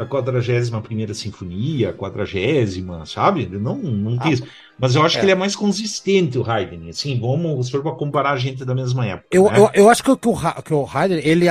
a 0.00 0.06
41 0.06 0.80
primeira 0.80 1.12
sinfonia, 1.12 1.90
a 1.90 1.92
40 1.92 3.04
sabe? 3.04 3.42
Ele 3.42 3.58
não, 3.58 3.76
não 3.76 4.16
ah, 4.18 4.22
quis. 4.22 4.42
Mas 4.78 4.94
eu 4.94 5.02
acho 5.02 5.16
é. 5.16 5.20
que 5.20 5.26
ele 5.26 5.32
é 5.32 5.34
mais 5.34 5.54
consistente, 5.54 6.38
o 6.38 6.50
Haydn. 6.50 6.88
Assim, 6.88 7.20
vamos, 7.20 7.66
se 7.66 7.72
for 7.72 7.82
para 7.82 7.92
comparar 7.92 8.30
a 8.30 8.36
gente 8.38 8.64
da 8.64 8.74
mesma 8.74 9.04
época. 9.04 9.26
Eu, 9.30 9.44
né? 9.44 9.58
eu, 9.58 9.70
eu, 9.74 9.90
acho 9.90 10.02
que, 10.02 10.16
que, 10.16 10.28
o, 10.28 10.36
que 10.62 10.72
o 10.72 10.88
Haydn, 10.90 11.20
ele, 11.22 11.46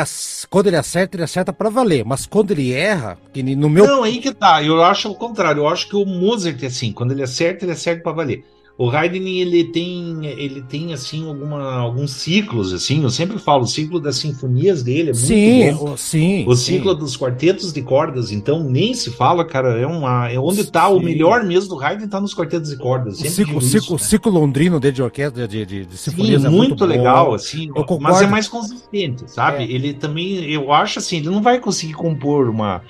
quando 0.49 0.65
ele 0.65 0.77
acerta, 0.77 1.15
ele 1.15 1.23
acerta 1.23 1.53
para 1.53 1.69
valer. 1.69 2.03
Mas 2.03 2.25
quando 2.25 2.49
ele 2.51 2.73
erra, 2.73 3.19
que 3.31 3.43
no 3.43 3.69
meu. 3.69 3.85
Não, 3.85 4.01
aí 4.01 4.17
que 4.17 4.33
tá. 4.33 4.63
Eu 4.63 4.83
acho 4.83 5.11
o 5.11 5.15
contrário. 5.15 5.59
Eu 5.59 5.67
acho 5.67 5.87
que 5.87 5.95
o 5.95 6.05
Mozart 6.05 6.61
é 6.63 6.67
assim. 6.67 6.91
Quando 6.91 7.11
ele 7.11 7.21
acerta, 7.21 7.65
ele 7.65 7.73
acerta 7.73 8.01
para 8.01 8.13
valer. 8.13 8.43
O 8.79 8.89
Haydn 8.89 9.27
ele 9.27 9.65
tem 9.65 10.25
ele 10.25 10.61
tem 10.61 10.93
assim 10.93 11.27
alguma, 11.27 11.73
alguns 11.73 12.11
ciclos 12.11 12.71
assim. 12.71 13.03
Eu 13.03 13.09
sempre 13.09 13.37
falo 13.37 13.63
o 13.63 13.67
ciclo 13.67 13.99
das 13.99 14.15
sinfonias 14.15 14.81
dele 14.81 15.09
é 15.09 15.13
muito 15.13 15.17
sim, 15.17 15.73
bom. 15.73 15.91
O, 15.91 15.97
sim, 15.97 16.45
o 16.47 16.55
ciclo 16.55 16.93
sim. 16.93 16.99
dos 16.99 17.17
quartetos 17.17 17.73
de 17.73 17.81
cordas, 17.81 18.31
então 18.31 18.63
nem 18.63 18.93
se 18.93 19.11
fala, 19.11 19.43
cara. 19.43 19.77
É 19.77 19.85
uma 19.85 20.31
é 20.31 20.39
onde 20.39 20.61
está 20.61 20.87
o 20.87 21.01
melhor 21.01 21.43
mesmo 21.43 21.75
do 21.75 21.83
Haydn 21.83 22.05
está 22.05 22.21
nos 22.21 22.33
quartetos 22.33 22.69
de 22.69 22.77
cordas. 22.77 23.19
O 23.19 23.29
ciclo, 23.29 23.57
o 23.57 23.61
ciclo, 23.61 23.97
né? 23.97 24.01
ciclo 24.01 24.31
londrino 24.31 24.79
dele 24.79 24.93
de 24.93 25.03
orquestra 25.03 25.45
de, 25.45 25.65
de, 25.65 25.85
de 25.85 25.97
sinfonias 25.97 26.41
sim, 26.41 26.47
é 26.47 26.49
muito, 26.49 26.69
muito 26.69 26.85
legal 26.85 27.33
assim. 27.33 27.69
Mas 27.99 28.21
é 28.21 28.27
mais 28.27 28.47
consistente, 28.47 29.29
sabe? 29.29 29.63
É. 29.63 29.69
Ele 29.69 29.93
também 29.93 30.49
eu 30.49 30.71
acho 30.71 30.99
assim 30.99 31.17
ele 31.17 31.29
não 31.29 31.41
vai 31.41 31.59
conseguir 31.59 31.95
compor 31.95 32.47
uma 32.47 32.81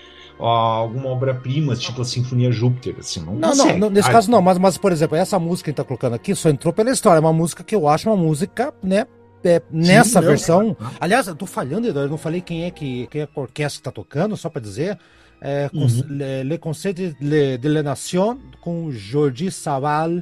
alguma 0.48 1.10
obra-prima, 1.10 1.76
tipo 1.76 2.02
a 2.02 2.06
Sinfonia 2.06 2.52
Júpiter, 2.52 2.96
assim, 3.00 3.20
não 3.22 3.36
Não, 3.36 3.50
consegue. 3.50 3.80
não, 3.80 3.90
nesse 3.90 4.10
caso 4.10 4.32
não, 4.32 4.42
mas, 4.42 4.58
mas, 4.58 4.78
por 4.78 4.92
exemplo, 4.92 5.18
essa 5.18 5.38
música 5.38 5.66
que 5.66 5.70
a 5.70 5.72
gente 5.72 5.78
tá 5.78 5.84
colocando 5.84 6.14
aqui 6.16 6.34
só 6.34 6.50
entrou 6.50 6.74
pela 6.74 6.92
história, 6.92 7.18
é 7.18 7.20
uma 7.20 7.34
música 7.34 7.64
que 7.64 7.76
eu 7.76 7.88
acho 7.88 8.10
uma 8.10 8.18
música, 8.18 8.74
né, 8.82 9.06
é, 9.44 9.62
nessa 9.72 10.20
Sim, 10.22 10.26
versão. 10.26 10.78
Não. 10.80 10.92
Aliás, 11.00 11.28
eu 11.28 11.36
tô 11.36 11.46
falhando, 11.46 11.88
eu 11.88 12.10
não 12.10 12.18
falei 12.18 12.42
quem 12.42 12.66
é 12.66 12.72
que 12.72 13.08
quem 13.08 13.22
é 13.22 13.28
a 13.34 13.40
orquestra 13.40 13.80
que 13.80 13.84
tá 13.84 13.92
tocando, 13.92 14.36
só 14.36 14.50
para 14.50 14.62
dizer. 14.62 14.98
É, 15.42 15.70
uhum. 15.74 15.88
Le, 16.10 16.44
Le 16.44 16.58
Conseil 16.58 16.94
de, 16.94 17.58
de 17.58 17.70
la 17.70 17.82
Nation 17.82 18.38
com 18.60 18.92
Jordi 18.92 19.50
Saval 19.50 20.22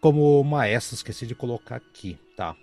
como 0.00 0.42
maestro, 0.42 0.96
esqueci 0.96 1.24
de 1.26 1.34
colocar 1.36 1.76
aqui. 1.76 2.18
Tá. 2.36 2.54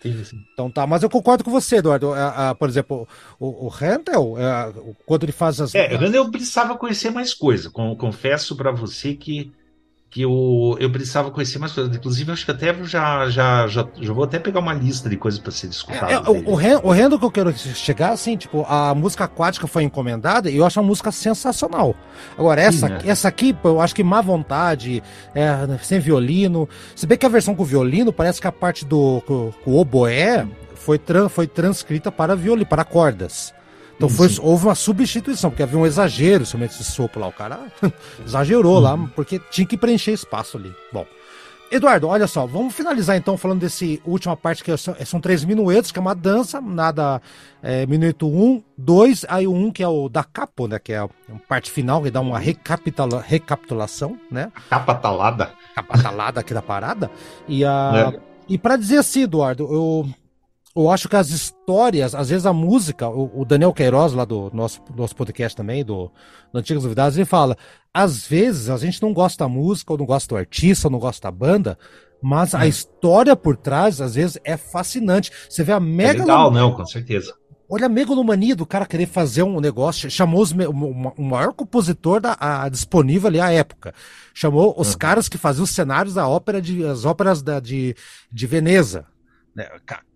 Então 0.54 0.70
tá, 0.70 0.86
mas 0.86 1.02
eu 1.02 1.10
concordo 1.10 1.44
com 1.44 1.50
você, 1.50 1.78
Eduardo. 1.78 2.14
É, 2.14 2.52
é, 2.52 2.54
por 2.54 2.70
exemplo, 2.70 3.08
o, 3.40 3.66
o 3.66 3.70
Handel, 3.70 4.36
é, 4.38 4.72
quando 5.04 5.24
ele 5.24 5.32
faz 5.32 5.60
as. 5.60 5.74
É, 5.74 5.96
o 5.96 5.98
Handel 5.98 6.30
precisava 6.30 6.78
conhecer 6.78 7.10
mais 7.10 7.34
coisa. 7.34 7.72
confesso 7.72 8.56
para 8.56 8.72
você 8.72 9.16
que 9.16 9.52
que 10.14 10.22
eu, 10.22 10.78
eu 10.80 10.92
precisava 10.92 11.32
conhecer 11.32 11.58
mais 11.58 11.72
coisas. 11.72 11.96
Inclusive, 11.96 12.32
acho 12.32 12.46
que 12.46 12.52
até 12.52 12.72
já, 12.84 13.28
já, 13.30 13.68
já, 13.68 13.88
já 14.00 14.14
vou 14.14 14.24
até 14.24 14.38
pegar 14.38 14.60
uma 14.60 14.72
lista 14.72 15.10
de 15.10 15.18
coisas 15.18 15.40
para 15.40 15.52
ser 15.52 15.68
discutada. 15.68 16.12
É, 16.12 16.14
é, 16.14 16.20
o, 16.20 16.52
o 16.52 16.92
Rendo 16.92 17.18
que 17.18 17.26
eu 17.26 17.32
quero 17.32 17.52
chegar, 17.52 18.12
assim, 18.12 18.38
tipo, 18.38 18.64
a 18.70 18.94
música 18.94 19.24
aquática 19.24 19.66
foi 19.66 19.82
encomendada 19.82 20.52
e 20.52 20.58
eu 20.58 20.66
acho 20.68 20.80
uma 20.80 20.86
música 20.86 21.12
sensacional. 21.12 21.96
Agora, 22.38 22.62
essa, 22.62 22.86
Sim, 22.86 22.94
né? 22.94 23.00
essa 23.08 23.28
aqui, 23.28 23.58
eu 23.64 23.82
acho 23.82 23.96
que 23.96 24.04
má 24.04 24.22
vontade, 24.22 25.02
é, 25.34 25.52
sem 25.82 26.00
violino. 26.00 26.70
Se 26.96 27.08
bem 27.08 27.18
que 27.18 27.26
a 27.26 27.30
versão 27.30 27.56
com 27.56 27.66
violino, 27.66 28.14
parece 28.14 28.40
que 28.40 28.46
a 28.46 28.52
parte 28.52 28.86
do 28.86 29.20
com, 29.26 29.52
com 29.66 29.72
o 29.72 29.80
oboé 29.80 30.46
foi, 30.76 31.00
tran, 31.00 31.28
foi 31.28 31.48
transcrita 31.48 32.12
para 32.12 32.36
violino, 32.36 32.68
para 32.68 32.84
cordas. 32.84 33.52
Então 33.96 34.10
foi, 34.10 34.30
houve 34.42 34.66
uma 34.66 34.76
substituição, 34.76 35.50
porque 35.50 35.64
havia 35.64 35.78
um 35.78 35.86
exagero 35.86 36.46
somente 36.46 36.72
esse 36.72 36.84
sopro 36.84 37.20
lá. 37.20 37.28
O 37.28 37.34
cara 37.34 37.60
exagerou 38.26 38.76
uhum. 38.76 38.82
lá, 38.82 38.98
porque 39.16 39.40
tinha 39.52 39.68
que 39.68 39.78
preencher 39.78 40.12
espaço 40.12 40.58
ali. 40.58 40.74
Bom. 40.92 41.06
Eduardo, 41.74 42.08
olha 42.08 42.28
só, 42.28 42.46
vamos 42.46 42.76
finalizar 42.76 43.18
então 43.18 43.36
falando 43.36 43.62
desse 43.62 44.00
última 44.06 44.38
parte 44.38 44.64
que 44.64 44.78
são, 44.78 44.96
são 45.04 45.20
três 45.20 45.44
minuetos, 45.44 45.92
que 45.92 45.98
é 45.98 46.02
uma 46.02 46.14
dança, 46.14 46.62
nada 46.62 47.20
é, 47.64 47.84
minuto 47.88 48.28
um, 48.28 48.62
dois, 48.78 49.26
aí 49.28 49.48
o 49.48 49.54
um 49.54 49.72
que 49.72 49.82
é 49.82 49.88
o 49.88 50.08
da 50.08 50.24
capo, 50.24 50.68
né, 50.68 50.78
que 50.78 50.94
é 50.94 51.00
a 51.00 51.10
parte 51.48 51.72
final, 51.72 52.04
que 52.04 52.12
dá 52.12 52.22
uma 52.22 52.38
recapitula, 52.38 53.20
recapitulação, 53.26 54.20
né? 54.30 54.52
Capa 54.70 54.94
talada. 54.94 55.52
Capa 55.74 55.98
talada 55.98 56.42
aqui 56.42 56.54
da 56.54 56.62
parada. 56.62 57.10
E, 57.48 57.66
a, 57.66 58.14
é. 58.14 58.20
e 58.48 58.56
para 58.56 58.76
dizer 58.76 59.00
assim, 59.00 59.24
Eduardo, 59.24 59.64
eu 59.64 60.08
eu 60.76 60.90
acho 60.90 61.08
que 61.08 61.16
as 61.16 61.30
histórias, 61.30 62.16
às 62.16 62.30
vezes 62.30 62.46
a 62.46 62.54
música, 62.54 63.08
o, 63.08 63.42
o 63.42 63.46
Daniel 63.46 63.74
Queiroz, 63.74 64.14
lá 64.14 64.26
do 64.26 64.50
nosso, 64.54 64.82
nosso 64.96 65.16
podcast 65.16 65.56
também, 65.56 65.86
do, 65.86 66.12
do 66.52 66.60
Antigas 66.60 66.84
Novidades, 66.84 67.18
ele 67.18 67.26
fala: 67.26 67.56
às 67.94 68.26
vezes 68.26 68.70
a 68.70 68.78
gente 68.78 69.02
não 69.02 69.14
gosta 69.14 69.44
da 69.44 69.50
música, 69.50 69.94
ou 69.94 70.00
não 70.00 70.06
gosta 70.06 70.28
do 70.30 70.38
artista, 70.38 70.88
ou 70.88 70.92
não 70.92 71.00
gosta 71.00 71.28
da 71.28 71.32
banda, 71.32 71.78
mas 72.22 72.56
a 72.56 72.66
é. 72.66 72.70
história 72.70 73.36
por 73.36 73.56
trás, 73.56 74.02
às 74.02 74.16
vezes, 74.16 74.40
é 74.44 74.58
fascinante. 74.58 75.32
Você 75.48 75.64
vê 75.64 75.74
a 75.74 75.80
mega. 75.80 76.20
É 76.20 76.22
legal, 76.22 76.50
não, 76.50 76.74
com 76.74 76.86
certeza. 76.86 77.36
Olha 77.70 77.86
a 77.86 77.90
megalomania 77.90 78.56
do 78.56 78.66
cara 78.66 78.86
querer 78.86 79.08
fazer 79.08 79.44
um 79.44 79.60
negócio. 79.60 80.10
Chamou 80.10 80.42
os, 80.42 80.52
o, 80.52 80.72
o 81.18 81.24
maior 81.24 81.54
compositor 81.54 82.20
da, 82.20 82.36
a, 82.40 82.70
disponível 82.70 83.28
ali 83.28 83.40
à 83.40 83.52
época. 83.52 83.94
Chamou 84.34 84.76
os 84.78 84.92
uhum. 84.92 84.98
caras 84.98 85.30
que 85.30 85.38
faziam 85.38 85.64
os 85.64 85.72
cenários 85.72 86.16
da 86.16 86.28
ópera 86.28 86.62
de, 86.62 86.86
as 86.86 87.06
óperas 87.06 87.42
da, 87.42 87.60
de, 87.60 87.96
de 88.32 88.48
Veneza. 88.48 89.06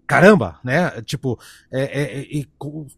Caramba, 0.07 0.57
né? 0.63 1.01
Tipo, 1.01 1.37
é, 1.69 1.81
é, 1.81 2.39
é, 2.39 2.43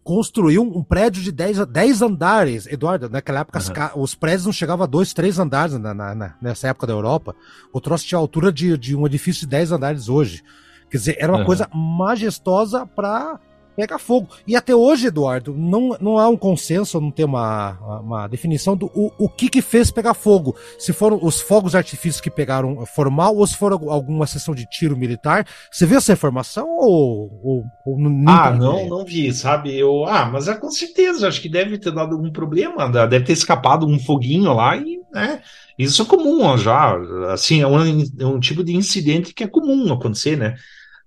construiu 0.04 0.62
um 0.62 0.84
prédio 0.84 1.24
de 1.24 1.32
10, 1.32 1.66
10 1.66 2.02
andares. 2.04 2.68
Eduardo, 2.68 3.10
naquela 3.10 3.40
época 3.40 3.60
uhum. 3.96 4.04
os 4.04 4.14
prédios 4.14 4.46
não 4.46 4.54
chegavam 4.54 4.84
a 4.84 4.88
2, 4.88 5.12
3 5.14 5.40
andares 5.40 5.80
na, 5.80 5.94
na, 5.94 6.36
nessa 6.40 6.68
época 6.68 6.86
da 6.86 6.94
Europa. 6.94 7.36
O 7.74 7.82
troço 7.82 8.06
tinha 8.06 8.20
a 8.20 8.22
altura 8.22 8.52
de, 8.52 8.78
de 8.78 8.96
um 8.96 9.08
edifício 9.08 9.42
de 9.42 9.48
10 9.48 9.72
andares 9.72 10.08
hoje. 10.08 10.44
Quer 10.90 10.98
dizer, 10.98 11.18
era 11.20 11.32
uma 11.32 11.40
uhum. 11.40 11.46
coisa 11.46 11.68
majestosa 11.74 12.86
para 12.86 13.40
pega 13.80 13.98
fogo. 13.98 14.28
E 14.46 14.58
até 14.58 14.76
hoje, 14.76 15.08
Eduardo, 15.08 15.56
não, 15.58 15.96
não 16.02 16.18
há 16.18 16.28
um 16.28 16.36
consenso, 16.36 17.00
não 17.00 17.12
tem 17.12 17.26
uma, 17.26 18.02
uma 18.02 18.28
definição 18.28 18.76
do 18.76 18.88
o, 18.94 19.10
o 19.18 19.30
que 19.30 19.48
que 19.48 19.62
fez 19.62 19.90
pegar 19.90 20.14
fogo. 20.14 20.54
Se 20.78 20.92
foram 20.92 21.18
os 21.22 21.40
fogos 21.40 21.76
artifícios 21.76 22.20
que 22.20 22.30
pegaram 22.30 22.86
formal 22.86 23.38
ou 23.38 23.48
se 23.48 23.56
foram 23.56 23.90
alguma 23.90 24.28
sessão 24.28 24.54
de 24.54 24.66
tiro 24.66 24.98
militar. 24.98 25.48
Você 25.72 25.86
viu 25.86 25.98
essa 25.98 26.12
informação 26.12 26.68
ou, 26.68 27.40
ou, 27.42 27.64
ou? 27.86 27.98
Ah, 28.28 28.52
não, 28.52 28.86
não 28.88 29.06
vi, 29.06 29.32
sabe? 29.34 29.78
Eu, 29.78 30.06
ah, 30.06 30.26
mas 30.26 30.50
é 30.50 30.56
com 30.56 30.70
certeza, 30.70 31.30
acho 31.30 31.42
que 31.42 31.48
deve 31.48 31.78
ter 31.78 31.94
dado 31.94 32.16
algum 32.16 32.32
problema, 32.32 32.90
deve 32.90 33.26
ter 33.26 33.34
escapado 33.34 33.88
um 33.88 33.98
foguinho 33.98 34.54
lá 34.54 34.76
e, 34.76 35.00
né? 35.14 35.42
Isso 35.78 36.02
é 36.02 36.06
comum 36.06 36.58
já, 36.58 36.98
assim, 37.32 37.62
é 37.62 37.68
um, 37.68 38.04
é 38.20 38.26
um 38.26 38.40
tipo 38.42 38.66
de 38.66 38.76
incidente 38.76 39.34
que 39.34 39.46
é 39.46 39.48
comum 39.48 39.94
acontecer, 39.94 40.38
né? 40.38 40.56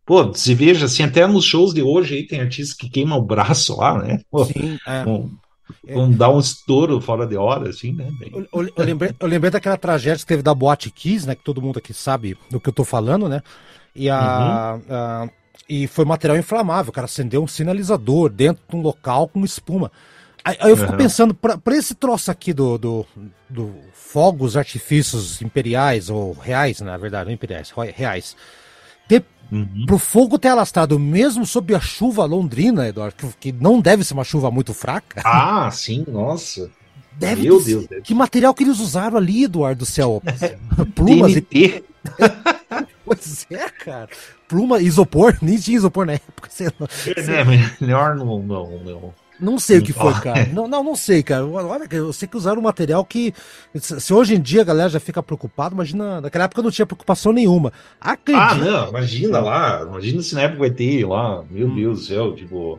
Pô, 0.04 0.34
se 0.34 0.54
veja, 0.54 0.86
assim, 0.86 1.02
até 1.02 1.26
nos 1.26 1.44
shows 1.44 1.72
de 1.72 1.82
hoje 1.82 2.16
aí 2.16 2.26
tem 2.26 2.40
artistas 2.40 2.76
que 2.76 2.90
queimam 2.90 3.18
o 3.18 3.22
braço 3.22 3.76
lá, 3.78 4.02
né? 4.02 4.20
Pô, 4.30 4.44
Sim, 4.44 4.78
é. 4.86 5.04
Um, 5.96 6.10
dar 6.10 6.28
um 6.28 6.38
estouro 6.38 7.00
fora 7.00 7.26
de 7.26 7.36
hora, 7.36 7.70
assim, 7.70 7.92
né? 7.92 8.08
Eu, 8.32 8.46
eu, 8.52 8.72
eu, 8.76 8.84
lembrei, 8.84 9.14
eu 9.18 9.26
lembrei 9.26 9.50
daquela 9.50 9.76
tragédia 9.76 10.18
que 10.18 10.26
teve 10.26 10.42
da 10.42 10.54
Boate 10.54 10.90
Kiss, 10.90 11.26
né? 11.26 11.34
Que 11.34 11.42
todo 11.42 11.62
mundo 11.62 11.78
aqui 11.78 11.94
sabe 11.94 12.36
do 12.50 12.60
que 12.60 12.68
eu 12.68 12.72
tô 12.72 12.84
falando, 12.84 13.28
né? 13.28 13.42
E 13.94 14.10
a, 14.10 14.78
uhum. 14.88 14.94
a 14.94 15.28
e 15.68 15.86
foi 15.86 16.04
material 16.04 16.38
inflamável, 16.38 16.90
o 16.90 16.92
cara 16.92 17.06
acendeu 17.06 17.42
um 17.42 17.46
sinalizador 17.46 18.28
dentro 18.28 18.62
de 18.68 18.76
um 18.76 18.82
local 18.82 19.28
com 19.28 19.44
espuma. 19.44 19.90
Aí, 20.44 20.56
aí 20.60 20.70
eu 20.70 20.76
fico 20.76 20.92
uhum. 20.92 20.98
pensando, 20.98 21.34
para 21.34 21.76
esse 21.76 21.94
troço 21.94 22.30
aqui 22.30 22.52
do, 22.52 22.76
do, 22.76 23.06
do, 23.48 23.74
fogos 23.94 24.56
artifícios 24.56 25.40
imperiais, 25.40 26.10
ou 26.10 26.32
reais, 26.32 26.80
na 26.80 26.96
verdade, 26.96 27.26
não 27.26 27.32
imperiais, 27.32 27.72
reais, 27.94 28.36
ter 29.20 29.24
Uhum. 29.52 29.84
Pro 29.86 29.98
fogo 29.98 30.38
ter 30.38 30.48
alastrado 30.48 30.98
mesmo 30.98 31.44
sob 31.44 31.74
a 31.74 31.80
chuva 31.80 32.24
londrina, 32.24 32.88
Eduardo, 32.88 33.14
que, 33.16 33.26
que 33.38 33.52
não 33.52 33.82
deve 33.82 34.02
ser 34.02 34.14
uma 34.14 34.24
chuva 34.24 34.50
muito 34.50 34.72
fraca. 34.72 35.20
Ah, 35.26 35.70
sim, 35.70 36.06
nossa. 36.08 36.70
Deve 37.18 37.42
Meu 37.42 37.62
Deus, 37.62 37.86
Deus. 37.86 38.02
Que 38.02 38.14
material 38.14 38.54
que 38.54 38.64
eles 38.64 38.78
usaram 38.80 39.18
ali, 39.18 39.44
Eduardo 39.44 39.80
do 39.80 39.84
céu? 39.84 40.22
Plumas 40.96 41.34
TNT. 41.34 41.44
e. 41.52 41.84
Pois 43.04 43.46
é, 43.50 43.68
cara. 43.68 44.08
Pluma, 44.48 44.80
isopor, 44.80 45.36
nem 45.42 45.58
tinha 45.58 45.76
isopor 45.76 46.06
na 46.06 46.14
época. 46.14 46.48
Sei 46.50 46.68
lá. 46.80 46.88
É, 47.16 47.44
melhor 47.80 48.16
não, 48.16 48.42
não, 48.42 48.78
não. 48.82 49.14
Não 49.40 49.58
sei 49.58 49.78
o 49.78 49.82
que 49.82 49.92
foi, 49.92 50.12
cara. 50.14 50.46
Não, 50.52 50.68
não, 50.68 50.84
não 50.84 50.94
sei, 50.94 51.22
cara. 51.22 51.44
Olha, 51.44 51.86
eu 51.90 52.12
sei 52.12 52.28
que 52.28 52.36
usaram 52.36 52.60
um 52.60 52.64
material 52.64 53.04
que. 53.04 53.34
Se 53.74 54.12
hoje 54.12 54.34
em 54.34 54.40
dia 54.40 54.60
a 54.60 54.64
galera 54.64 54.88
já 54.88 55.00
fica 55.00 55.22
preocupada, 55.22 55.74
imagina. 55.74 56.20
Naquela 56.20 56.44
época 56.44 56.62
não 56.62 56.70
tinha 56.70 56.86
preocupação 56.86 57.32
nenhuma. 57.32 57.72
Acredito. 58.00 58.42
Ah, 58.42 58.54
não, 58.54 58.88
imagina 58.90 59.40
lá. 59.40 59.82
Imagina 59.82 60.22
se 60.22 60.34
na 60.34 60.42
época 60.42 60.60
vai 60.60 60.70
ter 60.70 61.04
lá. 61.06 61.42
Meu 61.50 61.66
hum. 61.66 61.74
Deus 61.74 62.00
do 62.00 62.04
céu, 62.04 62.34
tipo 62.34 62.78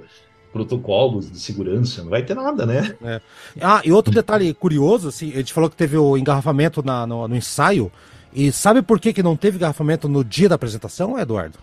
protocolos 0.54 1.32
de 1.32 1.40
segurança, 1.40 2.04
não 2.04 2.12
vai 2.12 2.24
ter 2.24 2.36
nada, 2.36 2.64
né? 2.64 2.96
É. 3.04 3.20
Ah, 3.60 3.82
e 3.84 3.92
outro 3.92 4.14
detalhe 4.14 4.54
curioso, 4.54 5.08
assim, 5.08 5.32
a 5.34 5.38
gente 5.38 5.52
falou 5.52 5.68
que 5.68 5.76
teve 5.76 5.98
o 5.98 6.16
engarrafamento 6.16 6.84
na, 6.86 7.08
no, 7.08 7.28
no, 7.28 7.36
ensaio, 7.36 7.92
e 8.32 8.52
sabe 8.52 8.84
por 8.84 9.00
que, 9.00 9.12
que 9.12 9.24
não 9.24 9.36
teve 9.36 9.58
engarrafamento 9.58 10.08
no 10.08 10.24
dia 10.24 10.48
da 10.48 10.54
apresentação, 10.54 11.20
Eduardo? 11.20 11.58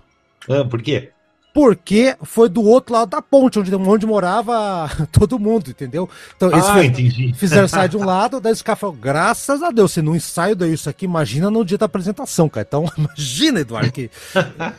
Ah, 0.48 0.64
por 0.64 0.82
quê? 0.82 1.10
Porque 1.52 2.16
foi 2.22 2.48
do 2.48 2.62
outro 2.62 2.94
lado 2.94 3.10
da 3.10 3.20
ponte, 3.20 3.58
onde, 3.58 3.74
onde 3.74 4.06
morava 4.06 4.88
todo 5.10 5.38
mundo, 5.38 5.70
entendeu? 5.70 6.08
Então, 6.36 6.50
eles 6.50 6.64
ah, 6.64 6.74
fizeram, 6.74 7.34
fizeram 7.34 7.68
sair 7.68 7.88
de 7.88 7.96
um 7.96 8.04
lado, 8.04 8.40
daí 8.40 8.52
os 8.52 8.62
caras 8.62 8.80
falaram, 8.80 9.00
graças 9.00 9.62
a 9.62 9.70
Deus, 9.70 9.92
se 9.92 10.02
no 10.02 10.14
ensaio 10.14 10.54
deu 10.54 10.72
isso 10.72 10.88
aqui, 10.88 11.04
imagina 11.04 11.50
no 11.50 11.64
dia 11.64 11.78
da 11.78 11.86
apresentação, 11.86 12.48
cara. 12.48 12.66
Então, 12.68 12.84
imagina, 12.96 13.60
Eduardo, 13.60 13.92
que 13.92 14.10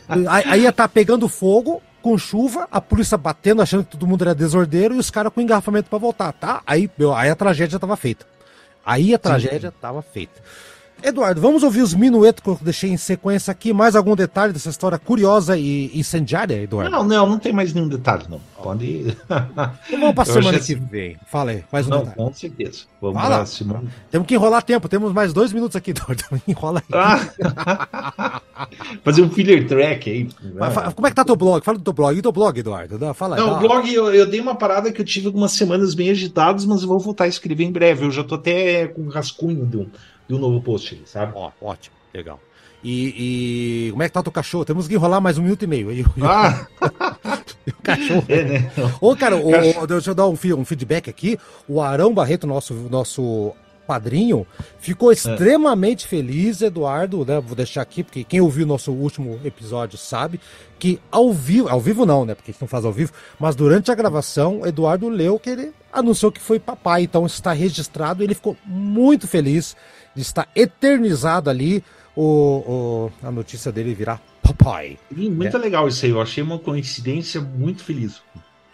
aí, 0.08 0.44
aí 0.46 0.62
ia 0.62 0.70
estar 0.70 0.88
tá 0.88 0.90
pegando 0.90 1.28
fogo, 1.28 1.82
com 2.02 2.18
chuva, 2.18 2.68
a 2.72 2.82
polícia 2.82 3.18
batendo, 3.18 3.62
achando 3.62 3.84
que 3.84 3.92
todo 3.92 4.08
mundo 4.08 4.24
era 4.24 4.34
desordeiro, 4.34 4.96
e 4.96 4.98
os 4.98 5.12
caras 5.12 5.32
com 5.32 5.42
engarrafamento 5.42 5.90
para 5.90 6.00
voltar, 6.00 6.32
tá? 6.34 6.62
Aí, 6.66 6.90
meu, 6.98 7.14
aí 7.14 7.30
a 7.30 7.36
tragédia 7.36 7.78
tava 7.78 7.96
feita. 7.96 8.26
Aí 8.84 9.14
a 9.14 9.20
tragédia 9.20 9.70
Sim. 9.70 9.76
tava 9.80 10.02
feita. 10.02 10.42
Eduardo, 11.04 11.42
vamos 11.42 11.64
ouvir 11.64 11.82
os 11.82 11.94
minuetos 11.94 12.44
que 12.44 12.50
eu 12.50 12.60
deixei 12.62 12.92
em 12.92 12.98
sequência 12.98 13.52
aqui. 13.52 13.74
Mais 13.74 13.96
algum 13.96 14.16
detalhe 14.16 14.54
dessa 14.54 14.70
história 14.70 15.00
curiosa 15.00 15.58
e 15.58 15.92
incendiária, 15.98 16.62
Eduardo? 16.62 16.92
Não, 16.92 17.04
não, 17.04 17.28
não 17.28 17.40
tem 17.40 17.52
mais 17.52 17.74
nenhum 17.74 17.88
detalhe, 17.88 18.24
não. 18.30 18.40
Pode 18.62 18.86
ir. 18.86 19.18
Então 19.88 20.00
vamos 20.00 20.14
para 20.14 20.24
a 20.24 20.34
semana 20.34 20.60
que 20.60 20.76
vem. 20.76 21.18
Fala 21.26 21.52
aí, 21.52 21.64
mais 21.72 21.88
um 21.88 21.90
não, 21.90 22.00
detalhe. 22.00 22.16
Com 22.16 22.34
certeza. 22.34 22.84
Vamos 23.02 23.22
Fala. 23.22 23.46
semana. 23.46 23.84
Temos 24.12 24.28
que 24.28 24.36
enrolar 24.36 24.62
tempo, 24.62 24.88
temos 24.88 25.12
mais 25.12 25.34
dois 25.34 25.52
minutos 25.52 25.76
aqui, 25.76 25.90
Eduardo. 25.92 26.24
Enrola 26.48 26.84
aí. 26.88 27.00
Ah. 27.00 28.42
Fazer 29.04 29.24
um 29.24 29.30
filler 29.30 29.68
track 29.68 30.10
aí. 30.10 30.30
Mas, 30.54 30.94
como 30.94 31.08
é 31.08 31.10
que 31.10 31.16
tá 31.16 31.26
teu 31.26 31.36
blog? 31.36 31.64
Fala 31.64 31.80
do 31.80 31.84
teu 31.84 31.94
blog. 31.94 32.18
E 32.18 32.22
teu 32.22 32.32
blog, 32.32 32.60
Eduardo? 32.60 33.14
Fala 33.16 33.36
aí. 33.36 33.42
Não, 33.42 33.56
o 33.56 33.60
blog, 33.60 33.92
eu, 33.92 34.14
eu, 34.14 34.28
dei 34.28 34.40
uma 34.40 34.56
parada 34.56 34.92
que 34.92 35.02
eu 35.02 35.06
tive 35.06 35.26
algumas 35.28 35.54
semanas 35.54 35.96
bem 35.96 36.12
agitadas, 36.12 36.66
mas 36.66 36.84
eu 36.84 36.88
vou 36.88 37.00
voltar 37.00 37.24
a 37.24 37.28
escrever 37.28 37.64
em 37.64 37.72
breve. 37.72 38.06
Eu 38.06 38.12
já 38.12 38.24
tô 38.24 38.36
até 38.36 38.88
com 38.88 39.08
rascunho 39.08 39.66
de 39.66 39.78
um 39.78 39.88
um 40.34 40.40
novo 40.40 40.62
post, 40.62 41.02
sabe? 41.06 41.34
Ó, 41.36 41.52
ótimo, 41.62 41.96
legal. 42.14 42.40
E, 42.84 43.88
e, 43.88 43.92
como 43.92 44.04
é 44.04 44.08
que 44.08 44.14
tá 44.14 44.20
o 44.22 44.24
teu 44.24 44.32
cachorro? 44.32 44.66
Temos 44.66 44.88
que 44.88 44.96
enrolar 44.96 45.22
mais 45.22 45.38
um 45.38 45.44
minuto 45.44 45.64
e 45.64 45.68
meio. 45.68 45.90
Ah! 46.24 46.66
o 47.68 47.84
cachorro. 47.84 48.26
É, 48.28 48.44
né? 48.44 48.72
Ô, 49.00 49.16
cara, 49.16 49.36
o, 49.38 49.86
deixa 49.86 50.12
eu 50.12 50.16
dar 50.16 50.28
um, 50.28 50.34
um, 50.34 50.66
feedback 50.66 51.10
aqui. 51.10 51.38
O 51.68 51.80
Arão 51.80 52.14
Barreto, 52.14 52.48
nosso, 52.48 52.74
nosso 52.74 53.54
padrinho, 53.86 54.48
ficou 54.80 55.12
é. 55.12 55.14
extremamente 55.14 56.06
é. 56.06 56.08
feliz, 56.08 56.62
Eduardo, 56.62 57.24
né? 57.24 57.40
Vou 57.40 57.56
deixar 57.56 57.84
aqui, 57.84 58.04
porque 58.04 58.24
quem 58.24 58.42
ouviu 58.42 58.66
nosso 58.66 58.92
último 58.92 59.40
episódio 59.46 59.98
sabe 59.98 60.40
que 60.80 61.00
ao 61.12 61.32
vivo, 61.32 61.70
ao 61.70 61.80
vivo 61.80 62.04
não, 62.04 62.26
né? 62.26 62.34
Porque 62.34 62.50
a 62.50 62.54
gente 62.54 62.62
não 62.62 62.68
faz 62.68 62.84
ao 62.84 62.92
vivo, 62.92 63.14
mas 63.40 63.56
durante 63.56 63.92
a 63.92 63.96
gravação, 63.96 64.66
Eduardo 64.66 65.08
leu 65.08 65.38
que 65.38 65.52
ele 65.52 65.72
anunciou 65.94 66.32
que 66.32 66.42
foi 66.42 66.60
papai, 66.60 67.04
então 67.04 67.28
está 67.28 67.52
registrado. 67.52 68.24
Ele 68.24 68.34
ficou 68.34 68.58
muito 68.66 69.28
feliz 69.28 69.76
estar 70.16 70.48
eternizado 70.56 71.50
ali 71.50 71.84
o, 72.16 72.24
o 73.24 73.28
a 73.28 73.32
notícia 73.32 73.72
dele 73.72 73.94
virar 73.94 74.22
papai. 74.42 74.98
muito 75.12 75.56
é. 75.56 75.60
legal 75.60 75.88
isso 75.88 76.06
aí, 76.06 76.12
eu 76.12 76.22
achei 76.22 76.44
uma 76.44 76.60
coincidência 76.60 77.40
muito 77.42 77.84
feliz. 77.84 78.22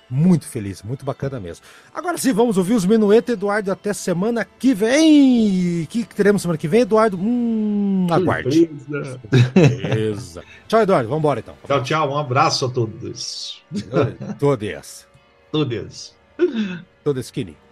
Muito 0.10 0.48
feliz, 0.48 0.82
muito 0.84 1.04
bacana 1.04 1.38
mesmo. 1.38 1.66
Agora 1.94 2.18
sim, 2.18 2.32
vamos 2.32 2.58
ouvir 2.58 2.74
os 2.76 2.86
Menueta, 2.86 3.34
Eduardo, 3.34 3.72
até 3.72 3.92
semana 3.92 4.46
que 4.46 4.74
vem. 4.74 5.84
O 5.84 5.88
que 5.88 6.06
teremos 6.06 6.42
semana 6.42 6.58
que 6.58 6.68
vem, 6.68 6.82
Eduardo? 6.82 7.18
Hum, 7.18 8.08
aguarde. 8.10 8.70
Beleza. 9.54 10.44
tchau, 10.66 10.82
Eduardo. 10.82 11.10
Vamos 11.10 11.20
embora 11.20 11.40
então. 11.42 11.56
Tchau, 11.68 11.84
tchau. 11.84 12.12
Um 12.14 12.18
abraço 12.18 12.66
a 12.66 12.70
todos. 12.70 13.62
Todos. 14.40 15.06
Todos. 15.52 16.16
Todos 17.04 17.26
skinny. 17.26 17.67